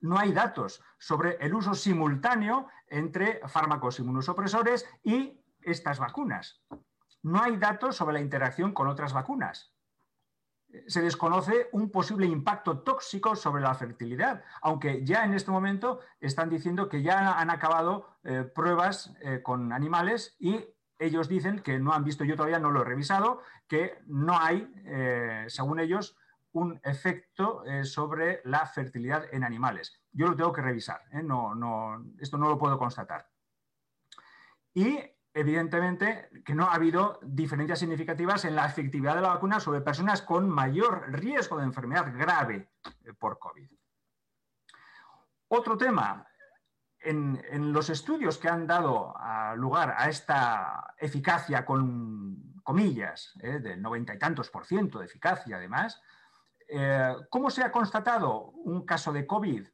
No 0.00 0.18
hay 0.18 0.34
datos 0.34 0.82
sobre 0.98 1.38
el 1.40 1.54
uso 1.54 1.72
simultáneo 1.72 2.68
entre 2.88 3.40
fármacos 3.48 3.98
inmunosupresores 3.98 4.86
y 5.02 5.40
estas 5.62 5.98
vacunas. 5.98 6.60
No 7.22 7.40
hay 7.40 7.56
datos 7.56 7.96
sobre 7.96 8.12
la 8.12 8.20
interacción 8.20 8.74
con 8.74 8.88
otras 8.88 9.14
vacunas 9.14 9.74
se 10.86 11.02
desconoce 11.02 11.68
un 11.72 11.90
posible 11.90 12.26
impacto 12.26 12.80
tóxico 12.80 13.36
sobre 13.36 13.62
la 13.62 13.74
fertilidad, 13.74 14.42
aunque 14.62 15.04
ya 15.04 15.24
en 15.24 15.34
este 15.34 15.50
momento 15.50 16.00
están 16.20 16.50
diciendo 16.50 16.88
que 16.88 17.02
ya 17.02 17.38
han 17.38 17.50
acabado 17.50 18.18
eh, 18.24 18.42
pruebas 18.42 19.14
eh, 19.20 19.42
con 19.42 19.72
animales 19.72 20.36
y 20.38 20.64
ellos 20.98 21.28
dicen 21.28 21.60
que 21.60 21.78
no 21.78 21.92
han 21.92 22.04
visto, 22.04 22.24
yo 22.24 22.36
todavía 22.36 22.58
no 22.58 22.70
lo 22.70 22.82
he 22.82 22.84
revisado, 22.84 23.42
que 23.68 23.98
no 24.06 24.38
hay, 24.38 24.72
eh, 24.86 25.44
según 25.48 25.80
ellos, 25.80 26.16
un 26.52 26.80
efecto 26.84 27.64
sobre 27.82 28.40
la 28.44 28.64
fertilidad 28.64 29.26
en 29.30 29.44
animales. 29.44 30.00
Yo 30.12 30.26
lo 30.26 30.36
tengo 30.36 30.54
que 30.54 30.62
revisar, 30.62 31.02
no, 31.22 31.54
no, 31.54 32.02
esto 32.18 32.38
no 32.38 32.48
lo 32.48 32.56
puedo 32.56 32.78
constatar. 32.78 33.28
Y 34.72 34.98
evidentemente 35.36 36.30
que 36.46 36.54
no 36.54 36.64
ha 36.64 36.74
habido 36.74 37.20
diferencias 37.22 37.78
significativas 37.78 38.46
en 38.46 38.56
la 38.56 38.64
efectividad 38.64 39.14
de 39.14 39.20
la 39.20 39.34
vacuna 39.34 39.60
sobre 39.60 39.82
personas 39.82 40.22
con 40.22 40.48
mayor 40.48 41.12
riesgo 41.12 41.58
de 41.58 41.64
enfermedad 41.64 42.10
grave 42.16 42.70
eh, 43.04 43.12
por 43.12 43.38
COVID. 43.38 43.68
Otro 45.48 45.76
tema, 45.76 46.26
en, 47.00 47.70
los 47.70 47.90
estudios 47.90 48.38
que 48.38 48.48
han 48.48 48.66
dado 48.66 49.14
lugar 49.56 49.94
a 49.98 50.08
esta 50.08 50.94
eficacia 50.98 51.66
con 51.66 52.54
comillas, 52.64 53.34
eh, 53.42 53.58
del 53.58 53.82
noventa 53.82 54.14
y 54.14 54.18
tantos 54.18 54.48
por 54.48 54.64
ciento 54.64 54.98
de 54.98 55.04
eficacia 55.04 55.56
además, 55.56 56.00
eh, 56.66 57.14
¿cómo 57.28 57.50
se 57.50 57.62
ha 57.62 57.70
constatado 57.70 58.52
un 58.64 58.86
caso 58.86 59.12
de 59.12 59.26
COVID 59.26 59.68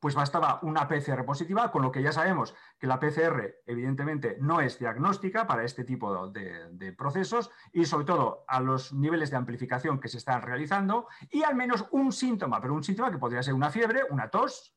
pues 0.00 0.14
bastaba 0.14 0.58
una 0.62 0.88
PCR 0.88 1.24
positiva, 1.26 1.70
con 1.70 1.82
lo 1.82 1.92
que 1.92 2.02
ya 2.02 2.10
sabemos 2.10 2.54
que 2.78 2.86
la 2.86 2.98
PCR 2.98 3.56
evidentemente 3.66 4.38
no 4.40 4.60
es 4.62 4.78
diagnóstica 4.78 5.46
para 5.46 5.62
este 5.62 5.84
tipo 5.84 6.28
de, 6.28 6.94
procesos 6.96 7.50
y 7.72 7.84
sobre 7.84 8.06
todo 8.06 8.44
a 8.48 8.60
los 8.60 8.92
niveles 8.92 9.30
de 9.30 9.36
amplificación 9.36 10.00
que 10.00 10.08
se 10.08 10.16
están 10.16 10.42
realizando 10.42 11.06
y 11.30 11.42
al 11.42 11.54
menos 11.54 11.86
un 11.90 12.12
síntoma, 12.12 12.60
pero 12.60 12.74
un 12.74 12.82
síntoma 12.82 13.10
que 13.10 13.18
podría 13.18 13.42
ser 13.42 13.54
una 13.54 13.70
fiebre, 13.70 14.02
una 14.08 14.30
tos, 14.30 14.74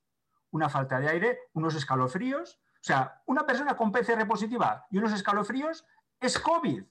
una 0.52 0.70
falta 0.70 1.00
de 1.00 1.10
aire, 1.10 1.40
unos 1.54 1.74
escalofríos. 1.76 2.60
O 2.76 2.86
sea, 2.86 3.22
una 3.26 3.46
persona 3.46 3.78
con 3.78 3.92
PCR 3.92 4.28
positiva 4.28 4.86
y 4.92 4.98
unos 4.98 5.14
escalofríos 5.14 5.86
es 6.20 6.38
COVID. 6.38 6.84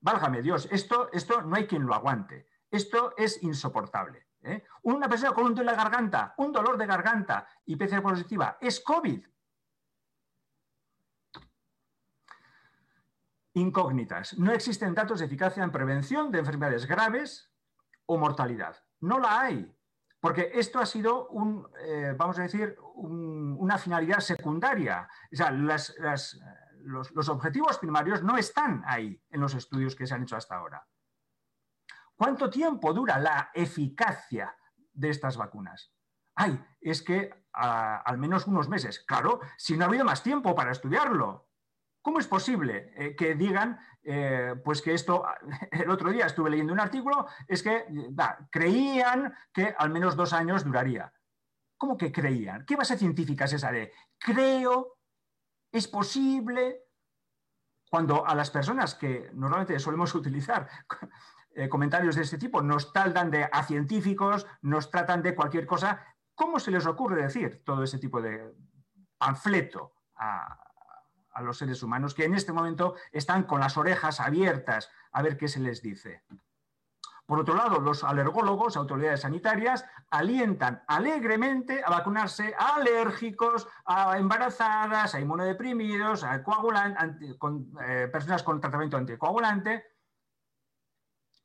Válgame 0.00 0.42
Dios, 0.42 0.68
esto, 0.70 1.10
esto 1.12 1.42
no 1.42 1.56
hay 1.56 1.66
quien 1.66 1.86
lo 1.86 1.94
aguante. 1.94 2.46
Esto 2.70 3.14
es 3.16 3.42
insoportable. 3.42 4.27
¿Eh? 4.42 4.64
Una 4.82 5.08
persona 5.08 5.32
con 5.32 5.46
un 5.46 5.54
dolor 5.54 5.72
de 5.72 5.76
garganta, 5.76 6.34
un 6.38 6.52
dolor 6.52 6.76
de 6.76 6.86
garganta 6.86 7.46
y 7.66 7.76
PCR 7.76 8.02
positiva, 8.02 8.58
es 8.60 8.80
COVID. 8.80 9.26
Incógnitas. 13.54 14.38
No 14.38 14.52
existen 14.52 14.94
datos 14.94 15.18
de 15.18 15.26
eficacia 15.26 15.64
en 15.64 15.72
prevención 15.72 16.30
de 16.30 16.38
enfermedades 16.38 16.86
graves 16.86 17.50
o 18.06 18.16
mortalidad. 18.16 18.76
No 19.00 19.18
la 19.18 19.40
hay, 19.40 19.76
porque 20.20 20.50
esto 20.54 20.78
ha 20.78 20.86
sido 20.86 21.28
un, 21.28 21.68
eh, 21.80 22.14
vamos 22.16 22.38
a 22.38 22.42
decir, 22.42 22.76
una 22.94 23.78
finalidad 23.78 24.20
secundaria. 24.20 25.08
O 25.32 25.36
sea, 25.36 25.50
los, 25.50 25.94
los 26.82 27.28
objetivos 27.28 27.78
primarios 27.78 28.22
no 28.22 28.36
están 28.36 28.82
ahí 28.86 29.20
en 29.30 29.40
los 29.40 29.54
estudios 29.54 29.96
que 29.96 30.06
se 30.06 30.14
han 30.14 30.22
hecho 30.22 30.36
hasta 30.36 30.56
ahora. 30.56 30.86
¿Cuánto 32.18 32.50
tiempo 32.50 32.92
dura 32.92 33.16
la 33.20 33.50
eficacia 33.54 34.52
de 34.92 35.08
estas 35.08 35.36
vacunas? 35.36 35.92
Ay, 36.34 36.60
es 36.80 37.00
que 37.00 37.30
al 37.52 38.18
menos 38.18 38.48
unos 38.48 38.68
meses. 38.68 39.04
Claro, 39.06 39.40
si 39.56 39.76
no 39.76 39.84
ha 39.84 39.88
habido 39.88 40.04
más 40.04 40.22
tiempo 40.22 40.54
para 40.54 40.72
estudiarlo. 40.72 41.46
¿Cómo 42.02 42.18
es 42.18 42.26
posible 42.26 42.92
eh, 42.96 43.14
que 43.14 43.34
digan, 43.34 43.78
eh, 44.02 44.54
pues 44.64 44.82
que 44.82 44.94
esto, 44.94 45.24
el 45.70 45.90
otro 45.90 46.10
día 46.10 46.26
estuve 46.26 46.50
leyendo 46.50 46.72
un 46.72 46.80
artículo, 46.80 47.28
es 47.46 47.62
que 47.62 47.84
creían 48.50 49.34
que 49.52 49.74
al 49.78 49.90
menos 49.90 50.16
dos 50.16 50.32
años 50.32 50.64
duraría? 50.64 51.12
¿Cómo 51.76 51.96
que 51.96 52.10
creían? 52.10 52.64
¿Qué 52.66 52.74
base 52.74 52.98
científica 52.98 53.44
es 53.44 53.52
esa 53.52 53.70
de 53.70 53.92
creo, 54.18 54.98
es 55.70 55.86
posible? 55.86 56.82
Cuando 57.88 58.26
a 58.26 58.34
las 58.34 58.50
personas 58.50 58.96
que 58.96 59.30
normalmente 59.34 59.78
solemos 59.78 60.14
utilizar 60.16 60.68
eh, 61.58 61.68
comentarios 61.68 62.14
de 62.14 62.22
este 62.22 62.38
tipo 62.38 62.62
nos 62.62 62.92
taldan 62.92 63.32
de 63.32 63.48
a 63.50 63.64
científicos, 63.64 64.46
nos 64.62 64.92
tratan 64.92 65.22
de 65.22 65.34
cualquier 65.34 65.66
cosa. 65.66 66.06
¿Cómo 66.36 66.60
se 66.60 66.70
les 66.70 66.86
ocurre 66.86 67.20
decir 67.20 67.64
todo 67.64 67.82
ese 67.82 67.98
tipo 67.98 68.22
de 68.22 68.54
panfleto 69.18 69.92
a, 70.14 70.56
los 71.40 71.58
seres 71.58 71.82
humanos 71.82 72.14
que 72.14 72.24
en 72.24 72.34
este 72.34 72.52
momento 72.52 72.94
están 73.10 73.42
con 73.42 73.60
las 73.60 73.76
orejas 73.76 74.20
abiertas 74.20 74.90
a 75.10 75.20
ver 75.22 75.36
qué 75.36 75.48
se 75.48 75.58
les 75.58 75.82
dice? 75.82 76.22
Por 77.26 77.40
otro 77.40 77.54
lado, 77.54 77.80
los 77.80 78.04
alergólogos, 78.04 78.76
autoridades 78.76 79.22
sanitarias, 79.22 79.84
alientan 80.10 80.84
alegremente 80.86 81.82
a 81.84 81.90
vacunarse 81.90 82.54
a 82.56 82.76
alérgicos, 82.76 83.66
a 83.84 84.16
embarazadas, 84.16 85.12
a 85.12 85.20
inmunodeprimidos, 85.20 86.22
a 86.22 86.40
con, 86.44 87.72
eh, 87.84 88.08
personas 88.12 88.44
con 88.44 88.60
tratamiento 88.60 88.96
anticoagulante, 88.96 89.97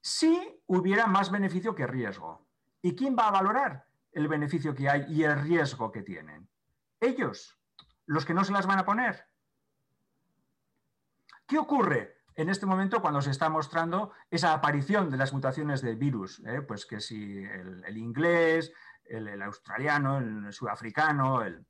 si 0.03 0.61
hubiera 0.67 1.07
más 1.07 1.31
beneficio 1.31 1.73
que 1.73 1.87
riesgo. 1.87 2.45
¿Y 2.81 2.93
quién 2.93 3.15
va 3.17 3.29
a 3.29 3.31
valorar 3.31 3.87
el 4.11 4.27
beneficio 4.27 4.75
que 4.75 4.89
hay 4.89 5.05
y 5.07 5.23
el 5.23 5.41
riesgo 5.41 5.93
que 5.93 6.03
tienen? 6.03 6.49
Ellos, 6.99 7.57
los 8.05 8.25
que 8.25 8.33
no 8.33 8.43
se 8.43 8.51
las 8.51 8.67
van 8.67 8.79
a 8.79 8.85
poner. 8.85 9.25
¿Qué 11.47 11.57
ocurre 11.57 12.17
en 12.35 12.49
este 12.49 12.65
momento 12.65 13.01
cuando 13.01 13.21
se 13.21 13.31
está 13.31 13.47
mostrando 13.47 14.11
esa 14.29 14.51
aparición 14.51 15.09
de 15.09 15.15
las 15.15 15.31
mutaciones 15.31 15.81
del 15.81 15.95
virus? 15.95 16.41
Eh, 16.45 16.61
pues 16.61 16.85
que 16.85 16.99
si 16.99 17.41
el, 17.41 17.97
inglés, 17.97 18.73
el, 19.05 19.41
australiano, 19.41 20.17
el 20.17 20.51
sudafricano, 20.51 21.43
el... 21.43 21.65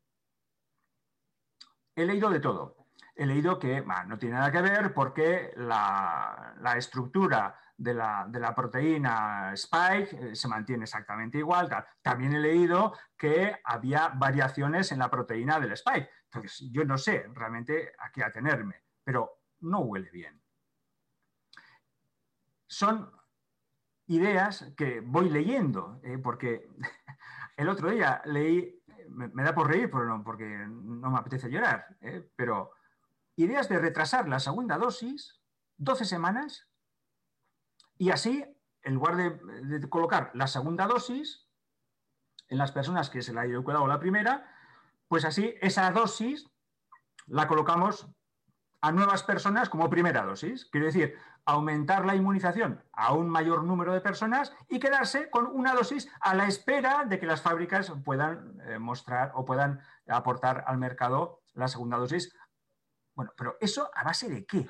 He 1.95 2.03
leído 2.05 2.31
de 2.31 2.39
todo. 2.39 2.88
He 3.15 3.27
leído 3.27 3.59
que 3.59 3.81
no 4.07 4.17
tiene 4.17 4.38
nada 4.38 4.51
que 4.51 4.61
ver 4.63 4.91
porque 4.95 5.53
la 5.55 6.73
estructura 6.75 7.59
de 7.84 7.93
la, 7.93 8.53
proteína 8.55 9.51
spike 9.53 10.31
eh, 10.31 10.36
se 10.36 10.47
mantiene 10.47 10.84
exactamente 10.84 11.38
igual. 11.38 11.69
También 12.01 12.34
he 12.34 12.39
leído 12.39 12.93
que 13.17 13.57
había 13.63 14.09
variaciones 14.15 14.91
en 14.91 14.99
la 14.99 15.09
proteína 15.09 15.59
del 15.59 15.73
spike. 15.73 16.09
Entonces, 16.25 16.69
yo 16.71 16.86
no 16.86 16.97
sé 16.97 17.25
realmente 17.34 17.93
a 17.99 18.11
qué 18.11 18.23
atenerme, 18.23 18.84
pero 19.03 19.41
no 19.61 19.79
huele 19.79 20.09
bien. 20.11 20.41
Son 22.67 23.11
ideas 24.07 24.73
que 24.77 25.01
voy 25.01 25.29
leyendo, 25.29 25.99
eh, 26.03 26.17
porque 26.17 26.67
el 27.57 27.69
otro 27.69 27.91
día 27.91 28.21
leí, 28.25 28.81
me, 29.09 29.43
da 29.43 29.53
por 29.53 29.67
reír 29.67 29.89
porque 29.89 30.65
no 30.67 31.11
me 31.11 31.19
apetece 31.19 31.49
llorar, 31.49 31.86
eh, 32.01 32.29
pero 32.36 32.71
ideas 33.36 33.67
de 33.67 33.79
retrasar 33.79 34.27
la 34.27 34.39
segunda 34.39 34.77
dosis 34.77 35.41
12 35.77 36.05
semanas 36.05 36.67
y 38.04 38.12
así, 38.12 38.43
en 38.82 38.95
lugar 38.95 39.16
de, 39.16 39.88
colocar 39.88 40.30
la 40.34 40.47
segunda 40.47 40.88
dosis 40.88 41.47
en 42.49 42.58
las 42.58 42.74
personas 42.74 43.10
que 43.10 43.22
se 43.22 43.32
la 43.32 43.41
ha 43.41 43.47
inoculado 43.47 43.88
la 43.88 44.01
primera, 44.01 44.45
pues 45.08 45.24
así 45.24 45.56
esa 45.62 45.89
dosis 45.91 46.51
la 47.28 47.47
colocamos 47.47 48.10
a 48.82 48.91
nuevas 48.91 49.24
personas 49.24 49.70
como 49.70 49.89
primera 49.89 50.26
dosis. 50.26 50.66
Quiero 50.66 50.88
decir, 50.88 51.18
aumentar 51.45 52.06
la 52.06 52.14
inmunización 52.14 52.84
a 52.91 53.14
un 53.14 53.30
mayor 53.30 53.64
número 53.64 53.93
de 53.93 54.01
personas 54.01 54.54
y 54.68 54.82
quedarse 54.82 55.30
con 55.30 55.45
una 55.45 55.74
dosis 55.74 56.12
a 56.20 56.36
la 56.36 56.45
espera 56.45 57.06
de 57.06 57.22
que 57.22 57.26
las 57.26 57.41
fábricas 57.41 57.89
puedan 58.04 58.60
eh, 58.66 58.80
mostrar 58.80 59.32
o 59.34 59.45
puedan 59.45 59.80
aportar 60.10 60.66
al 60.68 60.78
mercado 60.78 61.41
la 61.54 61.70
segunda 61.70 61.95
dosis. 61.95 62.36
Bueno, 63.16 63.32
pero 63.38 63.56
eso 63.62 63.89
a 63.95 64.04
base 64.04 64.28
de 64.28 64.45
qué? 64.45 64.70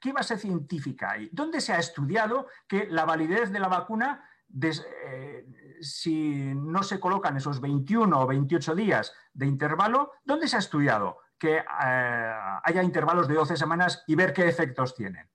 ¿Qué 0.00 0.12
base 0.12 0.38
científica 0.38 1.12
hay? 1.12 1.28
¿Dónde 1.32 1.60
se 1.60 1.72
ha 1.72 1.78
estudiado 1.78 2.46
que 2.68 2.86
la 2.88 3.04
validez 3.04 3.50
de 3.50 3.60
la 3.60 3.68
vacuna, 3.68 4.28
eh, 4.62 5.76
si 5.80 6.54
no 6.54 6.82
se 6.82 7.00
colocan 7.00 7.36
esos 7.36 7.60
21 7.60 8.18
o 8.18 8.26
28 8.26 8.74
días 8.74 9.12
de 9.32 9.46
intervalo, 9.46 10.12
¿dónde 10.24 10.48
se 10.48 10.56
ha 10.56 10.60
estudiado 10.60 11.18
que 11.38 11.56
eh, 11.56 12.34
haya 12.62 12.82
intervalos 12.82 13.28
de 13.28 13.34
12 13.34 13.56
semanas 13.56 14.04
y 14.06 14.14
ver 14.14 14.32
qué 14.32 14.48
efectos 14.48 14.94
tienen? 14.94 15.28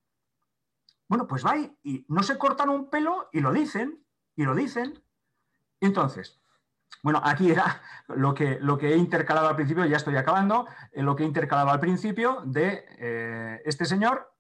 Bueno, 1.07 1.27
pues 1.27 1.45
va 1.45 1.57
y 1.57 2.05
no 2.07 2.23
se 2.23 2.37
cortan 2.37 2.69
un 2.69 2.89
pelo 2.89 3.29
y 3.33 3.41
lo 3.41 3.51
dicen, 3.51 4.05
y 4.35 4.43
lo 4.43 4.55
dicen. 4.55 5.03
Entonces, 5.81 6.40
bueno, 7.01 7.21
aquí 7.23 7.51
era 7.51 7.81
lo 8.07 8.33
que, 8.33 8.59
lo 8.59 8.77
que 8.77 8.93
he 8.93 8.97
intercalado 8.97 9.47
al 9.47 9.55
principio, 9.55 9.85
ya 9.85 9.97
estoy 9.97 10.17
acabando, 10.17 10.67
eh, 10.91 11.01
lo 11.01 11.15
que 11.15 11.23
he 11.23 11.25
intercalado 11.25 11.69
al 11.69 11.79
principio 11.79 12.41
de 12.45 12.85
eh, 12.99 13.61
este 13.65 13.85
señor, 13.85 14.33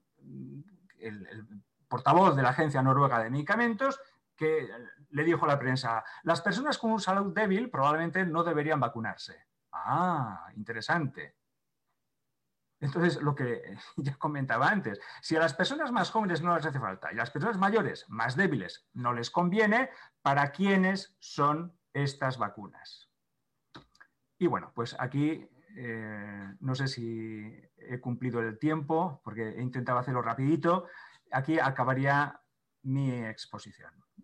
el, 0.99 1.27
portavoz 1.87 2.35
de 2.35 2.43
la 2.43 2.49
Agencia 2.49 2.81
Noruega 2.81 3.21
de 3.21 3.29
Medicamentos, 3.29 3.99
que 4.35 4.69
le 5.09 5.23
dijo 5.23 5.45
a 5.45 5.49
la 5.49 5.59
prensa, 5.59 6.03
las 6.23 6.41
personas 6.41 6.77
con 6.77 6.99
salud 6.99 7.33
débil 7.33 7.69
probablemente 7.69 8.25
no 8.25 8.43
deberían 8.43 8.79
vacunarse. 8.79 9.45
Ah, 9.73 10.47
interesante. 10.55 11.35
Entonces, 12.79 13.21
lo 13.21 13.35
que 13.35 13.77
ya 13.97 14.15
comentaba 14.15 14.69
antes, 14.69 14.99
si 15.21 15.35
a 15.35 15.39
las 15.39 15.53
personas 15.53 15.91
más 15.91 16.11
jóvenes 16.11 16.41
no 16.41 16.55
les 16.55 16.65
hace 16.65 16.79
falta 16.79 17.09
y 17.11 17.15
a 17.15 17.17
las 17.17 17.31
personas 17.31 17.57
mayores, 17.57 18.05
más 18.07 18.35
débiles, 18.35 18.87
no 18.93 19.13
les 19.13 19.29
conviene, 19.29 19.89
¿para 20.21 20.51
quiénes 20.51 21.15
son 21.19 21.77
estas 21.93 22.37
vacunas? 22.37 23.09
Y 24.37 24.47
bueno, 24.47 24.71
pues 24.73 24.95
aquí 24.99 25.47
eh, 25.75 26.53
no 26.59 26.75
sé 26.75 26.87
si 26.87 27.43
he 27.77 27.99
cumplido 27.99 28.41
el 28.41 28.57
tiempo, 28.57 29.21
porque 29.23 29.49
he 29.49 29.61
intentado 29.61 29.99
hacerlo 29.99 30.21
rapidito. 30.21 30.87
Aquí 31.31 31.59
acabaría 31.59 32.41
mi 32.83 33.11
exposición. 33.23 33.93